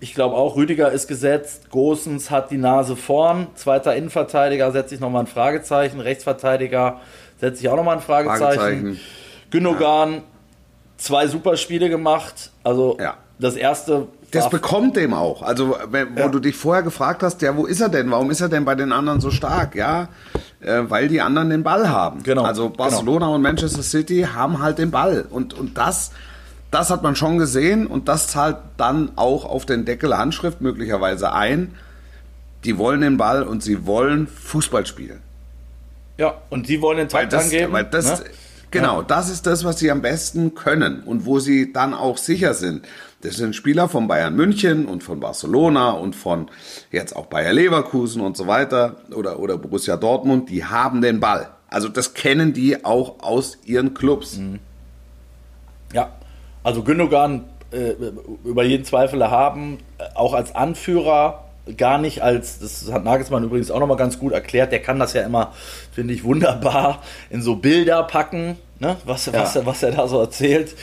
ich 0.01 0.13
glaube 0.13 0.37
auch, 0.37 0.55
Rüdiger 0.55 0.93
ist 0.93 1.09
gesetzt. 1.09 1.71
Gosens 1.71 2.31
hat 2.31 2.51
die 2.51 2.59
Nase 2.59 2.95
vorn. 2.95 3.47
Zweiter 3.55 3.97
Innenverteidiger 3.97 4.71
setze 4.71 4.97
ich 4.97 5.01
nochmal 5.01 5.23
ein 5.23 5.29
Fragezeichen. 5.29 6.01
Rechtsverteidiger 6.01 7.01
setze 7.41 7.63
ich 7.63 7.71
auch 7.71 7.77
nochmal 7.77 7.97
ein 7.97 8.03
Fragezeichen. 8.03 8.59
Fragezeichen. 8.61 9.01
Gündogan, 9.51 10.25
zwei 10.99 11.27
super 11.27 11.57
Spiele 11.57 11.89
gemacht. 11.89 12.51
Also 12.65 12.99
Ja. 13.01 13.17
das 13.39 13.57
erste. 13.57 14.09
Das 14.31 14.51
bekommt 14.51 14.97
dem 14.97 15.15
auch. 15.15 15.43
Also, 15.43 15.77
wenn- 15.91 16.15
wo 16.17 16.21
Ja. 16.21 16.29
du 16.29 16.39
dich 16.39 16.55
vorher 16.57 16.83
gefragt 16.83 17.23
hast, 17.23 17.41
ja, 17.43 17.57
wo 17.57 17.65
ist 17.67 17.81
er 17.81 17.89
denn? 17.89 18.11
Warum 18.11 18.31
ist 18.31 18.41
er 18.41 18.49
denn 18.49 18.65
bei 18.65 18.75
den 18.75 18.93
anderen 18.93 19.21
so 19.21 19.31
stark? 19.31 19.75
Ja, 19.75 20.09
äh, 20.61 20.83
weil 20.89 21.09
die 21.09 21.21
anderen 21.21 21.51
den 21.51 21.63
Ball 21.63 21.89
haben. 21.89 22.23
Genau, 22.23 22.43
Also 22.45 22.69
Barcelona 22.69 23.29
und 23.29 23.43
Manchester 23.43 23.83
City 23.83 24.27
haben 24.35 24.61
halt 24.61 24.79
den 24.79 24.91
Ball. 24.91 25.25
Und, 25.31 25.55
und 25.55 25.79
das, 25.79 26.11
das 26.71 26.91
hat 26.91 27.03
man 27.03 27.17
schon 27.17 27.39
gesehen 27.39 27.87
und 27.87 28.09
das 28.09 28.29
zahlt 28.29 28.57
dann 28.77 29.13
auch 29.17 29.45
auf 29.47 29.65
den 29.65 29.85
Deckel 29.87 30.17
Handschrift 30.17 30.61
möglicherweise 30.61 31.33
ein. 31.33 31.75
Die 32.65 32.77
wollen 32.77 33.01
den 33.01 33.17
Ball 33.17 33.45
und 33.45 33.63
sie 33.63 33.87
wollen 33.87 34.27
Fußball 34.27 34.85
spielen. 34.85 35.21
Ja, 36.19 36.35
und 36.51 36.69
die 36.69 36.83
wollen 36.83 36.99
den 36.99 37.09
Takt 37.09 37.33
angeben. 37.33 37.73
weil 37.73 37.85
das, 37.85 38.21
ne? 38.21 38.27
Genau, 38.71 39.01
das 39.03 39.31
ist 39.31 39.47
das, 39.47 39.65
was 39.65 39.79
sie 39.79 39.91
am 39.91 40.03
besten 40.03 40.55
können 40.55 41.03
und 41.05 41.25
wo 41.25 41.39
sie 41.39 41.73
dann 41.73 41.95
auch 41.95 42.19
sicher 42.19 42.53
sind. 42.53 42.85
Das 43.21 43.35
sind 43.35 43.57
Spieler 43.57 43.89
von 43.89 44.07
Bayern 44.07 44.37
München 44.37 44.87
und 44.87 45.03
von 45.03 45.19
Barcelona 45.19 45.91
und 45.91 46.15
von 46.15 46.49
jetzt 46.93 47.17
auch 47.17 47.27
Bayer 47.27 47.53
Leverkusen 47.53 48.23
und 48.23 48.37
so 48.37 48.47
weiter 48.47 48.97
oder, 49.13 49.41
oder 49.41 49.59
Borussia 49.59 49.97
Dortmund, 49.97 50.51
die 50.51 50.65
haben 50.65 51.03
den 51.03 51.19
Ball. 51.19 51.51
Also 51.69 51.89
das 51.89 52.15
kennen 52.15 52.53
die 52.53 52.85
auch 52.85 53.21
aus 53.21 53.59
ihren 53.65 53.93
Clubs. 53.93 54.39
Mhm. 54.39 54.61
Ja, 55.93 56.13
also 56.63 56.85
Gündogan 56.85 57.45
äh, 57.73 57.95
über 58.45 58.63
jeden 58.63 58.85
Zweifel 58.85 59.29
haben, 59.29 59.79
äh, 59.99 60.05
auch 60.15 60.33
als 60.33 60.55
Anführer, 60.55 61.45
gar 61.77 61.99
nicht 61.99 62.23
als, 62.23 62.61
das 62.61 62.91
hat 62.93 63.05
Nagelsmann 63.05 63.45
übrigens 63.45 63.71
auch 63.71 63.81
nochmal 63.81 63.97
ganz 63.97 64.19
gut 64.19 64.33
erklärt, 64.33 64.73
der 64.73 64.81
kann 64.81 64.99
das 64.99 65.13
ja 65.13 65.23
immer, 65.23 65.53
finde 65.93 66.15
ich, 66.15 66.25
wunderbar 66.25 67.03
in 67.31 67.43
so 67.43 67.57
Bilder 67.57 68.05
packen, 68.05 68.57
ne? 68.81 68.97
was, 69.05 69.33
was, 69.33 69.57
er, 69.57 69.67
was 69.67 69.83
er 69.83 69.93
da 69.93 70.07
so 70.09 70.21
erzählt. 70.21 70.75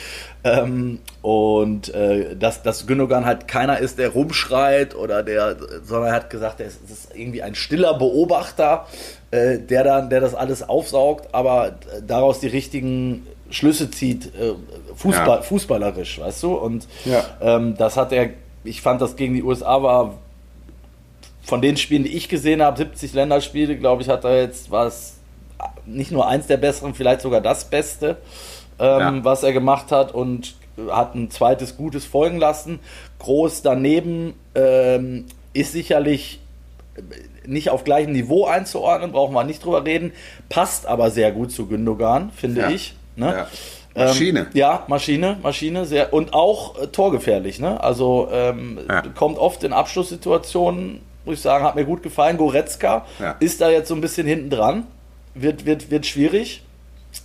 Ähm, 0.44 1.00
und 1.22 1.92
äh, 1.92 2.36
dass, 2.36 2.62
dass 2.62 2.86
Gündogan 2.86 3.24
halt 3.26 3.48
keiner 3.48 3.78
ist, 3.78 3.98
der 3.98 4.10
rumschreit 4.10 4.94
oder 4.94 5.22
der, 5.22 5.56
sondern 5.84 6.10
er 6.10 6.14
hat 6.14 6.30
gesagt, 6.30 6.60
er 6.60 6.66
ist, 6.66 6.78
ist 6.88 7.08
irgendwie 7.14 7.42
ein 7.42 7.54
stiller 7.56 7.94
Beobachter, 7.94 8.86
äh, 9.32 9.58
der 9.58 9.82
dann, 9.82 10.08
der 10.10 10.20
das 10.20 10.34
alles 10.34 10.62
aufsaugt, 10.62 11.34
aber 11.34 11.74
daraus 12.06 12.38
die 12.40 12.46
richtigen 12.46 13.26
Schlüsse 13.50 13.90
zieht, 13.90 14.26
äh, 14.26 14.54
Fußball, 14.94 15.38
Ja. 15.38 15.42
fußballerisch, 15.42 16.20
weißt 16.20 16.42
du? 16.44 16.54
Und 16.54 16.86
Ja. 17.04 17.24
ähm, 17.40 17.76
das 17.76 17.96
hat 17.96 18.12
er, 18.12 18.30
ich 18.64 18.80
fand 18.82 19.00
das 19.02 19.16
gegen 19.16 19.34
die 19.34 19.42
USA 19.42 19.82
war 19.82 20.14
von 21.42 21.60
den 21.60 21.76
Spielen, 21.76 22.02
die 22.04 22.16
ich 22.16 22.28
gesehen 22.28 22.60
habe, 22.62 22.76
70 22.76 23.14
Länderspiele, 23.14 23.76
glaube 23.76 24.02
ich, 24.02 24.08
hat 24.08 24.24
er 24.24 24.40
jetzt 24.42 24.70
was 24.70 25.15
nicht 25.86 26.10
nur 26.12 26.26
eins 26.28 26.46
der 26.46 26.56
besseren, 26.56 26.94
vielleicht 26.94 27.20
sogar 27.20 27.40
das 27.40 27.66
Beste, 27.66 28.16
ähm, 28.78 29.00
Ja. 29.00 29.24
was 29.24 29.42
er 29.42 29.52
gemacht 29.52 29.90
hat 29.92 30.12
und 30.12 30.54
hat 30.90 31.14
ein 31.14 31.30
zweites 31.30 31.76
Gutes 31.76 32.04
folgen 32.04 32.38
lassen. 32.38 32.80
Groß 33.18 33.62
daneben 33.62 34.34
ähm, 34.54 35.24
ist 35.54 35.72
sicherlich 35.72 36.40
nicht 37.46 37.70
auf 37.70 37.84
gleichem 37.84 38.12
Niveau 38.12 38.46
einzuordnen, 38.46 39.12
brauchen 39.12 39.34
wir 39.34 39.44
nicht 39.44 39.64
drüber 39.64 39.84
reden. 39.84 40.12
Passt 40.48 40.86
aber 40.86 41.10
sehr 41.10 41.32
gut 41.32 41.52
zu 41.52 41.66
Gündogan, 41.66 42.30
finde 42.34 42.62
Ja. 42.62 42.70
ich. 42.70 42.94
Ne? 43.16 43.46
Ja. 43.96 44.04
Maschine. 44.06 44.40
Ähm, 44.40 44.46
ja, 44.52 44.84
Maschine, 44.88 45.38
Maschine, 45.42 45.86
sehr 45.86 46.12
und 46.12 46.34
auch 46.34 46.78
äh, 46.78 46.86
torgefährlich. 46.88 47.58
Ne? 47.60 47.82
Also 47.82 48.28
ähm, 48.30 48.78
Ja. 48.88 49.02
kommt 49.14 49.38
oft 49.38 49.64
in 49.64 49.72
Abschlusssituationen, 49.72 51.00
muss 51.24 51.36
ich 51.36 51.40
sagen, 51.40 51.64
hat 51.64 51.74
mir 51.76 51.84
gut 51.86 52.02
gefallen. 52.02 52.36
Goretzka 52.36 53.06
ist 53.40 53.60
da 53.62 53.70
jetzt 53.70 53.88
so 53.88 53.94
ein 53.94 54.00
bisschen 54.02 54.26
hinten 54.26 54.50
dran, 54.50 54.86
wird, 55.40 55.66
wird, 55.66 55.90
wird 55.90 56.06
schwierig, 56.06 56.62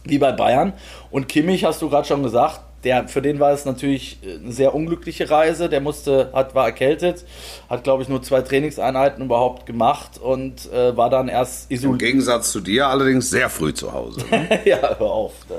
wie 0.03 0.17
bei 0.17 0.31
Bayern. 0.31 0.73
Und 1.09 1.27
Kimmich, 1.27 1.63
hast 1.65 1.81
du 1.81 1.89
gerade 1.89 2.07
schon 2.07 2.23
gesagt, 2.23 2.61
der, 2.83 3.07
für 3.07 3.21
den 3.21 3.39
war 3.39 3.51
es 3.51 3.65
natürlich 3.65 4.17
äh, 4.23 4.37
eine 4.37 4.51
sehr 4.51 4.73
unglückliche 4.73 5.29
Reise. 5.29 5.69
Der 5.69 5.81
musste, 5.81 6.31
hat, 6.33 6.55
war 6.55 6.65
erkältet, 6.65 7.25
hat, 7.69 7.83
glaube 7.83 8.03
ich, 8.03 8.09
nur 8.09 8.23
zwei 8.23 8.41
Trainingseinheiten 8.41 9.23
überhaupt 9.23 9.65
gemacht 9.65 10.19
und 10.19 10.71
äh, 10.71 10.95
war 10.97 11.09
dann 11.09 11.27
erst 11.27 11.69
Im 11.69 11.75
isoliert. 11.75 11.99
Gegensatz 11.99 12.51
zu 12.51 12.59
dir 12.59 12.87
allerdings 12.87 13.29
sehr 13.29 13.49
früh 13.49 13.73
zu 13.73 13.93
Hause. 13.93 14.21
Ne? 14.31 14.59
ja, 14.65 14.79
hör 14.97 15.11
auf. 15.11 15.33
Da 15.47 15.55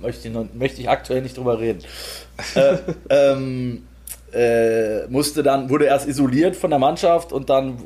möchte 0.00 0.28
ich, 0.28 0.34
noch, 0.34 0.46
möchte 0.54 0.80
ich 0.80 0.88
aktuell 0.88 1.22
nicht 1.22 1.36
drüber 1.36 1.58
reden. 1.58 1.80
äh, 2.54 2.78
ähm, 3.10 3.86
äh, 4.32 5.06
musste 5.08 5.42
dann, 5.42 5.68
wurde 5.70 5.84
erst 5.84 6.08
isoliert 6.08 6.56
von 6.56 6.70
der 6.70 6.78
Mannschaft 6.78 7.32
und 7.32 7.50
dann 7.50 7.78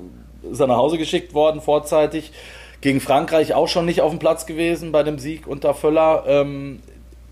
ist 0.50 0.60
er 0.60 0.66
nach 0.66 0.76
Hause 0.76 0.98
geschickt 0.98 1.34
worden 1.34 1.60
vorzeitig. 1.60 2.32
Gegen 2.80 3.00
Frankreich 3.00 3.54
auch 3.54 3.68
schon 3.68 3.86
nicht 3.86 4.00
auf 4.00 4.10
dem 4.10 4.18
Platz 4.18 4.46
gewesen 4.46 4.92
bei 4.92 5.02
dem 5.02 5.18
Sieg 5.18 5.46
unter 5.46 5.74
Völler. 5.74 6.24
Ähm, 6.26 6.80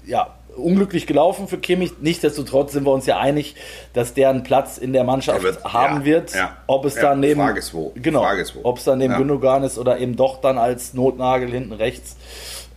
ja, 0.05 0.29
unglücklich 0.57 1.07
gelaufen 1.07 1.49
für 1.49 1.59
Kimmich. 1.59 1.93
Nichtsdestotrotz 2.01 2.73
sind 2.73 2.85
wir 2.85 2.93
uns 2.93 3.07
ja 3.07 3.19
einig, 3.19 3.55
dass 3.93 4.15
der 4.15 4.31
einen 4.31 4.43
Platz 4.43 4.79
in 4.79 4.93
der 4.93 5.05
Mannschaft 5.05 5.43
wird- 5.43 5.63
haben 5.65 6.01
ja, 6.01 6.05
wird. 6.05 6.35
ja. 6.35 6.57
Ob 6.67 6.85
es 6.85 6.97
Ja, 6.97 7.03
dann 7.03 7.21
neben 7.21 7.41
Frage 7.41 7.59
ist 7.59 7.75
wo. 7.75 7.93
genau, 7.95 8.23
Frage 8.23 8.43
ist 8.43 8.57
wo. 8.57 8.61
ob 8.65 8.79
es 8.79 8.85
dann 8.85 8.99
neben 8.99 9.13
Ja. 9.13 9.19
Gündogan 9.19 9.63
ist 9.65 9.79
oder 9.79 9.99
eben 9.99 10.17
doch 10.17 10.41
dann 10.41 10.59
als 10.59 10.95
Notnagel 10.95 11.51
hinten 11.51 11.73
rechts. 11.75 12.17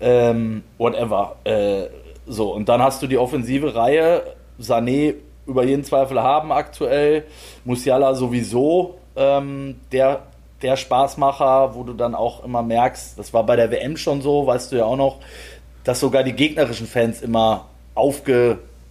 Ähm, 0.02 0.64
whatever. 0.78 1.38
Äh, 1.46 1.86
so, 2.28 2.54
und 2.54 2.70
dann 2.70 2.82
hast 2.82 3.02
du 3.02 3.08
die 3.08 3.18
offensive 3.18 3.74
Reihe. 3.76 4.22
Sané 4.62 5.16
über 5.48 5.64
jeden 5.64 5.84
Zweifel 5.84 6.22
haben 6.22 6.52
aktuell. 6.52 7.24
Musiala 7.66 8.14
sowieso. 8.14 8.96
Ähm, 9.16 9.80
der, 9.92 10.24
der 10.62 10.76
Spaßmacher, 10.76 11.76
wo 11.76 11.84
du 11.84 11.94
dann 11.94 12.16
auch 12.16 12.44
immer 12.44 12.62
merkst, 12.62 13.18
das 13.18 13.34
war 13.34 13.46
bei 13.46 13.56
der 13.56 13.72
WM 13.72 13.98
schon 13.98 14.22
so, 14.22 14.46
weißt 14.46 14.72
du 14.72 14.78
ja 14.78 14.86
auch 14.86 14.98
noch, 14.98 15.18
dass 15.84 16.00
sogar 16.00 16.24
die 16.24 16.34
gegnerischen 16.34 16.88
Fans 16.88 17.22
immer 17.22 17.68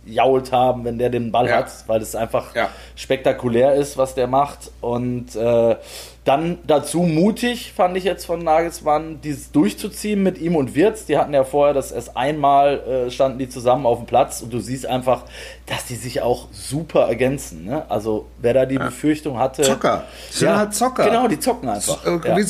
aufgejault 0.09 0.53
haben, 0.53 0.85
wenn 0.85 0.99
der 0.99 1.11
den 1.11 1.31
Ball 1.33 1.49
Ja. 1.49 1.57
hat, 1.59 1.71
weil 1.87 2.01
es 2.01 2.15
einfach 2.15 2.55
Ja. 2.55 2.69
spektakulär 2.97 3.75
ist, 3.75 3.97
was 3.97 4.15
der 4.15 4.27
macht. 4.27 4.71
Und 4.81 5.37
äh, 5.37 5.77
dann 6.25 6.59
dazu 6.67 7.01
mutig, 7.01 7.73
fand 7.75 7.97
ich 7.97 8.05
jetzt 8.05 8.27
von 8.27 8.43
Nagelsmann, 8.45 9.21
dieses 9.23 9.51
durchzuziehen 9.51 10.23
mit 10.23 10.39
ihm 10.39 10.57
und 10.57 10.75
Wirtz. 10.75 11.07
Die 11.07 11.17
hatten 11.17 11.33
ja 11.33 11.45
vorher 11.45 11.73
das 11.73 11.91
erst 11.91 12.17
einmal, 12.17 13.07
äh, 13.07 13.11
standen 13.11 13.39
die 13.39 13.49
zusammen 13.49 13.87
auf 13.87 13.99
dem 13.99 14.07
Platz 14.07 14.43
und 14.43 14.53
du 14.53 14.61
siehst 14.61 14.85
einfach, 14.87 15.23
dass 15.67 15.87
die 15.87 15.95
sich 15.95 16.21
auch 16.21 16.49
super 16.53 17.09
ergänzen. 17.09 17.65
Ne? 17.65 17.85
Also 17.89 18.27
wer 18.41 18.53
da 18.55 18.67
die 18.67 18.79
Befürchtung 18.79 19.39
hatte. 19.39 19.63
Zocker. 19.63 20.05
Sind 20.31 20.55
halt 20.55 20.75
Zocker. 20.75 21.05
Genau, 21.05 21.29
die 21.29 21.39
zocken 21.39 21.69
einfach. 21.69 22.05
Äh, 22.05 22.29
ja. 22.29 22.37
Wie, 22.37 22.43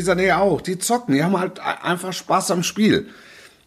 Sané, 0.00 0.36
auch. 0.36 0.60
Die 0.60 0.78
zocken. 0.78 1.14
Die 1.14 1.24
haben 1.24 1.38
halt 1.38 1.60
einfach 1.82 2.12
Spaß 2.12 2.50
am 2.50 2.62
Spiel. 2.62 3.08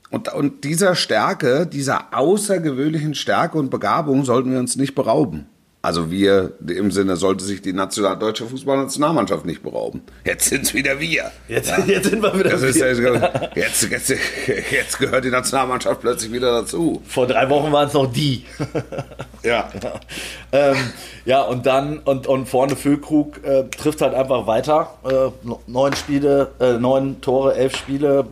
Und, 0.09 0.33
und 0.33 0.63
dieser 0.63 0.95
Stärke, 0.95 1.67
dieser 1.67 2.13
außergewöhnlichen 2.13 3.15
Stärke 3.15 3.57
und 3.57 3.69
Begabung 3.69 4.23
sollten 4.23 4.51
wir 4.51 4.59
uns 4.59 4.75
nicht 4.75 4.95
berauben. 4.95 5.47
Also 5.85 6.09
wir, 6.09 6.53
im 6.67 6.89
Sinne, 6.89 7.15
sollte 7.15 7.43
sich 7.43 7.61
die 7.61 7.71
national, 7.71 8.17
deutsche 8.17 8.47
Fußballnationalmannschaft 8.47 9.45
nicht 9.45 9.61
berauben. 9.61 10.01
Jetzt 10.25 10.49
sind 10.49 10.63
es 10.63 10.73
wieder 10.73 10.99
wir. 10.99 11.31
Jetzt, 11.47 11.71
jetzt 11.85 12.09
sind 12.09 12.23
wir 12.23 12.39
wieder. 12.39 12.49
Das 12.49 12.63
ist, 12.63 12.77
hier. 12.77 13.51
jetzt, 13.55 13.83
jetzt, 13.83 14.13
jetzt 14.71 14.97
gehört 14.97 15.25
die 15.25 15.29
Nationalmannschaft 15.29 16.01
plötzlich 16.01 16.31
wieder 16.31 16.61
dazu. 16.61 17.03
Vor 17.05 17.27
drei 17.27 17.47
Wochen 17.51 17.71
waren 17.71 17.87
es 17.87 17.93
noch 17.93 18.11
die. 18.11 18.45
Ja. 19.43 19.69
ähm, 20.51 20.75
ja, 21.23 21.43
und 21.43 21.67
dann, 21.67 21.99
und, 21.99 22.25
und 22.25 22.49
vorne 22.49 22.75
Füllkrug 22.75 23.43
äh, 23.43 23.65
trifft 23.65 24.01
halt 24.01 24.15
einfach 24.15 24.47
weiter. 24.47 24.89
Äh, 25.03 25.49
neun 25.67 25.93
Spiele, 25.93 26.51
äh, 26.59 26.79
neun 26.79 27.21
Tore, 27.21 27.53
elf 27.53 27.77
Spiele. 27.77 28.25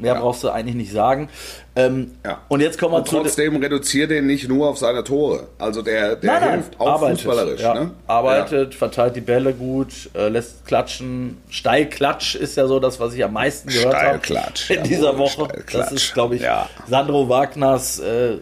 Mehr 0.00 0.14
Ja. 0.14 0.20
brauchst 0.20 0.42
du 0.42 0.48
eigentlich 0.50 0.76
nicht 0.76 0.92
sagen. 0.92 1.28
Ähm, 1.76 2.12
Ja. 2.24 2.38
Und 2.48 2.60
jetzt 2.60 2.78
kommen 2.78 2.92
wir 2.94 2.98
Und 2.98 3.08
zu. 3.08 3.16
trotzdem 3.16 3.56
reduziert 3.56 4.10
den 4.10 4.26
nicht 4.26 4.48
nur 4.48 4.68
auf 4.68 4.78
seine 4.78 5.04
Tore. 5.04 5.48
Also 5.58 5.82
der, 5.82 6.16
der 6.16 6.32
Nein, 6.32 6.40
nein, 6.42 6.52
hilft 6.54 6.80
auch 6.80 6.88
arbeitet, 6.88 7.20
fußballerisch. 7.20 7.60
ja, 7.60 7.74
ne? 7.74 7.90
arbeitet, 8.08 8.74
verteilt 8.74 9.14
die 9.14 9.20
Bälle 9.20 9.52
gut, 9.54 10.10
äh, 10.14 10.28
lässt 10.28 10.66
klatschen. 10.66 11.38
Steilklatsch 11.48 12.34
ist 12.34 12.56
ja 12.56 12.66
so 12.66 12.80
das, 12.80 12.98
was 12.98 13.14
ich 13.14 13.22
am 13.24 13.32
meisten 13.34 13.68
gehört 13.70 13.94
habe 13.94 14.18
Steilklatsch, 14.24 14.70
in 14.70 14.82
dieser 14.82 15.16
Woche. 15.16 15.46
Das 15.72 15.92
ist, 15.92 16.12
glaube 16.12 16.36
ich, 16.36 16.42
ja. 16.42 16.68
Sandro 16.88 17.28
Wagners 17.28 18.00
äh, 18.00 18.38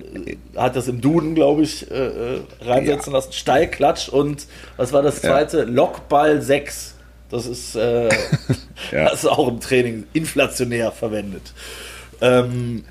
hat 0.57 0.75
das 0.77 0.88
im 0.88 1.01
Duden, 1.03 1.35
glaube 1.35 1.62
ich, 1.62 1.90
äh, 1.90 1.94
äh, 2.37 2.40
reinsetzen 2.64 3.12
lassen. 3.12 3.33
Steilklatsch 3.33 4.09
und 4.09 4.47
was 4.79 4.92
war 4.92 5.03
das 5.03 5.21
zweite? 5.21 5.64
Lokball 5.64 6.40
6. 6.40 6.94
Das 7.31 7.47
ist, 7.47 7.75
äh, 7.77 8.09
Ja. 8.93 9.05
das 9.11 9.25
ist 9.25 9.27
auch 9.27 9.49
im 9.49 9.61
Training 9.61 10.05
inflationär 10.12 10.93
verwendet. 10.93 11.53
Ähm, 12.21 12.85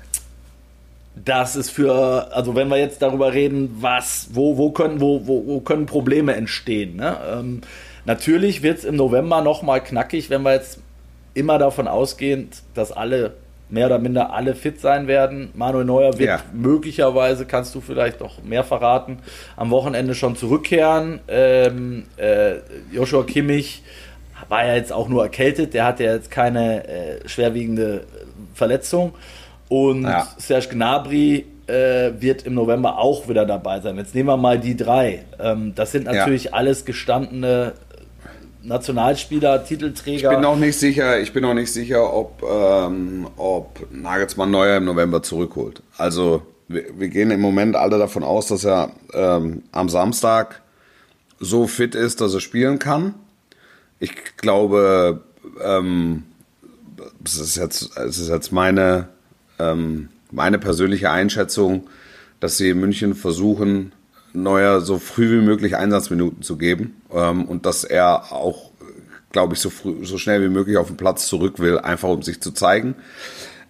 das 1.24 1.56
ist 1.56 1.70
für, 1.70 2.28
also 2.32 2.54
wenn 2.54 2.68
wir 2.68 2.76
jetzt 2.78 3.02
darüber 3.02 3.32
reden, 3.32 3.76
was, 3.80 4.28
wo, 4.32 4.56
wo 4.56 4.70
können, 4.70 5.00
wo, 5.00 5.26
wo, 5.26 5.46
wo 5.46 5.60
können 5.60 5.86
Probleme 5.86 6.34
entstehen. 6.34 6.96
Ne? 6.96 7.16
Ähm, 7.32 7.60
natürlich 8.04 8.62
wird 8.62 8.78
es 8.78 8.84
im 8.84 8.94
November 8.96 9.42
nochmal 9.42 9.82
knackig, 9.82 10.30
wenn 10.30 10.42
wir 10.42 10.52
jetzt 10.54 10.78
immer 11.34 11.58
davon 11.58 11.88
ausgehen, 11.88 12.48
dass 12.74 12.92
alle, 12.92 13.34
mehr 13.68 13.86
oder 13.86 13.98
minder 13.98 14.32
alle 14.32 14.54
fit 14.54 14.80
sein 14.80 15.08
werden. 15.08 15.50
Manuel 15.54 15.84
Neuer 15.84 16.18
wird 16.18 16.28
Ja. 16.28 16.40
möglicherweise, 16.52 17.44
kannst 17.46 17.74
du 17.74 17.80
vielleicht 17.80 18.20
noch 18.20 18.42
mehr 18.44 18.62
verraten, 18.64 19.18
am 19.56 19.70
Wochenende 19.70 20.14
schon 20.14 20.36
zurückkehren. 20.36 21.18
Ähm, 21.26 22.04
äh, 22.16 22.56
Joshua 22.92 23.24
Kimmich 23.24 23.82
war 24.48 24.66
ja 24.66 24.74
jetzt 24.74 24.92
auch 24.92 25.08
nur 25.08 25.22
erkältet, 25.22 25.74
der 25.74 25.84
hatte 25.84 26.04
ja 26.04 26.14
jetzt 26.14 26.30
keine 26.30 26.86
äh, 26.88 27.28
schwerwiegende 27.28 28.04
Verletzung. 28.54 29.14
Und 29.68 30.02
Ja. 30.02 30.26
Serge 30.38 30.68
Gnabry 30.70 31.44
äh, 31.66 32.12
wird 32.18 32.44
im 32.44 32.54
November 32.54 32.98
auch 32.98 33.28
wieder 33.28 33.44
dabei 33.44 33.80
sein. 33.80 33.96
Jetzt 33.96 34.14
nehmen 34.14 34.28
wir 34.28 34.36
mal 34.36 34.58
die 34.58 34.76
drei. 34.76 35.24
Ähm, 35.38 35.74
das 35.74 35.92
sind 35.92 36.04
natürlich 36.06 36.54
alles 36.54 36.84
gestandene 36.84 37.74
Nationalspieler, 38.62 39.64
Titelträger. 39.64 40.30
Ich 40.30 40.34
bin 40.36 40.42
noch 40.42 40.56
nicht 40.56 40.78
sicher, 40.78 41.20
ich 41.20 41.32
bin 41.32 41.42
noch 41.42 41.54
nicht 41.54 41.72
sicher, 41.72 42.12
ob, 42.12 42.42
ähm, 42.42 43.28
ob 43.36 43.86
Nagelsmann 43.92 44.50
Neuer 44.50 44.78
im 44.78 44.84
November 44.84 45.22
zurückholt. 45.22 45.82
Also 45.96 46.42
wir, 46.68 46.84
wir 46.98 47.08
gehen 47.08 47.30
im 47.30 47.40
Moment 47.40 47.76
alle 47.76 47.98
davon 47.98 48.22
aus, 48.22 48.46
dass 48.48 48.64
er 48.64 48.90
ähm, 49.14 49.62
am 49.72 49.88
Samstag 49.88 50.62
so 51.40 51.66
fit 51.66 51.94
ist, 51.94 52.20
dass 52.20 52.34
er 52.34 52.40
spielen 52.40 52.78
kann. 52.78 53.14
Ich 54.00 54.36
glaube, 54.36 55.22
ähm, 55.62 56.24
es 57.24 57.38
ist 57.38 57.56
jetzt, 57.56 57.96
es 57.96 58.18
ist 58.18 58.28
jetzt 58.28 58.52
meine, 58.52 59.08
ähm, 59.58 60.08
meine 60.30 60.58
persönliche 60.58 61.10
Einschätzung, 61.10 61.88
dass 62.40 62.56
sie 62.56 62.70
in 62.70 62.80
München 62.80 63.14
versuchen, 63.14 63.92
Neuer 64.32 64.80
so 64.80 64.98
früh 64.98 65.40
wie 65.40 65.44
möglich 65.44 65.76
Einsatzminuten 65.76 66.42
zu 66.42 66.58
geben 66.58 67.00
ähm, 67.12 67.44
und 67.46 67.66
dass 67.66 67.82
er 67.84 68.32
auch, 68.32 68.70
glaube 69.32 69.54
ich, 69.54 69.60
so, 69.60 69.70
früh, 69.70 70.04
so 70.04 70.18
schnell 70.18 70.42
wie 70.42 70.52
möglich 70.52 70.76
auf 70.76 70.88
den 70.88 70.96
Platz 70.96 71.26
zurück 71.26 71.58
will, 71.58 71.78
einfach 71.78 72.08
um 72.08 72.22
sich 72.22 72.40
zu 72.40 72.52
zeigen. 72.52 72.94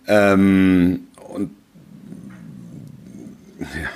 Ähm, 0.07 1.07
und 1.29 1.51
ja, 3.61 3.89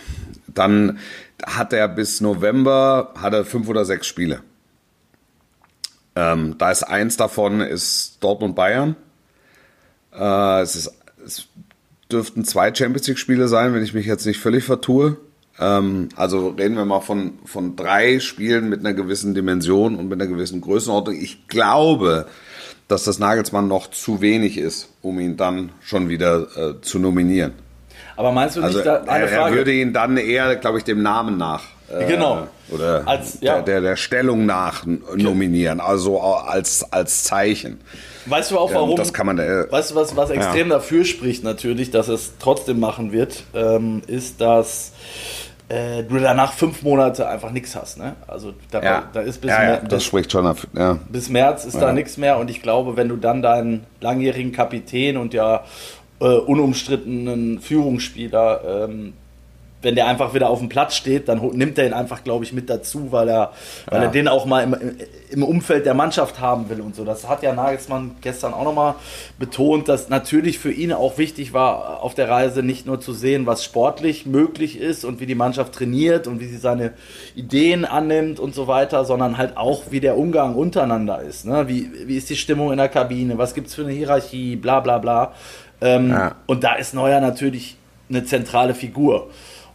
dann 0.46 0.98
hat 1.44 1.72
er 1.72 1.88
bis 1.88 2.20
November 2.20 3.12
hat 3.16 3.34
er 3.34 3.44
fünf 3.44 3.68
oder 3.68 3.84
sechs 3.84 4.06
Spiele. 4.06 4.40
Ähm, 6.14 6.56
da 6.58 6.70
ist 6.70 6.82
eins 6.82 7.16
davon 7.16 7.60
ist 7.60 8.18
Dortmund 8.20 8.54
Bayern. 8.54 8.96
Äh, 10.12 10.60
es, 10.60 10.76
ist, 10.76 10.92
es 11.24 11.48
dürften 12.10 12.44
zwei 12.44 12.74
Champions 12.74 13.06
League 13.06 13.18
Spiele 13.18 13.48
sein, 13.48 13.72
wenn 13.74 13.82
ich 13.82 13.94
mich 13.94 14.06
jetzt 14.06 14.26
nicht 14.26 14.38
völlig 14.38 14.64
vertue. 14.64 15.16
Ähm, 15.58 16.08
also 16.16 16.48
reden 16.48 16.76
wir 16.76 16.84
mal 16.84 17.00
von, 17.00 17.38
von 17.44 17.76
drei 17.76 18.20
Spielen 18.20 18.68
mit 18.68 18.80
einer 18.80 18.94
gewissen 18.94 19.34
Dimension 19.34 19.96
und 19.96 20.08
mit 20.08 20.20
einer 20.20 20.30
gewissen 20.30 20.60
Größenordnung. 20.60 21.16
Ich 21.16 21.48
glaube, 21.48 22.26
dass 22.88 23.04
das 23.04 23.18
Nagelsmann 23.18 23.68
noch 23.68 23.90
zu 23.90 24.20
wenig 24.20 24.58
ist, 24.58 24.90
um 25.00 25.18
ihn 25.18 25.36
dann 25.36 25.72
schon 25.80 26.08
wieder 26.08 26.56
äh, 26.56 26.80
zu 26.82 26.98
nominieren. 26.98 27.52
Aber 28.16 28.32
meinst 28.32 28.56
du 28.56 28.60
nicht, 28.60 28.66
Also 28.68 28.82
da, 28.82 28.96
er, 28.96 29.08
eine 29.08 29.24
er 29.30 29.38
Frage? 29.38 29.56
würde 29.56 29.72
ihn 29.72 29.92
dann 29.92 30.16
eher, 30.16 30.56
glaube 30.56 30.78
ich, 30.78 30.84
dem 30.84 31.02
Namen 31.02 31.36
nach. 31.38 31.62
äh, 31.90 32.04
Genau. 32.06 32.46
Oder 32.70 33.02
Als- 33.06 33.38
ja. 33.42 33.54
der, 33.56 33.62
der, 33.62 33.80
der 33.82 33.96
Stellung 33.96 34.46
nach 34.46 34.84
nominieren, 35.16 35.80
also 35.80 36.20
als, 36.20 36.90
als 36.90 37.24
Zeichen. 37.24 37.80
weißt 38.26 38.50
du 38.52 38.58
auch, 38.58 38.72
warum? 38.72 38.96
das 38.96 39.12
kann 39.12 39.26
man, 39.26 39.38
äh, 39.38 39.70
Weißt 39.70 39.90
du, 39.90 39.94
was, 39.94 40.16
was 40.16 40.30
extrem 40.30 40.70
dafür 40.70 41.04
spricht, 41.04 41.44
natürlich, 41.44 41.90
dass 41.90 42.08
es 42.08 42.32
trotzdem 42.38 42.80
machen 42.80 43.12
wird, 43.12 43.42
ähm, 43.54 44.00
ist, 44.06 44.40
dass 44.40 44.92
äh, 45.68 46.02
du 46.04 46.18
danach 46.18 46.52
fünf 46.54 46.82
Monate 46.82 47.28
einfach 47.28 47.50
nichts 47.50 47.74
hast. 47.76 47.98
Ne? 47.98 48.14
Also 48.26 48.52
da, 48.70 48.82
Ja. 48.82 49.02
da 49.12 49.20
ist 49.20 49.40
bis, 49.40 49.50
ja, 49.50 49.62
ja, 49.62 49.68
Mer- 49.70 49.80
das 49.80 49.88
bis, 49.98 50.04
spricht 50.04 50.32
schon 50.32 50.44
dafür. 50.44 50.68
Ja. 50.74 50.98
bis 51.10 51.28
März 51.28 51.64
ist 51.66 51.76
da 51.76 51.88
Ja. 51.88 51.92
nichts 51.92 52.16
mehr 52.16 52.38
und 52.38 52.48
ich 52.50 52.62
glaube, 52.62 52.96
wenn 52.96 53.08
du 53.08 53.16
dann 53.16 53.42
deinen 53.42 53.84
langjährigen 54.00 54.52
Kapitän 54.52 55.16
und 55.18 55.34
ja 55.34 55.62
äh, 56.22 56.36
unumstrittenen 56.38 57.60
Führungsspieler, 57.60 58.86
ähm, 58.88 59.12
wenn 59.84 59.96
der 59.96 60.06
einfach 60.06 60.32
wieder 60.32 60.48
auf 60.48 60.60
dem 60.60 60.68
Platz 60.68 60.94
steht, 60.94 61.28
dann 61.28 61.40
nimmt 61.56 61.76
er 61.76 61.84
ihn 61.88 61.92
einfach, 61.92 62.22
glaube 62.22 62.44
ich, 62.44 62.52
mit 62.52 62.70
dazu, 62.70 63.10
weil 63.10 63.28
er, 63.28 63.50
weil 63.90 63.98
Ja. 64.02 64.06
er 64.06 64.12
den 64.12 64.28
auch 64.28 64.46
mal 64.46 64.62
im, 64.62 64.76
im 65.30 65.42
Umfeld 65.42 65.86
der 65.86 65.94
Mannschaft 65.94 66.38
haben 66.38 66.68
will 66.70 66.80
und 66.80 66.94
so. 66.94 67.04
Das 67.04 67.28
hat 67.28 67.42
ja 67.42 67.52
Nagelsmann 67.52 68.12
gestern 68.20 68.54
auch 68.54 68.62
nochmal 68.62 68.94
betont, 69.40 69.88
dass 69.88 70.08
natürlich 70.08 70.60
für 70.60 70.70
ihn 70.70 70.92
auch 70.92 71.18
wichtig 71.18 71.52
war, 71.52 72.00
auf 72.00 72.14
der 72.14 72.28
Reise 72.28 72.62
nicht 72.62 72.86
nur 72.86 73.00
zu 73.00 73.12
sehen, 73.12 73.44
was 73.44 73.64
sportlich 73.64 74.24
möglich 74.24 74.78
ist 74.78 75.04
und 75.04 75.18
wie 75.18 75.26
die 75.26 75.34
Mannschaft 75.34 75.72
trainiert 75.74 76.28
und 76.28 76.38
wie 76.38 76.46
sie 76.46 76.58
seine 76.58 76.92
Ideen 77.34 77.84
annimmt 77.84 78.38
und 78.38 78.54
so 78.54 78.68
weiter, 78.68 79.04
sondern 79.04 79.36
halt 79.36 79.56
auch, 79.56 79.90
wie 79.90 79.98
der 79.98 80.16
Umgang 80.16 80.54
untereinander 80.54 81.20
ist. 81.22 81.44
Ne? 81.44 81.66
Wie, 81.66 81.90
wie 82.06 82.16
ist 82.16 82.30
die 82.30 82.36
Stimmung 82.36 82.70
in 82.70 82.78
der 82.78 82.88
Kabine? 82.88 83.36
Was 83.36 83.52
gibt 83.52 83.66
es 83.66 83.74
für 83.74 83.82
eine 83.82 83.90
Hierarchie? 83.92 84.54
Bla 84.54 84.78
bla 84.78 84.98
bla. 84.98 85.32
Ähm, 85.82 86.08
Ja. 86.10 86.36
Und 86.46 86.64
da 86.64 86.74
ist 86.76 86.94
Neuer 86.94 87.20
natürlich 87.20 87.76
eine 88.08 88.24
zentrale 88.24 88.74
Figur. 88.74 89.30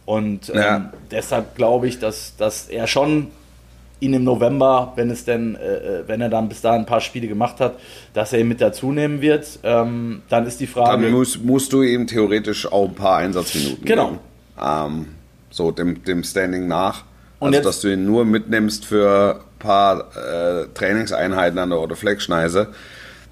Und 0.06 0.48
ähm, 0.50 0.56
Ja. 0.56 0.92
deshalb 1.10 1.54
glaube 1.54 1.86
ich, 1.86 1.98
dass, 1.98 2.34
dass 2.36 2.68
er 2.68 2.86
schon 2.86 3.28
ihn 4.00 4.14
im 4.14 4.22
November, 4.24 4.92
wenn 4.96 5.10
es 5.10 5.24
denn, 5.24 5.56
äh, 5.56 5.58
äh, 5.58 6.02
wenn 6.08 6.20
er 6.20 6.28
dann 6.28 6.48
bis 6.48 6.60
dahin 6.60 6.82
ein 6.82 6.86
paar 6.86 7.00
Spiele 7.00 7.26
gemacht 7.26 7.58
hat, 7.60 7.74
dass 8.14 8.32
er 8.32 8.38
ihn 8.40 8.48
mit 8.48 8.60
dazu 8.60 8.92
nehmen 8.92 9.20
wird. 9.20 9.58
Ähm, 9.64 10.22
dann 10.28 10.46
ist 10.46 10.60
die 10.60 10.68
Frage. 10.68 11.02
Dann 11.02 11.12
musst, 11.12 11.44
musst 11.44 11.72
du 11.72 11.82
ihm 11.82 12.06
theoretisch 12.06 12.70
auch 12.70 12.88
ein 12.88 12.94
paar 12.94 13.16
Einsatzminuten 13.18 13.84
Genau. 13.84 14.06
geben. 14.10 14.18
Ähm, 14.64 15.06
so 15.50 15.72
dem, 15.72 16.02
dem 16.04 16.22
Standing 16.22 16.68
nach. 16.68 17.02
Und 17.40 17.48
also, 17.48 17.56
jetzt- 17.56 17.66
dass 17.66 17.80
du 17.80 17.92
ihn 17.92 18.06
nur 18.06 18.24
mitnimmst 18.24 18.84
für 18.86 19.40
ein 19.40 19.58
paar 19.58 20.00
äh, 20.16 20.66
Trainingseinheiten 20.74 21.58
an 21.58 21.70
der 21.70 21.80
Otto-Fleck-Schneise 21.80 22.68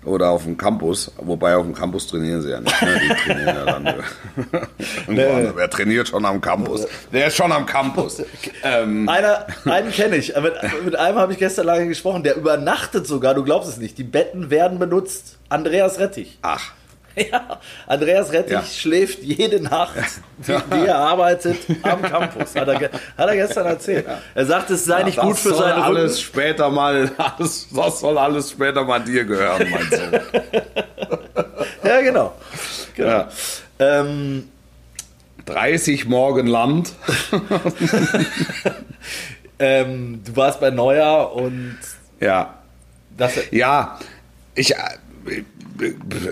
oder 0.06 0.30
auf 0.30 0.44
dem 0.44 0.56
Campus. 0.56 1.10
Wobei 1.18 1.56
auf 1.56 1.64
dem 1.64 1.74
Campus 1.74 2.06
trainieren 2.06 2.40
sie 2.42 2.50
ja 2.50 2.60
nicht. 2.60 2.82
Ne? 2.82 3.00
Die 3.02 3.14
trainieren 3.14 3.56
ja 3.56 3.64
dann. 3.64 3.86
Anders. 5.06 5.56
Wer 5.56 5.70
trainiert 5.70 6.08
schon 6.08 6.24
am 6.24 6.40
Campus? 6.40 6.86
Der 7.12 7.26
ist 7.26 7.36
schon 7.36 7.52
am 7.52 7.66
Campus. 7.66 8.22
Ähm, 8.62 9.08
Einer, 9.08 9.46
einen 9.64 9.90
kenne 9.90 10.16
ich. 10.16 10.34
Mit, 10.36 10.84
mit 10.84 10.96
einem 10.96 11.18
habe 11.18 11.32
ich 11.32 11.38
gestern 11.38 11.66
lange 11.66 11.86
gesprochen. 11.88 12.22
Der 12.22 12.36
übernachtet 12.36 13.06
sogar. 13.06 13.34
Du 13.34 13.44
glaubst 13.44 13.68
es 13.68 13.76
nicht. 13.78 13.98
Die 13.98 14.04
Betten 14.04 14.50
werden 14.50 14.78
benutzt. 14.78 15.36
Andreas 15.48 15.98
Rettich. 15.98 16.38
ach. 16.42 16.72
Ja, 17.32 17.60
Andreas 17.86 18.30
Rettich 18.30 18.52
Ja. 18.52 18.62
schläft 18.62 19.22
jede 19.22 19.60
Nacht, 19.62 19.94
wie, 20.38 20.52
wie 20.52 20.84
er 20.86 20.98
arbeitet, 20.98 21.56
am 21.82 22.02
Campus. 22.02 22.54
Hat 22.54 22.68
er, 22.68 22.90
hat 22.90 22.90
er 23.28 23.34
gestern 23.34 23.66
erzählt. 23.66 24.04
Er 24.34 24.44
sagt, 24.44 24.68
es 24.70 24.84
sei 24.84 25.02
nicht 25.02 25.18
gut 25.18 25.36
für 25.38 25.48
soll 25.54 25.58
seine 25.60 25.82
alles 25.82 26.12
Rücken. 26.18 26.24
später 26.24 26.68
mal, 26.70 27.10
alles, 27.38 27.68
das 27.74 28.00
soll 28.00 28.18
alles 28.18 28.50
später 28.50 28.84
mal 28.84 29.00
dir 29.00 29.24
gehören, 29.24 29.66
mein 29.70 29.88
Sohn. 29.90 30.20
Ja, 31.82 32.00
genau. 32.02 32.34
genau. 32.94 33.08
Ja. 33.08 33.28
Ähm, 33.78 34.48
30 35.46 36.04
Morgen 36.06 36.46
Land. 36.48 36.92
ähm, 39.58 40.22
du 40.24 40.36
warst 40.36 40.60
bei 40.60 40.70
Neuer 40.70 41.32
und 41.32 41.78
Ja. 42.20 42.54
das, 43.16 43.32
Ja, 43.50 43.98
ich 44.54 44.74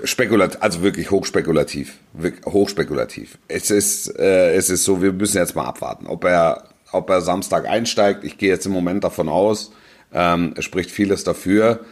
spekulat, 0.03 0.61
also 0.61 0.81
wirklich 0.81 1.11
hochspekulativ, 1.11 1.97
wirk- 2.13 2.45
hochspekulativ. 2.45 3.37
Es 3.47 3.69
ist, 3.71 4.17
äh, 4.17 4.53
es 4.55 4.69
ist 4.69 4.83
so, 4.83 5.01
wir 5.01 5.13
müssen 5.13 5.37
jetzt 5.37 5.55
mal 5.55 5.65
abwarten, 5.65 6.07
ob 6.07 6.23
er, 6.23 6.69
ob 6.91 7.09
er 7.09 7.21
Samstag 7.21 7.67
einsteigt. 7.67 8.23
Ich 8.23 8.37
gehe 8.37 8.49
jetzt 8.49 8.65
im 8.65 8.71
Moment 8.71 9.03
davon 9.03 9.29
aus. 9.29 9.71
Ähm, 10.13 10.53
es 10.57 10.65
spricht 10.65 10.91
vieles 10.91 11.23
dafür. 11.23 11.85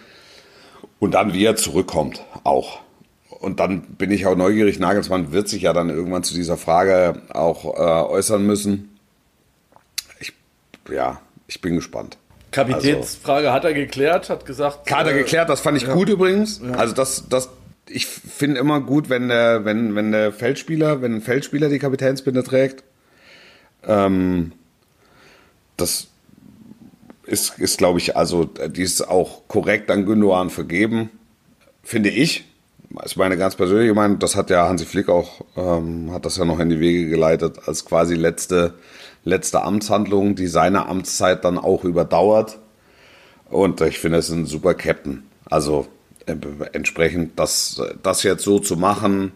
Und 1.00 1.12
dann, 1.14 1.34
wie 1.34 1.44
er 1.46 1.56
zurückkommt, 1.56 2.24
auch. 2.44 2.80
Und 3.30 3.60
dann 3.60 3.82
bin 3.82 4.10
ich 4.12 4.26
auch 4.26 4.38
neugierig. 4.38 4.80
Nagelsmann 4.80 5.34
wird 5.34 5.50
sich 5.50 5.64
ja 5.64 5.74
dann 5.74 5.90
irgendwann 5.90 6.24
zu 6.24 6.34
dieser 6.34 6.56
Frage 6.56 7.22
auch 7.30 7.66
äh, 7.76 8.10
äußern 8.10 8.46
müssen. 8.46 8.98
Ich, 10.20 10.32
ja, 10.90 11.20
ich 11.48 11.60
bin 11.60 11.76
gespannt. 11.76 12.18
Kapitänsfrage 12.54 13.52
hat 13.52 13.66
er 13.66 13.74
geklärt, 13.74 14.30
hat 14.30 14.46
gesagt. 14.46 14.90
Hat 14.90 15.08
er 15.08 15.14
äh, 15.14 15.18
geklärt, 15.18 15.50
das 15.50 15.60
fand 15.60 15.78
ich 15.78 15.90
gut 15.90 16.08
übrigens. 16.08 16.62
Also 16.78 16.94
das, 16.94 17.26
das, 17.28 17.50
ich 17.90 18.06
finde 18.06 18.60
immer 18.60 18.80
gut, 18.80 19.10
wenn 19.10 19.28
der, 19.28 19.66
wenn, 19.66 19.96
wenn 19.96 20.12
der 20.12 20.32
Feldspieler, 20.32 21.02
wenn 21.02 21.16
ein 21.16 21.22
Feldspieler 21.22 21.70
die 21.70 21.80
Kapitänsbinde 21.80 22.44
trägt. 22.44 22.84
Ähm, 23.86 24.54
das 25.76 26.08
ist, 27.26 27.60
ist 27.60 27.78
glaube 27.78 28.00
ich, 28.00 28.16
also 28.16 28.46
die 28.46 28.84
ist 28.84 29.02
auch 29.08 29.48
korrekt 29.48 29.92
an 29.92 30.06
Gündogan 30.06 30.50
vergeben, 30.50 31.10
finde 31.84 32.10
ich. 32.10 32.46
Das 32.92 33.08
ist 33.08 33.16
meine 33.18 33.38
ganz 33.38 33.56
persönliche 33.56 33.94
Meinung. 33.94 34.20
Das 34.20 34.36
hat 34.36 34.50
ja 34.50 34.68
Hansi 34.68 34.86
Flick 34.86 35.10
auch, 35.10 35.42
ähm, 35.58 36.12
hat 36.12 36.26
das 36.26 36.38
ja 36.38 36.46
noch 36.46 36.60
in 36.60 36.70
die 36.70 36.80
Wege 36.80 37.10
geleitet, 37.10 37.58
als 37.66 37.86
quasi 37.86 38.14
letzte, 38.14 38.76
letzte 39.24 39.64
Amtshandlung, 39.64 40.36
die 40.36 40.48
seine 40.48 40.88
Amtszeit 40.88 41.46
dann 41.46 41.58
auch 41.58 41.84
überdauert. 41.84 42.60
Und 43.50 43.82
ich 43.82 44.00
finde, 44.00 44.18
es 44.18 44.30
ist 44.30 44.36
ein 44.36 44.46
super 44.46 44.74
Captain. 44.74 45.24
Also 45.46 45.88
äh, 46.26 46.36
entsprechend 46.74 47.40
das, 47.40 47.82
das 48.02 48.24
jetzt 48.24 48.44
so 48.44 48.60
zu 48.60 48.78
machen, 48.78 49.32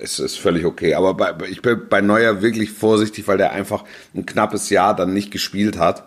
ist, 0.00 0.18
ist 0.18 0.38
völlig 0.38 0.64
okay. 0.64 0.94
Aber 0.94 1.14
bei, 1.14 1.34
ich 1.48 1.62
bin 1.62 1.82
bei 1.88 2.00
Neuer 2.00 2.42
wirklich 2.42 2.72
vorsichtig, 2.72 3.26
weil 3.28 3.38
der 3.38 3.52
einfach 3.52 3.84
ein 4.14 4.26
knappes 4.26 4.70
Jahr 4.70 4.94
dann 4.94 5.14
nicht 5.14 5.30
gespielt 5.30 5.78
hat. 5.78 6.04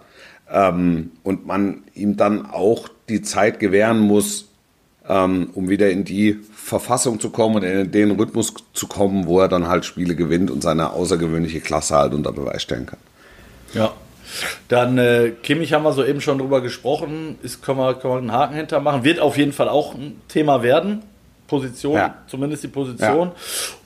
Ähm, 0.51 1.11
und 1.23 1.45
man 1.45 1.83
ihm 1.93 2.17
dann 2.17 2.45
auch 2.45 2.89
die 3.07 3.21
Zeit 3.21 3.59
gewähren 3.59 3.99
muss, 3.99 4.49
ähm, 5.07 5.49
um 5.53 5.69
wieder 5.69 5.89
in 5.89 6.03
die 6.03 6.39
Verfassung 6.69 7.19
zu 7.19 7.29
kommen 7.31 7.57
und 7.57 7.63
in 7.63 7.91
den 7.91 8.11
Rhythmus 8.11 8.53
zu 8.73 8.87
kommen, 8.87 9.25
wo 9.27 9.39
er 9.41 9.47
dann 9.49 9.67
halt 9.67 9.83
Spiele 9.85 10.15
gewinnt 10.15 10.49
und 10.51 10.61
seine 10.63 10.93
außergewöhnliche 10.93 11.59
Klasse 11.59 11.97
halt 11.97 12.13
unter 12.13 12.31
Beweis 12.31 12.61
stellen 12.61 12.85
kann. 12.85 12.99
Ja. 13.73 13.91
Dann 14.67 14.97
äh, 14.99 15.31
Kimmich 15.41 15.73
haben 15.73 15.83
wir 15.83 15.91
soeben 15.93 16.21
schon 16.21 16.37
drüber 16.37 16.61
gesprochen. 16.61 17.37
Ist, 17.41 17.63
können, 17.63 17.79
wir, 17.79 17.95
können 17.95 18.13
wir 18.13 18.17
einen 18.19 18.31
Haken 18.31 18.55
hintermachen. 18.55 19.03
Wird 19.03 19.19
auf 19.19 19.37
jeden 19.37 19.53
Fall 19.53 19.67
auch 19.67 19.95
ein 19.95 20.21
Thema 20.27 20.61
werden. 20.63 21.01
Position, 21.47 21.95
Ja. 21.95 22.13
zumindest 22.27 22.61
die 22.63 22.67
Position. 22.67 23.29
Ja. 23.29 23.33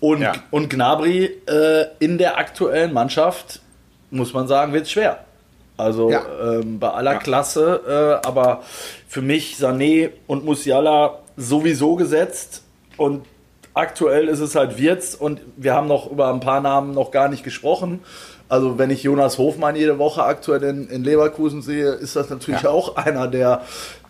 Und, 0.01 0.21
Ja. 0.21 0.34
und 0.51 0.69
Gnabry 0.69 1.23
äh, 1.47 1.86
in 1.99 2.17
der 2.17 2.38
aktuellen 2.38 2.91
Mannschaft, 2.91 3.61
muss 4.11 4.34
man 4.34 4.49
sagen, 4.49 4.73
wird 4.73 4.89
schwer. 4.89 5.19
Also 5.77 6.11
Ja. 6.11 6.23
ähm, 6.43 6.77
bei 6.77 6.89
aller 6.89 7.13
Ja. 7.13 7.19
Klasse, 7.19 8.19
äh, 8.21 8.27
aber 8.27 8.63
für 9.07 9.21
mich 9.21 9.55
Sané 9.57 10.09
und 10.27 10.43
Musiala 10.43 11.19
sowieso 11.38 11.95
gesetzt 11.95 12.62
und 12.97 13.25
aktuell 13.73 14.27
ist 14.27 14.39
es 14.39 14.55
halt 14.55 14.77
Wirtz 14.77 15.15
und 15.15 15.41
wir 15.57 15.73
haben 15.73 15.87
noch 15.87 16.09
über 16.11 16.31
ein 16.31 16.39
paar 16.39 16.61
Namen 16.61 16.93
noch 16.93 17.11
gar 17.11 17.27
nicht 17.29 17.43
gesprochen. 17.43 18.01
Also 18.49 18.77
wenn 18.77 18.91
ich 18.91 19.01
Jonas 19.01 19.39
Hofmann 19.39 19.75
jede 19.75 19.97
Woche 19.97 20.23
aktuell 20.23 20.61
in, 20.63 20.87
in 20.89 21.03
Leverkusen 21.03 21.63
sehe, 21.63 21.87
ist 21.93 22.15
das 22.15 22.29
natürlich 22.29 22.61
Ja. 22.61 22.69
auch 22.69 22.97
einer, 22.97 23.27
der, 23.27 23.61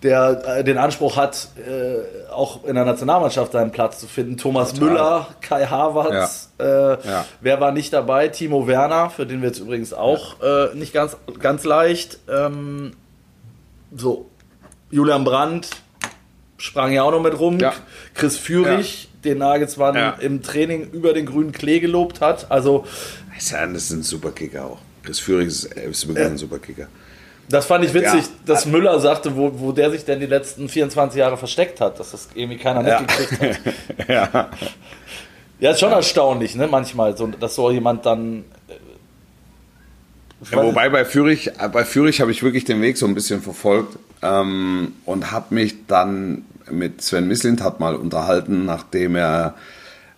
der 0.01 0.57
äh, 0.57 0.63
den 0.65 0.77
Anspruch 0.77 1.15
hat, 1.15 1.47
äh, 1.65 2.29
auch 2.33 2.65
in 2.65 2.75
der 2.75 2.83
Nationalmannschaft 2.83 3.53
seinen 3.53 3.71
Platz 3.71 3.99
zu 3.99 4.07
finden. 4.07 4.35
Thomas 4.35 4.73
Total. 4.73 4.89
Müller, 4.89 5.27
Kai 5.39 5.65
Havertz, 5.67 6.49
äh, 6.59 6.63
Ja. 7.07 7.25
wer 7.39 7.61
war 7.61 7.71
nicht 7.71 7.93
dabei? 7.93 8.27
Timo 8.27 8.67
Werner, 8.67 9.09
für 9.11 9.25
den 9.25 9.41
wird 9.41 9.53
es 9.53 9.59
übrigens 9.61 9.93
auch 9.93 10.41
äh, 10.41 10.75
nicht 10.75 10.91
ganz, 10.93 11.15
ganz 11.39 11.63
leicht. 11.63 12.17
Ähm, 12.29 12.93
so, 13.95 14.25
Julian 14.91 15.23
Brandt 15.23 15.69
sprang 16.63 16.93
ja 16.93 17.03
auch 17.03 17.11
noch 17.11 17.21
mit 17.21 17.37
rum. 17.37 17.59
Ja. 17.59 17.73
Chris 18.13 18.37
Führig, 18.37 19.09
den 19.23 19.39
Nagelsmann 19.39 19.95
Ja. 19.95 20.09
im 20.19 20.41
Training 20.41 20.89
über 20.91 21.13
den 21.13 21.25
grünen 21.25 21.51
Klee 21.51 21.79
gelobt 21.79 22.21
hat. 22.21 22.49
Also, 22.51 22.85
Das 23.35 23.51
ist 23.51 23.91
ein 23.91 24.03
Superkicker 24.03 24.65
auch. 24.65 24.79
Chris 25.03 25.19
Führig 25.19 25.47
ist, 25.47 25.65
ist 25.65 26.07
wirklich 26.07 26.25
ein 26.25 26.37
Superkicker. 26.37 26.87
das 27.49 27.65
fand 27.65 27.83
ich 27.83 27.93
witzig, 27.93 28.21
Ja. 28.23 28.29
dass 28.45 28.65
Müller 28.65 28.97
sagte, 29.01 29.35
wo, 29.35 29.51
wo 29.59 29.71
der 29.73 29.91
sich 29.91 30.05
denn 30.05 30.21
die 30.21 30.25
letzten 30.25 30.69
24 30.69 31.19
Jahre 31.19 31.35
versteckt 31.37 31.81
hat, 31.81 31.99
dass 31.99 32.11
das 32.11 32.29
irgendwie 32.33 32.57
keiner 32.57 32.87
Ja. 32.87 33.01
mitgekriegt 33.01 33.41
hat. 33.41 34.07
ja. 34.07 34.49
Ja, 35.59 35.71
ist 35.71 35.79
schon 35.81 35.91
erstaunlich, 35.91 36.55
ne, 36.55 36.67
manchmal, 36.67 37.15
so, 37.17 37.27
dass 37.27 37.55
so 37.55 37.69
jemand 37.71 38.05
dann. 38.05 38.45
äh, 38.69 38.73
Ja, 40.51 40.63
wobei 40.63 40.89
bei 40.89 41.03
Fürich, 41.05 41.47
äh, 41.59 41.67
bei 41.71 41.83
Fürich 41.85 42.21
habe 42.21 42.31
ich 42.31 42.43
wirklich 42.43 42.63
den 42.65 42.81
Weg 42.81 42.97
so 42.97 43.05
ein 43.05 43.13
bisschen 43.15 43.41
verfolgt 43.41 43.97
ähm, 44.21 44.93
und 45.05 45.31
habe 45.31 45.53
mich 45.55 45.85
dann 45.87 46.43
mit 46.77 47.01
Sven 47.01 47.27
Mislintat 47.27 47.79
mal 47.79 47.95
unterhalten, 47.95 48.65
nachdem 48.65 49.15
er, 49.15 49.55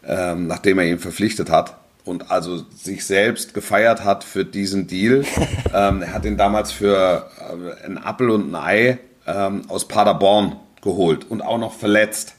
ähm, 0.05 0.47
nachdem 0.47 0.79
er 0.79 0.85
ihn 0.85 0.99
verpflichtet 0.99 1.49
hat 1.49 1.77
und 2.05 2.31
also 2.31 2.63
sich 2.75 3.05
selbst 3.05 3.53
gefeiert 3.53 4.03
hat 4.03 4.23
für 4.23 4.45
diesen 4.45 4.87
Deal. 4.87 5.23
ähm, 5.73 6.01
er 6.01 6.13
hat 6.13 6.25
ihn 6.25 6.37
damals 6.37 6.71
für 6.71 7.29
äh, 7.39 7.85
ein 7.85 7.97
Appel 7.97 8.29
und 8.29 8.53
ein 8.53 8.55
Ei 8.55 8.99
ähm, 9.27 9.63
aus 9.67 9.87
Paderborn 9.87 10.57
geholt 10.81 11.25
und 11.29 11.41
auch 11.41 11.57
noch 11.57 11.73
verletzt. 11.73 12.35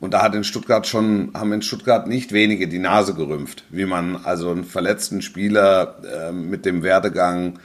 Und 0.00 0.14
da 0.14 0.22
hat 0.22 0.34
in 0.34 0.44
Stuttgart 0.44 0.86
schon, 0.86 1.32
haben 1.34 1.52
in 1.52 1.62
Stuttgart 1.62 2.06
nicht 2.06 2.32
wenige 2.32 2.68
die 2.68 2.78
Nase 2.78 3.14
gerümpft, 3.14 3.64
wie 3.70 3.84
man 3.84 4.16
also 4.16 4.50
einen 4.50 4.64
verletzten 4.64 5.22
Spieler 5.22 5.96
äh, 6.04 6.32
mit 6.32 6.66
dem 6.66 6.82
Werdegang 6.82 7.58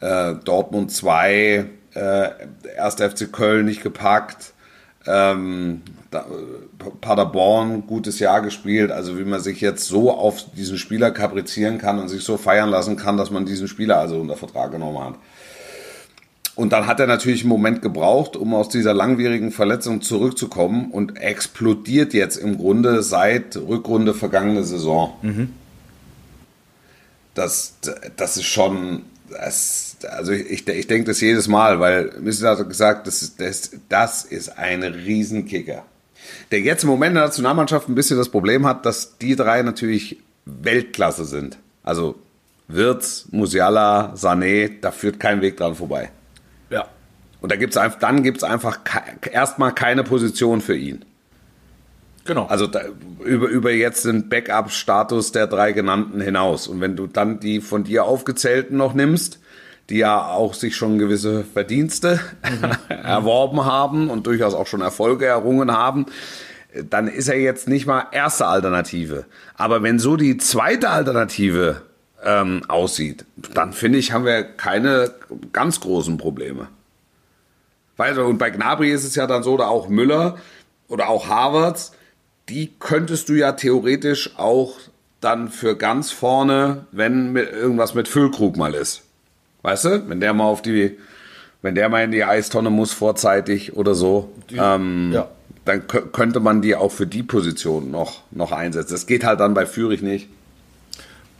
äh, 0.00 0.34
Dortmund 0.44 0.92
2, 0.92 1.66
äh, 1.94 2.28
1. 2.78 2.94
FC 2.94 3.32
Köln 3.32 3.66
nicht 3.66 3.82
gepackt, 3.82 4.52
ähm, 5.06 5.82
da, 6.10 6.26
Paderborn 7.00 7.86
gutes 7.86 8.18
Jahr 8.18 8.42
gespielt, 8.42 8.90
also 8.90 9.18
wie 9.18 9.24
man 9.24 9.40
sich 9.40 9.60
jetzt 9.60 9.86
so 9.86 10.10
auf 10.12 10.44
diesen 10.56 10.78
Spieler 10.78 11.10
kaprizieren 11.10 11.78
kann 11.78 11.98
und 11.98 12.08
sich 12.08 12.24
so 12.24 12.36
feiern 12.36 12.70
lassen 12.70 12.96
kann, 12.96 13.16
dass 13.16 13.30
man 13.30 13.46
diesen 13.46 13.68
Spieler 13.68 13.98
also 13.98 14.20
unter 14.20 14.36
Vertrag 14.36 14.72
genommen 14.72 15.02
hat. 15.02 15.14
Und 16.56 16.72
dann 16.72 16.86
hat 16.86 17.00
er 17.00 17.06
natürlich 17.06 17.42
einen 17.42 17.48
Moment 17.48 17.80
gebraucht, 17.80 18.36
um 18.36 18.52
aus 18.54 18.68
dieser 18.68 18.92
langwierigen 18.92 19.50
Verletzung 19.50 20.02
zurückzukommen 20.02 20.90
und 20.90 21.16
explodiert 21.16 22.12
jetzt 22.12 22.36
im 22.36 22.58
Grunde 22.58 23.02
seit 23.02 23.56
Rückrunde 23.56 24.12
vergangene 24.12 24.64
Saison. 24.64 25.14
Mhm. 25.22 25.54
Das, 27.34 27.78
das 28.16 28.36
ist 28.36 28.44
schon, 28.44 29.04
das, 29.30 29.96
also 30.08 30.32
ich, 30.32 30.66
ich 30.66 30.86
denke 30.86 31.04
das 31.04 31.20
jedes 31.20 31.48
Mal, 31.48 31.80
weil 31.80 32.12
Missy 32.20 32.44
hat 32.44 32.66
gesagt, 32.68 33.06
das, 33.06 33.36
das, 33.36 33.70
das 33.88 34.24
ist 34.24 34.58
ein 34.58 34.82
Riesenkicker. 34.82 35.84
Der 36.50 36.60
jetzt 36.60 36.82
im 36.82 36.90
Moment 36.90 37.10
in 37.10 37.14
der 37.16 37.24
Nationalmannschaft 37.24 37.88
ein 37.88 37.94
bisschen 37.94 38.18
das 38.18 38.28
Problem 38.28 38.66
hat, 38.66 38.84
dass 38.86 39.18
die 39.18 39.36
drei 39.36 39.62
natürlich 39.62 40.18
Weltklasse 40.44 41.24
sind. 41.24 41.58
Also 41.82 42.16
Wirtz, 42.68 43.26
Musiala, 43.30 44.14
Sané, 44.14 44.70
da 44.80 44.90
führt 44.90 45.18
kein 45.18 45.40
Weg 45.40 45.56
dran 45.56 45.74
vorbei. 45.74 46.10
Ja. 46.70 46.86
Und 47.40 47.50
da 47.50 47.56
gibt's 47.56 47.76
einfach, 47.76 47.98
dann 47.98 48.22
gibt 48.22 48.38
es 48.38 48.44
einfach 48.44 48.80
erstmal 49.32 49.74
keine 49.74 50.04
Position 50.04 50.60
für 50.60 50.76
ihn. 50.76 51.04
Genau. 52.24 52.46
Also 52.46 52.66
da, 52.66 52.80
über, 53.24 53.48
über 53.48 53.72
jetzt 53.72 54.04
den 54.04 54.28
Backup-Status 54.28 55.32
der 55.32 55.46
drei 55.46 55.72
genannten 55.72 56.20
hinaus. 56.20 56.68
Und 56.68 56.80
wenn 56.80 56.96
du 56.96 57.06
dann 57.06 57.40
die 57.40 57.60
von 57.60 57.84
dir 57.84 58.04
aufgezählten 58.04 58.76
noch 58.76 58.94
nimmst, 58.94 59.40
die 59.88 59.98
ja 59.98 60.28
auch 60.28 60.54
sich 60.54 60.76
schon 60.76 60.98
gewisse 60.98 61.44
Verdienste 61.44 62.20
mhm. 62.44 62.94
erworben 62.94 63.64
haben 63.64 64.10
und 64.10 64.26
durchaus 64.26 64.54
auch 64.54 64.66
schon 64.66 64.80
Erfolge 64.80 65.26
errungen 65.26 65.72
haben, 65.72 66.06
dann 66.88 67.08
ist 67.08 67.28
er 67.28 67.38
jetzt 67.38 67.68
nicht 67.68 67.86
mal 67.86 68.06
erste 68.12 68.46
Alternative. 68.46 69.24
Aber 69.56 69.82
wenn 69.82 69.98
so 69.98 70.16
die 70.16 70.36
zweite 70.36 70.90
Alternative 70.90 71.82
ähm, 72.24 72.62
aussieht, 72.68 73.24
dann 73.54 73.72
finde 73.72 73.98
ich, 73.98 74.12
haben 74.12 74.24
wir 74.24 74.44
keine 74.44 75.12
ganz 75.52 75.80
großen 75.80 76.16
Probleme. 76.18 76.68
Weil, 77.96 78.18
und 78.20 78.38
bei 78.38 78.50
Gnabry 78.50 78.90
ist 78.92 79.04
es 79.04 79.14
ja 79.14 79.26
dann 79.26 79.42
so, 79.42 79.54
oder 79.54 79.68
auch 79.68 79.88
Müller 79.88 80.36
oder 80.88 81.08
auch 81.08 81.28
Harvards, 81.28 81.92
die 82.50 82.72
könntest 82.80 83.28
du 83.28 83.34
ja 83.34 83.52
theoretisch 83.52 84.32
auch 84.36 84.74
dann 85.20 85.48
für 85.48 85.76
ganz 85.76 86.10
vorne, 86.10 86.86
wenn 86.90 87.32
mit, 87.32 87.52
irgendwas 87.52 87.94
mit 87.94 88.08
Füllkrug 88.08 88.56
mal 88.56 88.74
ist. 88.74 89.02
Weißt 89.62 89.84
du? 89.84 90.08
Wenn 90.08 90.20
der 90.20 90.34
mal 90.34 90.44
auf 90.44 90.60
die, 90.60 90.98
wenn 91.62 91.74
der 91.74 91.88
mal 91.88 92.02
in 92.02 92.10
die 92.10 92.24
Eistonne 92.24 92.70
muss 92.70 92.92
vorzeitig 92.92 93.76
oder 93.76 93.94
so, 93.94 94.32
die, 94.50 94.56
ähm, 94.56 95.12
ja. 95.12 95.28
dann 95.64 95.86
könnte 95.86 96.40
man 96.40 96.60
die 96.60 96.74
auch 96.74 96.90
für 96.90 97.06
die 97.06 97.22
Position 97.22 97.90
noch, 97.90 98.22
noch 98.30 98.50
einsetzen. 98.50 98.92
Das 98.92 99.06
geht 99.06 99.24
halt 99.24 99.40
dann 99.40 99.54
bei 99.54 99.66
Führig 99.66 100.02
nicht. 100.02 100.28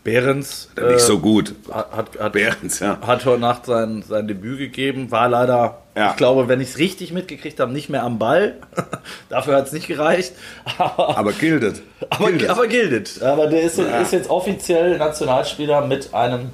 Behrens. 0.04 0.68
Äh, 0.76 0.92
nicht 0.92 1.00
so 1.00 1.18
gut. 1.18 1.54
Hat, 1.70 2.18
hat, 2.18 2.32
Behrens, 2.32 2.78
ja. 2.78 2.98
hat 3.04 3.24
heute 3.24 3.40
Nacht 3.40 3.66
sein, 3.66 4.02
sein 4.06 4.28
Debüt 4.28 4.58
gegeben, 4.58 5.11
war 5.11 5.28
leider, 5.28 5.80
ja. 6.01 6.11
ich 6.11 6.16
glaube, 6.16 6.48
wenn 6.48 6.61
ich 6.61 6.70
es 6.70 6.78
richtig 6.78 7.12
mitgekriegt 7.12 7.61
habe, 7.61 7.72
nicht 7.72 7.88
mehr 7.88 8.03
am 8.03 8.18
Ball. 8.18 8.55
Dafür 9.28 9.57
hat 9.57 9.66
es 9.66 9.72
nicht 9.72 9.86
gereicht. 9.86 10.32
Aber, 10.78 11.18
aber 11.18 11.32
gildet. 11.32 11.82
Aber 12.09 12.30
gildet. 12.30 12.51
Aber, 12.51 12.66
gildet. 12.66 13.22
aber 13.22 13.46
der 13.46 13.62
ist, 13.62 13.78
ja. 13.78 14.01
ist, 14.01 14.12
jetzt 14.12 14.30
offiziell 14.30 14.96
Nationalspieler 14.96 15.86
mit 15.86 16.14
einem 16.14 16.51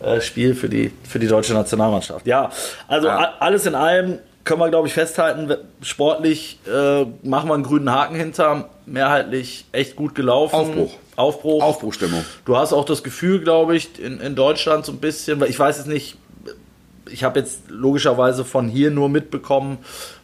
äh, 0.00 0.20
Spiel 0.20 0.54
für 0.54 0.68
die, 0.68 0.92
für 1.08 1.18
die 1.18 1.26
deutsche 1.26 1.54
Nationalmannschaft. 1.54 2.26
Ja, 2.26 2.50
also 2.86 3.08
ja. 3.08 3.34
alles 3.40 3.66
in 3.66 3.74
allem 3.74 4.18
können 4.44 4.60
wir, 4.60 4.68
glaube 4.70 4.88
ich, 4.88 4.94
festhalten, 4.94 5.54
sportlich 5.82 6.58
äh, 6.66 7.04
machen 7.22 7.48
wir 7.48 7.54
einen 7.54 7.62
grünen 7.62 7.90
Haken 7.90 8.16
hinter, 8.16 8.68
mehrheitlich 8.86 9.64
echt 9.72 9.96
gut 9.96 10.14
gelaufen. 10.14 10.56
Aufbruch. 10.56 10.92
Aufbruch. 11.14 11.62
Aufbruchstimmung. 11.62 12.24
Du 12.44 12.56
hast 12.56 12.72
auch 12.72 12.84
das 12.84 13.02
Gefühl, 13.02 13.40
glaube 13.40 13.76
ich, 13.76 14.00
in, 14.00 14.20
in 14.20 14.34
Deutschland 14.34 14.84
so 14.84 14.92
ein 14.92 14.98
bisschen, 14.98 15.40
weil 15.40 15.50
ich 15.50 15.58
weiß 15.58 15.78
es 15.78 15.86
nicht, 15.86 16.16
ich 17.10 17.24
habe 17.24 17.40
jetzt 17.40 17.62
logischerweise 17.68 18.44
von 18.44 18.68
hier 18.68 18.90
nur 18.90 19.08
mitbekommen, 19.08 19.78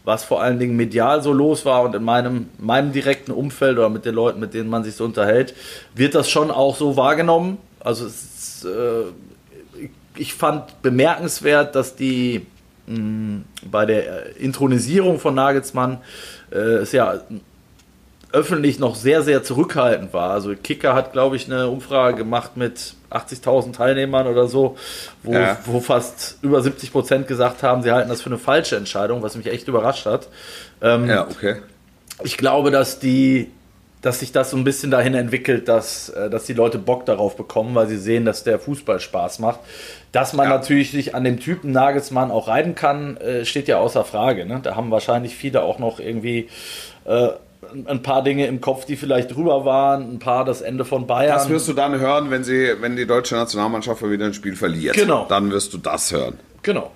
was 0.05 0.25
vor 0.25 0.43
allen 0.43 0.59
Dingen 0.59 0.77
medial 0.77 1.23
so 1.23 1.33
los 1.33 1.65
war 1.65 1.83
und 1.83 1.95
in 1.95 2.05
meinem, 2.05 2.49
meinem 2.59 2.93
direkten 2.93 3.33
Umfeld 3.33 3.79
oder 3.79 3.89
mit 3.89 4.05
den 4.05 4.15
Leuten, 4.15 4.41
mit 4.41 4.55
denen 4.55 4.71
man 4.71 4.85
sich 4.85 4.95
so 4.95 5.05
unterhält, 5.05 5.55
wird 5.95 6.15
das 6.15 6.31
schon 6.31 6.51
auch 6.51 6.77
so 6.77 6.97
wahrgenommen. 6.97 7.59
Also 7.81 8.07
ist, 8.07 8.65
äh, 8.65 9.89
ich 10.17 10.35
fand 10.35 10.83
bemerkenswert, 10.83 11.75
dass 11.75 11.97
die 11.97 12.47
mh, 12.87 13.43
bei 13.71 13.87
der 13.87 14.37
Intronisierung 14.37 15.19
von 15.19 15.35
Nagelsmann 15.35 15.99
äh, 16.51 16.57
es 16.57 16.93
ja 16.93 17.21
öffentlich 18.33 18.79
noch 18.79 18.95
sehr, 18.95 19.23
sehr 19.23 19.43
zurückhaltend 19.43 20.13
war. 20.13 20.31
Also 20.31 20.55
Kicker 20.55 20.95
hat, 20.95 21.13
glaube 21.13 21.37
ich, 21.37 21.47
eine 21.47 21.69
Umfrage 21.69 22.17
gemacht 22.17 22.57
mit 22.57 22.95
80.000 23.11 23.73
Teilnehmern 23.73 24.27
oder 24.27 24.49
so, 24.49 24.77
wo, 25.23 25.33
ja. 25.33 25.59
wo 25.65 25.81
fast 25.81 26.39
über 26.43 26.61
70 26.61 26.93
Prozent 26.93 27.27
gesagt 27.27 27.63
haben, 27.63 27.83
sie 27.83 27.91
halten 27.91 28.11
das 28.11 28.21
für 28.21 28.29
eine 28.29 28.39
falsche 28.39 28.77
Entscheidung, 28.77 29.23
was 29.23 29.37
mich 29.37 29.47
echt 29.47 29.67
überrascht 29.67 30.05
hat. 30.05 30.29
Ähm, 30.83 31.09
ja, 31.09 31.27
okay. 31.27 31.57
Ich 32.23 32.37
glaube, 32.37 32.71
dass 32.71 32.99
die 32.99 33.51
dass 34.01 34.21
sich 34.21 34.31
das 34.33 34.51
so 34.51 34.57
ein 34.57 34.65
bisschen 34.65 34.91
dahin 34.91 35.15
entwickelt, 35.15 35.69
dass, 35.69 36.09
äh, 36.11 36.31
dass 36.31 36.45
die 36.45 36.53
Leute 36.53 36.79
Bock 36.79 37.05
darauf 37.07 37.37
bekommen, 37.37 37.75
weil 37.75 37.89
sie 37.89 37.97
sehen, 37.97 38.25
dass 38.25 38.45
der 38.45 38.59
Fußball 38.59 39.01
Spaß 39.01 39.41
macht. 39.41 39.61
Dass 40.13 40.33
man 40.33 40.49
ja. 40.49 40.57
natürlich 40.57 40.93
sich 40.93 41.15
an 41.15 41.25
dem 41.25 41.41
Typen 41.41 41.73
Nagelsmann 41.73 42.31
auch 42.31 42.49
reiten 42.49 42.75
kann, 42.75 43.17
äh, 43.17 43.45
steht 43.45 43.67
ja 43.69 43.79
außer 43.79 44.05
Frage. 44.05 44.47
Ne? 44.47 44.61
Da 44.63 44.77
haben 44.77 44.91
wahrscheinlich 44.91 45.35
viele 45.35 45.63
auch 45.63 45.79
noch 45.79 45.99
irgendwie 45.99 46.49
äh, 47.07 47.31
ein 47.87 48.03
paar 48.03 48.23
Dinge 48.23 48.47
im 48.47 48.61
Kopf, 48.61 48.85
die 48.85 48.97
vielleicht 48.97 49.35
drüber 49.35 49.65
waren, 49.65 50.15
ein 50.15 50.19
paar 50.19 50.45
das 50.45 50.61
Ende 50.61 50.85
von 50.85 51.07
Bayern. 51.07 51.35
Das 51.35 51.49
wirst 51.49 51.69
du 51.69 51.73
dann 51.73 51.99
hören, 51.99 52.31
wenn 52.31 52.45
sie, 52.45 52.75
wenn 52.81 52.97
die 52.97 53.07
deutsche 53.07 53.35
Nationalmannschaft 53.35 54.03
wieder 54.03 54.27
ein 54.27 54.35
Spiel 54.35 54.57
verliert. 54.57 54.95
Genau. 54.95 55.27
Dann 55.29 55.51
wirst 55.51 55.73
du 55.75 55.79
das 55.79 56.13
hören. 56.13 56.39
Genau. 56.63 56.93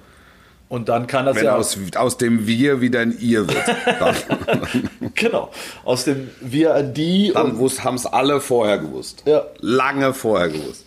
Und 0.69 0.89
dann 0.89 1.07
kann 1.07 1.27
das 1.27 1.37
wenn 1.37 1.45
ja. 1.45 1.57
Aus, 1.57 1.77
aus 1.97 2.17
dem 2.17 2.47
Wir 2.47 2.81
wieder 2.81 3.01
ein 3.01 3.15
Ihr 3.21 3.47
wird. 3.47 3.63
genau. 5.15 5.51
Aus 5.85 6.05
dem 6.05 6.31
Wir 6.41 6.75
ein 6.75 6.95
Die. 6.95 7.33
Dann 7.35 7.59
haben 7.59 7.95
es 7.97 8.07
alle 8.07 8.41
vorher 8.41 8.79
gewusst. 8.79 9.23
Ja. 9.27 9.45
Lange 9.61 10.15
vorher 10.15 10.49
gewusst. 10.49 10.87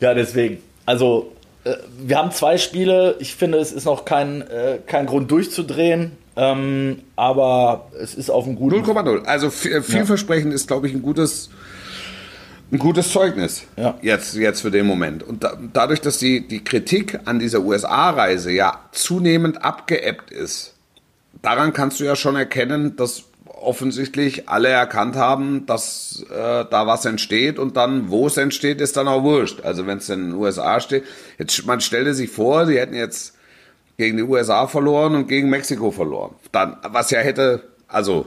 Ja, 0.00 0.14
deswegen. 0.14 0.62
Also, 0.86 1.32
äh, 1.64 1.74
wir 1.98 2.16
haben 2.16 2.30
zwei 2.30 2.56
Spiele. 2.56 3.16
Ich 3.18 3.34
finde, 3.34 3.58
es 3.58 3.72
ist 3.72 3.84
noch 3.84 4.06
kein, 4.06 4.40
äh, 4.40 4.78
kein 4.86 5.04
Grund 5.04 5.30
durchzudrehen. 5.30 6.12
Ähm, 6.40 7.02
aber 7.16 7.90
es 8.00 8.14
ist 8.14 8.30
auf 8.30 8.46
einem 8.46 8.56
guten 8.56 8.76
0,0. 8.76 9.24
Also 9.24 9.48
äh, 9.48 9.82
vielversprechend 9.82 10.52
ja. 10.52 10.54
ist, 10.54 10.68
glaube 10.68 10.88
ich, 10.88 10.94
ein 10.94 11.02
gutes, 11.02 11.50
ein 12.72 12.78
gutes 12.78 13.12
Zeugnis 13.12 13.64
ja. 13.76 13.98
jetzt, 14.00 14.34
jetzt 14.36 14.62
für 14.62 14.70
den 14.70 14.86
Moment. 14.86 15.22
Und 15.22 15.44
da, 15.44 15.58
dadurch, 15.74 16.00
dass 16.00 16.16
die, 16.16 16.48
die 16.48 16.64
Kritik 16.64 17.20
an 17.26 17.40
dieser 17.40 17.60
USA-Reise 17.60 18.52
ja 18.52 18.80
zunehmend 18.92 19.62
abgeebbt 19.62 20.30
ist, 20.30 20.72
daran 21.42 21.74
kannst 21.74 22.00
du 22.00 22.04
ja 22.04 22.16
schon 22.16 22.36
erkennen, 22.36 22.96
dass 22.96 23.24
offensichtlich 23.44 24.48
alle 24.48 24.68
erkannt 24.68 25.16
haben, 25.16 25.66
dass 25.66 26.24
äh, 26.30 26.64
da 26.70 26.86
was 26.86 27.04
entsteht 27.04 27.58
und 27.58 27.76
dann, 27.76 28.08
wo 28.08 28.28
es 28.28 28.38
entsteht, 28.38 28.80
ist 28.80 28.96
dann 28.96 29.08
auch 29.08 29.24
wurscht. 29.24 29.60
Also 29.62 29.86
wenn 29.86 29.98
es 29.98 30.08
in 30.08 30.30
den 30.30 30.32
USA 30.32 30.80
steht, 30.80 31.04
jetzt 31.38 31.66
man 31.66 31.82
stellte 31.82 32.14
sich 32.14 32.30
vor, 32.30 32.64
sie 32.64 32.78
hätten 32.78 32.94
jetzt 32.94 33.34
gegen 34.00 34.16
die 34.16 34.22
USA 34.22 34.66
verloren 34.66 35.14
und 35.14 35.28
gegen 35.28 35.50
Mexiko 35.50 35.90
verloren. 35.90 36.34
Dann, 36.52 36.76
was 36.88 37.10
ja 37.10 37.20
hätte, 37.20 37.62
also 37.86 38.24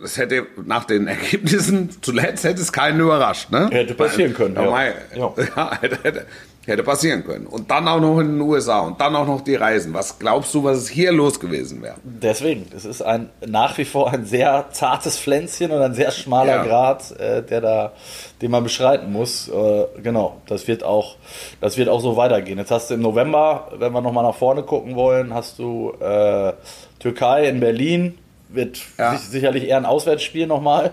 das 0.00 0.18
hätte 0.18 0.46
nach 0.66 0.84
den 0.84 1.06
Ergebnissen 1.06 1.90
zuletzt 2.02 2.42
hätte 2.42 2.60
es 2.60 2.72
keinen 2.72 2.98
überrascht, 2.98 3.50
ne? 3.52 3.68
Hätte 3.70 3.94
passieren 3.94 4.34
können. 4.34 4.56
Ja, 4.56 4.86
ja. 5.14 5.34
ja 5.56 5.80
hätte, 5.80 5.98
hätte, 6.02 6.26
hätte, 6.68 6.82
passieren 6.82 7.24
können. 7.24 7.46
Und 7.46 7.70
dann 7.70 7.88
auch 7.88 8.00
noch 8.00 8.20
in 8.20 8.38
den 8.38 8.40
USA 8.40 8.80
und 8.80 9.00
dann 9.00 9.16
auch 9.16 9.26
noch 9.26 9.40
die 9.40 9.54
Reisen. 9.54 9.94
Was 9.94 10.18
glaubst 10.18 10.54
du, 10.54 10.64
was 10.64 10.88
hier 10.88 11.12
los 11.12 11.40
gewesen 11.40 11.82
wäre? 11.82 11.96
Deswegen, 12.04 12.66
das 12.70 12.84
ist 12.84 13.02
ein 13.02 13.30
nach 13.46 13.76
wie 13.78 13.84
vor 13.84 14.12
ein 14.12 14.24
sehr 14.24 14.66
zartes 14.72 15.18
Pflänzchen 15.18 15.70
und 15.70 15.80
ein 15.80 15.94
sehr 15.94 16.10
schmaler 16.10 16.56
ja. 16.56 16.64
Grat, 16.64 17.18
äh, 17.18 17.42
der 17.42 17.60
da 17.60 17.92
den 18.40 18.50
man 18.50 18.62
beschreiten 18.62 19.12
muss. 19.12 19.48
Äh, 19.48 19.84
genau, 20.02 20.40
das 20.46 20.68
wird 20.68 20.84
auch, 20.84 21.16
das 21.60 21.76
wird 21.76 21.88
auch 21.88 22.00
so 22.00 22.16
weitergehen. 22.16 22.58
Jetzt 22.58 22.70
hast 22.70 22.90
du 22.90 22.94
im 22.94 23.00
November, 23.00 23.68
wenn 23.76 23.92
wir 23.92 24.00
nochmal 24.00 24.24
nach 24.24 24.34
vorne 24.34 24.62
gucken 24.62 24.94
wollen, 24.94 25.34
hast 25.34 25.58
du 25.58 25.92
äh, 26.00 26.52
Türkei 26.98 27.48
in 27.48 27.60
Berlin, 27.60 28.18
wird 28.48 28.80
ja. 28.96 29.16
sicherlich 29.16 29.64
eher 29.68 29.76
ein 29.76 29.86
Auswärtsspiel 29.86 30.46
nochmal. 30.46 30.92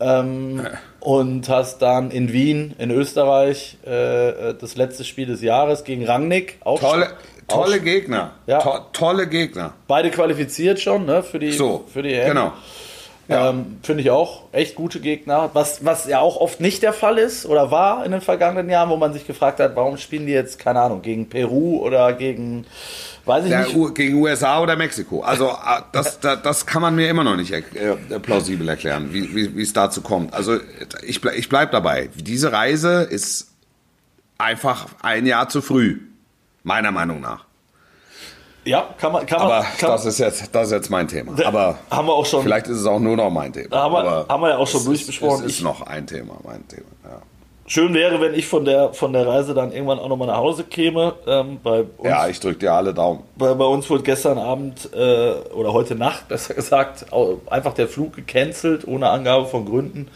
Ähm, 0.00 0.60
ja. 0.62 0.70
Und 1.00 1.48
hast 1.48 1.78
dann 1.82 2.10
in 2.10 2.32
Wien, 2.32 2.74
in 2.78 2.90
Österreich, 2.90 3.78
äh, 3.84 4.54
das 4.54 4.76
letzte 4.76 5.04
Spiel 5.04 5.26
des 5.26 5.40
Jahres 5.40 5.84
gegen 5.84 6.04
Rangnick. 6.04 6.58
Auch 6.64 6.80
tolle, 6.80 7.10
tolle 7.46 7.76
auch, 7.76 7.84
Gegner. 7.84 8.32
Ja. 8.48 8.58
To 8.58 8.78
tolle 8.92 9.28
Gegner. 9.28 9.74
Beide 9.86 10.10
qualifiziert 10.10 10.80
schon 10.80 11.06
ne, 11.06 11.22
für 11.22 11.38
die, 11.38 11.52
so, 11.52 11.84
für 11.92 12.02
die 12.02 12.12
EM. 12.12 12.28
Genau. 12.28 12.52
Ja. 13.28 13.50
Ähm, 13.50 13.78
Finde 13.82 14.02
ich 14.02 14.10
auch 14.10 14.44
echt 14.52 14.76
gute 14.76 15.00
Gegner. 15.00 15.50
Was, 15.52 15.84
was 15.84 16.06
ja 16.06 16.20
auch 16.20 16.36
oft 16.36 16.60
nicht 16.60 16.82
der 16.82 16.92
Fall 16.92 17.18
ist 17.18 17.44
oder 17.46 17.72
war 17.72 18.04
in 18.04 18.12
den 18.12 18.20
vergangenen 18.20 18.70
Jahren, 18.70 18.88
wo 18.88 18.96
man 18.96 19.12
sich 19.12 19.26
gefragt 19.26 19.58
hat, 19.58 19.74
warum 19.74 19.96
spielen 19.96 20.26
die 20.26 20.32
jetzt, 20.32 20.60
keine 20.60 20.80
Ahnung, 20.80 21.02
gegen 21.02 21.28
Peru 21.28 21.78
oder 21.84 22.12
gegen, 22.12 22.66
weiß 23.24 23.46
ich 23.46 23.50
Ja, 23.50 23.62
nicht. 23.62 23.74
U- 23.74 23.92
gegen 23.92 24.14
USA 24.22 24.60
oder 24.60 24.76
Mexiko. 24.76 25.22
Also 25.22 25.48
äh, 25.48 25.80
das, 25.90 26.20
das, 26.20 26.40
das 26.42 26.66
kann 26.66 26.82
man 26.82 26.94
mir 26.94 27.08
immer 27.10 27.24
noch 27.24 27.34
nicht 27.34 27.50
äh, 27.52 27.62
plausibel 28.22 28.68
erklären, 28.68 29.08
wie, 29.12 29.34
wie, 29.34 29.56
wie 29.56 29.62
es 29.62 29.72
dazu 29.72 30.02
kommt. 30.02 30.32
Also 30.32 30.58
ich, 31.02 31.18
ble- 31.18 31.32
ich 31.34 31.48
bleib 31.48 31.72
dabei. 31.72 32.08
Diese 32.14 32.52
Reise 32.52 33.02
ist 33.02 33.48
einfach 34.38 34.86
ein 35.02 35.26
Jahr 35.26 35.48
zu 35.48 35.62
früh, 35.62 35.98
meiner 36.62 36.92
Meinung 36.92 37.20
nach. 37.22 37.45
Ja, 38.66 38.88
kann 38.98 39.12
man, 39.12 39.24
kann 39.26 39.38
man, 39.38 39.46
Aber 39.52 39.66
kann, 39.78 39.90
das 39.90 40.04
ist 40.06 40.18
jetzt, 40.18 40.54
das 40.54 40.66
ist 40.66 40.72
jetzt 40.72 40.90
mein 40.90 41.06
Thema. 41.08 41.32
Aber 41.46 41.78
haben 41.90 42.08
wir 42.08 42.12
auch 42.14 42.26
schon, 42.26 42.42
vielleicht 42.42 42.66
ist 42.66 42.78
es 42.80 42.86
auch 42.86 42.98
nur 42.98 43.16
noch 43.16 43.30
mein 43.30 43.52
Thema. 43.52 43.76
haben 43.76 43.92
wir, 43.92 43.98
Aber 44.00 44.26
haben 44.28 44.42
wir 44.42 44.50
ja 44.50 44.56
auch 44.58 44.66
schon 44.66 44.80
es 44.80 44.86
durchbesprochen. 44.86 45.40
Es 45.44 45.52
ist 45.52 45.58
Ich- 45.58 45.62
noch 45.64 45.82
ein 45.82 46.06
Thema, 46.06 46.34
mein 46.44 46.66
Thema. 46.68 46.86
Ja. 47.04 47.22
Schön 47.68 47.94
wäre, 47.94 48.20
wenn 48.20 48.32
ich 48.34 48.46
von 48.46 48.64
der, 48.64 48.92
von 48.92 49.12
der 49.12 49.26
Reise 49.26 49.52
dann 49.52 49.72
irgendwann 49.72 49.98
auch 49.98 50.08
nochmal 50.08 50.28
nach 50.28 50.36
Hause 50.36 50.62
käme. 50.64 51.14
Ähm, 51.26 51.58
bei, 51.64 51.80
uns, 51.80 52.08
ja, 52.08 52.28
ich 52.28 52.38
drücke 52.38 52.60
dir 52.60 52.72
alle 52.72 52.94
Daumen. 52.94 53.24
bei, 53.36 53.54
bei 53.54 53.64
uns 53.64 53.90
wurde 53.90 54.04
gestern 54.04 54.38
Abend 54.38 54.88
äh, 54.94 55.32
oder 55.52 55.72
heute 55.72 55.94
Nacht, 55.96 56.28
besser 56.28 56.54
gesagt, 56.54 57.06
einfach 57.46 57.74
der 57.74 57.88
Flug 57.88 58.14
gecancelt, 58.14 58.86
ohne 58.86 59.10
Angabe 59.10 59.46
von 59.46 59.64
Gründen. 59.64 60.08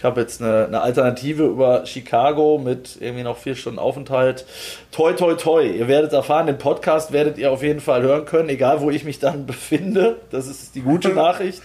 Ich 0.00 0.04
habe 0.04 0.22
jetzt 0.22 0.40
eine, 0.40 0.64
eine 0.64 0.80
Alternative 0.80 1.44
über 1.44 1.84
Chicago 1.84 2.56
mit 2.56 2.96
irgendwie 3.00 3.22
noch 3.22 3.36
vier 3.36 3.54
Stunden 3.54 3.78
Aufenthalt. 3.78 4.46
Toi, 4.92 5.12
toi, 5.12 5.34
toi. 5.34 5.62
Ihr 5.62 5.88
werdet 5.88 6.14
erfahren, 6.14 6.46
den 6.46 6.56
Podcast 6.56 7.12
werdet 7.12 7.36
ihr 7.36 7.52
auf 7.52 7.62
jeden 7.62 7.80
Fall 7.80 8.00
hören 8.00 8.24
können, 8.24 8.48
egal 8.48 8.80
wo 8.80 8.88
ich 8.90 9.04
mich 9.04 9.18
dann 9.18 9.44
befinde. 9.46 10.16
Das 10.30 10.46
ist 10.46 10.74
die 10.74 10.80
gute 10.80 11.08
Nachricht 11.14 11.60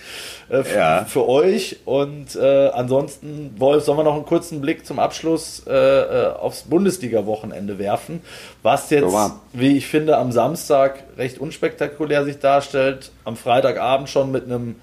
äh, 0.50 0.64
Ja. 0.76 1.06
für 1.06 1.30
euch. 1.30 1.78
Und 1.86 2.36
äh, 2.36 2.72
ansonsten, 2.74 3.56
Wolf, 3.58 3.86
sollen 3.86 4.00
wir 4.00 4.04
noch 4.04 4.16
einen 4.16 4.26
kurzen 4.26 4.60
Blick 4.60 4.86
zum 4.86 5.00
Abschluss 5.00 5.64
äh, 5.66 5.72
äh, 5.74 6.28
aufs 6.34 6.64
Bundesliga-Wochenende 6.64 7.80
werfen, 7.80 8.22
was 8.64 8.90
jetzt, 8.90 9.10
So 9.12 9.32
wie 9.54 9.78
ich 9.78 9.88
finde, 9.88 10.18
am 10.18 10.34
Samstag 10.34 11.06
recht 11.18 11.40
unspektakulär 11.40 12.26
sich 12.26 12.40
darstellt. 12.40 13.12
Am 13.24 13.38
Freitagabend 13.38 14.10
schon 14.10 14.34
mit 14.34 14.44
einem 14.44 14.76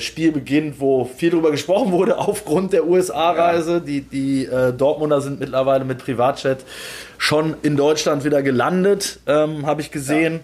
Spiel 0.00 0.32
beginnt, 0.32 0.80
wo 0.80 1.04
viel 1.04 1.30
darüber 1.30 1.50
gesprochen 1.50 1.92
wurde 1.92 2.18
aufgrund 2.18 2.72
der 2.72 2.86
USA-Reise. 2.86 3.80
Die, 3.80 4.02
die 4.02 4.44
äh, 4.46 4.72
Dortmunder 4.72 5.20
sind 5.20 5.40
mittlerweile 5.40 5.84
mit 5.84 5.98
Privatjet 5.98 6.58
schon 7.18 7.54
in 7.62 7.76
Deutschland 7.76 8.24
wieder 8.24 8.42
gelandet, 8.42 9.20
ähm, 9.26 9.66
habe 9.66 9.80
ich 9.80 9.90
gesehen. 9.90 10.40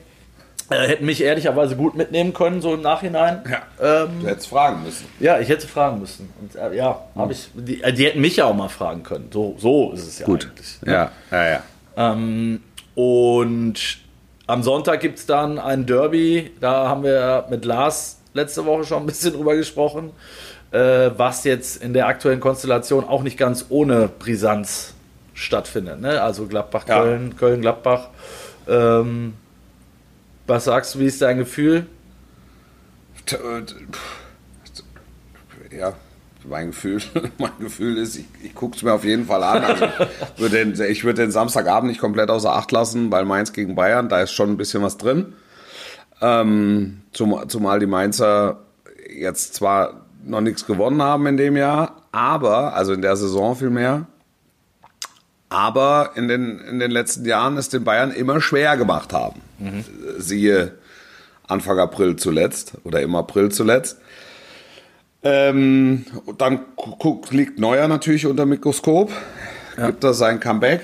Äh, 0.68 0.88
hätten 0.88 1.06
mich 1.06 1.22
ehrlicherweise 1.22 1.76
gut 1.76 1.94
mitnehmen 1.94 2.32
können, 2.34 2.60
so 2.60 2.74
im 2.74 2.80
Nachhinein. 2.82 3.42
Ja. 3.48 4.02
Ähm, 4.04 4.08
Du 4.22 4.26
hättest 4.26 4.48
fragen 4.48 4.82
müssen. 4.82 5.06
ja, 5.20 5.38
ich 5.38 5.48
hätte 5.48 5.68
fragen 5.68 6.00
müssen. 6.00 6.28
Und 6.40 6.56
äh, 6.56 6.74
ja, 6.76 7.02
habe 7.14 7.32
ich. 7.32 7.48
Die, 7.54 7.82
äh, 7.82 7.92
die 7.92 8.04
hätten 8.06 8.20
mich 8.20 8.36
ja 8.36 8.46
auch 8.46 8.54
mal 8.54 8.68
fragen 8.68 9.04
können. 9.04 9.28
So, 9.32 9.54
so 9.58 9.92
ist 9.92 10.06
es 10.08 10.18
ja 10.18 10.26
Gut. 10.26 10.46
eigentlich. 10.50 10.82
ne? 10.82 10.92
Ja, 10.92 11.10
ja, 11.30 11.48
ja. 11.50 11.62
Ähm, 12.12 12.60
und 12.96 13.74
am 14.48 14.62
Sonntag 14.64 15.00
gibt 15.00 15.18
es 15.20 15.26
dann 15.26 15.58
ein 15.60 15.86
Derby. 15.86 16.50
Da 16.60 16.88
haben 16.88 17.04
wir 17.04 17.46
mit 17.48 17.64
Lars 17.64 18.18
letzte 18.36 18.64
Woche 18.64 18.84
schon 18.84 19.02
ein 19.02 19.06
bisschen 19.06 19.32
drüber 19.32 19.56
gesprochen, 19.56 20.10
äh, 20.70 21.10
was 21.16 21.44
jetzt 21.44 21.82
in 21.82 21.92
der 21.92 22.06
aktuellen 22.06 22.40
Konstellation 22.40 23.04
auch 23.04 23.22
nicht 23.22 23.36
ganz 23.36 23.66
ohne 23.68 24.08
Brisanz 24.08 24.94
stattfindet. 25.34 26.00
Ne? 26.00 26.22
Also 26.22 26.46
Gladbach-Köln, 26.46 27.36
Köln-Gladbach. 27.36 28.08
Ähm, 28.68 29.34
was 30.46 30.64
sagst 30.64 30.94
du, 30.94 31.00
wie 31.00 31.06
ist 31.06 31.20
dein 31.20 31.38
Gefühl? 31.38 31.86
Äh, 33.30 33.62
Ja, 35.76 35.94
mein 36.44 36.68
Gefühl, 36.68 37.02
mein 37.38 37.58
Gefühl 37.58 37.98
ist, 37.98 38.16
ich, 38.16 38.24
ich 38.42 38.54
gucke 38.54 38.76
es 38.76 38.82
mir 38.82 38.92
auf 38.92 39.04
jeden 39.04 39.26
Fall 39.26 39.42
an. 39.42 39.64
Also, 39.64 39.86
würde 40.36 40.64
den, 40.64 40.80
ich 40.90 41.04
würde 41.04 41.22
den 41.22 41.30
Samstagabend 41.30 41.90
nicht 41.90 42.00
komplett 42.00 42.30
außer 42.30 42.52
Acht 42.52 42.72
lassen, 42.72 43.10
weil 43.10 43.24
Mainz 43.24 43.52
gegen 43.52 43.74
Bayern, 43.74 44.08
da 44.08 44.22
ist 44.22 44.32
schon 44.32 44.50
ein 44.50 44.56
bisschen 44.56 44.82
was 44.82 44.96
drin. 44.96 45.34
Ähm, 46.20 47.02
zum, 47.12 47.48
zumal 47.48 47.78
die 47.78 47.86
Mainzer 47.86 48.58
jetzt 49.14 49.54
zwar 49.54 50.06
noch 50.24 50.40
nichts 50.40 50.66
gewonnen 50.66 51.02
haben 51.02 51.26
in 51.26 51.36
dem 51.36 51.56
Jahr, 51.56 52.02
aber, 52.12 52.74
also 52.74 52.92
in 52.92 53.02
der 53.02 53.16
Saison 53.16 53.54
vielmehr, 53.56 54.06
aber 55.48 56.10
in 56.16 56.28
den, 56.28 56.58
in 56.60 56.78
den 56.80 56.90
letzten 56.90 57.24
Jahren 57.24 57.56
es 57.56 57.68
den 57.68 57.84
Bayern 57.84 58.10
immer 58.10 58.40
schwer 58.40 58.76
gemacht 58.76 59.12
haben. 59.12 59.40
Siehe 60.18 60.72
Anfang 61.46 61.78
April 61.78 62.16
zuletzt 62.16 62.72
oder 62.84 63.00
im 63.02 63.14
April 63.14 63.50
zuletzt. 63.50 63.98
Ähm, 65.22 66.04
dann 66.38 66.60
liegt 67.30 67.58
Neuer 67.58 67.88
natürlich 67.88 68.26
unter 68.26 68.46
Mikroskop, 68.46 69.10
gibt 69.76 70.04
er 70.04 70.14
sein 70.14 70.40
Comeback. 70.40 70.80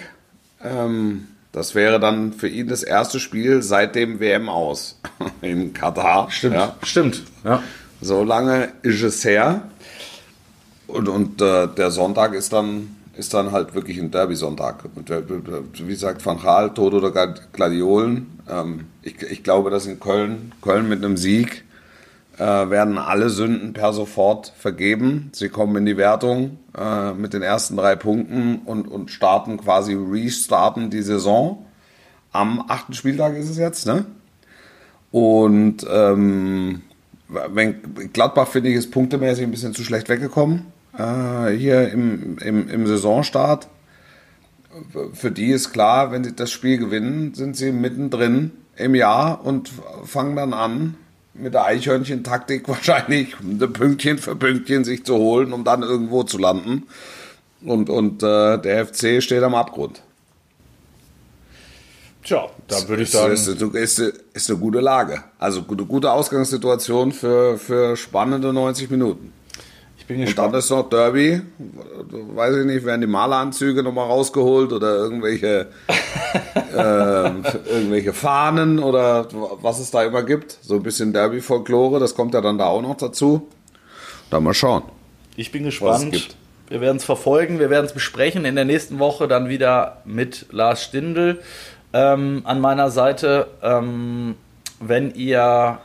Ähm, 0.64 1.28
das 1.52 1.74
wäre 1.74 2.00
dann 2.00 2.32
für 2.32 2.48
ihn 2.48 2.68
das 2.68 2.82
erste 2.82 3.20
Spiel 3.20 3.62
seit 3.62 3.94
dem 3.94 4.20
WM 4.20 4.48
aus 4.48 4.98
in 5.42 5.72
Katar. 5.72 6.28
Ja. 6.42 6.76
Stimmt. 6.82 7.22
Ja. 7.44 7.62
So 8.00 8.24
lange 8.24 8.72
ist 8.82 9.02
es 9.02 9.24
her. 9.24 9.62
Und, 10.86 11.08
und 11.08 11.40
äh, 11.40 11.68
der 11.68 11.90
Sonntag 11.90 12.34
ist 12.34 12.52
dann, 12.52 12.96
ist 13.16 13.32
dann 13.32 13.52
halt 13.52 13.74
wirklich 13.74 13.98
ein 13.98 14.10
Derby-Sonntag. 14.10 14.84
Wie 15.78 15.94
sagt 15.94 16.24
Van 16.24 16.40
Gaal, 16.42 16.74
Tod 16.74 16.94
oder 16.94 17.10
Glad- 17.10 17.52
Gladiolen. 17.52 18.38
Ähm, 18.50 18.86
ich, 19.02 19.20
ich 19.22 19.42
glaube, 19.42 19.70
dass 19.70 19.86
in 19.86 20.00
Köln, 20.00 20.52
Köln 20.62 20.88
mit 20.88 21.04
einem 21.04 21.16
Sieg 21.16 21.64
äh, 22.38 22.70
werden 22.70 22.98
alle 22.98 23.30
Sünden 23.30 23.72
per 23.72 23.92
sofort 23.92 24.52
vergeben. 24.56 25.30
Sie 25.32 25.48
kommen 25.48 25.76
in 25.76 25.86
die 25.86 25.96
Wertung 25.96 26.58
äh, 26.76 27.12
mit 27.12 27.34
den 27.34 27.42
ersten 27.42 27.76
drei 27.76 27.96
Punkten 27.96 28.60
und, 28.64 28.88
und 28.88 29.10
starten 29.10 29.58
quasi, 29.58 29.94
restarten 29.94 30.90
die 30.90 31.02
Saison. 31.02 31.66
Am 32.32 32.64
achten 32.68 32.94
Spieltag 32.94 33.36
ist 33.36 33.50
es 33.50 33.58
jetzt, 33.58 33.86
ne? 33.86 34.06
Und 35.10 35.86
ähm, 35.90 36.80
wenn 37.28 38.10
Gladbach, 38.12 38.48
finde 38.48 38.70
ich, 38.70 38.76
ist 38.76 38.90
punktemäßig 38.90 39.44
ein 39.44 39.50
bisschen 39.50 39.74
zu 39.74 39.84
schlecht 39.84 40.08
weggekommen. 40.08 40.66
Äh, 40.96 41.50
hier 41.50 41.90
im, 41.90 42.38
im, 42.38 42.68
im 42.68 42.86
Saisonstart. 42.86 43.68
Für 45.12 45.30
die 45.30 45.50
ist 45.50 45.72
klar, 45.72 46.12
wenn 46.12 46.24
sie 46.24 46.34
das 46.34 46.50
Spiel 46.50 46.78
gewinnen, 46.78 47.34
sind 47.34 47.56
sie 47.56 47.72
mittendrin 47.72 48.52
im 48.76 48.94
Jahr 48.94 49.44
und 49.44 49.70
fangen 50.04 50.34
dann 50.34 50.54
an, 50.54 50.94
mit 51.34 51.54
der 51.54 51.64
Eichhörnchen-Taktik 51.64 52.68
wahrscheinlich 52.68 53.36
Pünktchen 53.72 54.18
für 54.18 54.36
Pünktchen 54.36 54.84
sich 54.84 55.04
zu 55.04 55.16
holen, 55.16 55.52
um 55.52 55.64
dann 55.64 55.82
irgendwo 55.82 56.22
zu 56.22 56.38
landen. 56.38 56.84
Und, 57.64 57.90
und 57.90 58.22
äh, 58.22 58.58
der 58.58 58.86
FC 58.86 59.22
steht 59.22 59.42
am 59.42 59.54
Abgrund. 59.54 60.02
Tja, 62.24 62.48
da 62.68 62.88
würde 62.88 63.02
ich 63.02 63.10
sagen. 63.10 63.32
Ist, 63.32 63.48
ist, 63.48 63.98
ist, 63.98 64.50
eine 64.50 64.58
gute 64.58 64.80
Lage. 64.80 65.24
Also 65.38 65.62
gute, 65.62 65.84
gute 65.84 66.12
Ausgangssituation 66.12 67.12
für, 67.12 67.58
für 67.58 67.96
spannende 67.96 68.52
90 68.52 68.90
Minuten. 68.90 69.32
Ich 70.02 70.08
bin 70.08 70.18
Und 70.18 70.24
gespannt. 70.26 70.52
dann 70.52 70.58
ist 70.58 70.68
noch 70.70 70.88
Derby. 70.88 71.42
Weiß 72.34 72.56
ich 72.56 72.66
nicht, 72.66 72.84
werden 72.84 73.02
die 73.02 73.06
Maleranzüge 73.06 73.84
nochmal 73.84 74.06
rausgeholt 74.06 74.72
oder 74.72 74.96
irgendwelche, 74.96 75.68
ähm, 76.76 77.44
irgendwelche 77.70 78.12
Fahnen 78.12 78.80
oder 78.80 79.28
was 79.62 79.78
es 79.78 79.92
da 79.92 80.02
immer 80.02 80.24
gibt. 80.24 80.58
So 80.60 80.74
ein 80.74 80.82
bisschen 80.82 81.12
Derby-Folklore, 81.12 82.00
das 82.00 82.16
kommt 82.16 82.34
ja 82.34 82.40
dann 82.40 82.58
da 82.58 82.66
auch 82.66 82.82
noch 82.82 82.96
dazu. 82.96 83.46
Dann 84.28 84.42
mal 84.42 84.54
schauen. 84.54 84.82
Ich 85.36 85.52
bin 85.52 85.62
gespannt. 85.62 86.34
Wir 86.68 86.80
werden 86.80 86.96
es 86.96 87.04
verfolgen, 87.04 87.60
wir 87.60 87.70
werden 87.70 87.86
es 87.86 87.92
besprechen. 87.92 88.44
In 88.44 88.56
der 88.56 88.64
nächsten 88.64 88.98
Woche 88.98 89.28
dann 89.28 89.48
wieder 89.48 90.02
mit 90.04 90.46
Lars 90.50 90.82
Stindl 90.82 91.40
ähm, 91.92 92.42
an 92.42 92.60
meiner 92.60 92.90
Seite. 92.90 93.46
Ähm, 93.62 94.34
wenn 94.80 95.14
ihr 95.14 95.78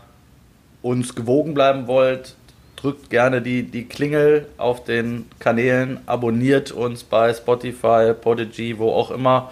uns 0.82 1.13
gewogen 1.13 1.53
bleiben 1.53 1.86
wollt, 1.86 2.37
drückt 2.78 3.10
gerne 3.10 3.42
die, 3.42 3.64
die 3.64 3.86
Klingel 3.86 4.48
auf 4.58 4.84
den 4.84 5.26
Kanälen, 5.40 6.00
abonniert 6.06 6.72
uns 6.72 7.04
bei 7.04 7.34
Spotify, 7.34 8.14
Podigy, 8.14 8.78
wo 8.80 8.92
auch 8.92 9.12
immer. 9.12 9.52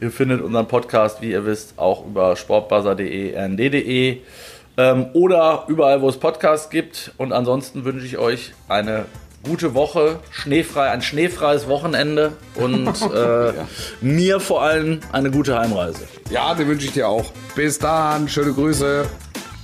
Ihr 0.00 0.10
findet 0.10 0.40
unseren 0.40 0.66
Podcast, 0.66 1.20
wie 1.20 1.30
ihr 1.30 1.44
wisst, 1.44 1.78
auch 1.78 2.06
über 2.06 2.34
sportbuzzer.de, 2.34 3.36
rnd.de 3.36 4.18
ähm, 4.76 5.06
oder 5.12 5.64
überall, 5.68 6.00
wo 6.02 6.08
es 6.08 6.16
Podcasts 6.16 6.70
gibt. 6.70 7.12
Und 7.18 7.32
ansonsten 7.32 7.84
wünsche 7.84 8.06
ich 8.06 8.18
euch 8.18 8.52
eine 8.68 9.04
gute 9.44 9.74
Woche, 9.74 10.20
schneefrei, 10.30 10.90
ein 10.90 11.02
schneefreies 11.02 11.68
Wochenende 11.68 12.32
und 12.54 12.88
äh, 13.14 13.52
mir 14.00 14.40
vor 14.40 14.62
allem 14.62 15.00
eine 15.10 15.30
gute 15.30 15.58
Heimreise. 15.58 16.06
Ja, 16.30 16.54
den 16.54 16.68
wünsche 16.68 16.86
ich 16.86 16.92
dir 16.92 17.08
auch. 17.08 17.32
Bis 17.54 17.78
dann, 17.78 18.28
schöne 18.28 18.52
Grüße. 18.52 19.06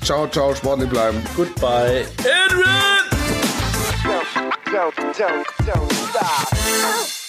Ciao, 0.03 0.27
ciao, 0.29 0.55
sportlich 0.55 0.89
bleiben. 0.89 1.23
Goodbye. 1.37 2.07
Adrian! 2.19 3.09
don't, 4.73 4.95
don't, 5.19 5.47
don't 5.67 5.93
stop. 5.93 7.28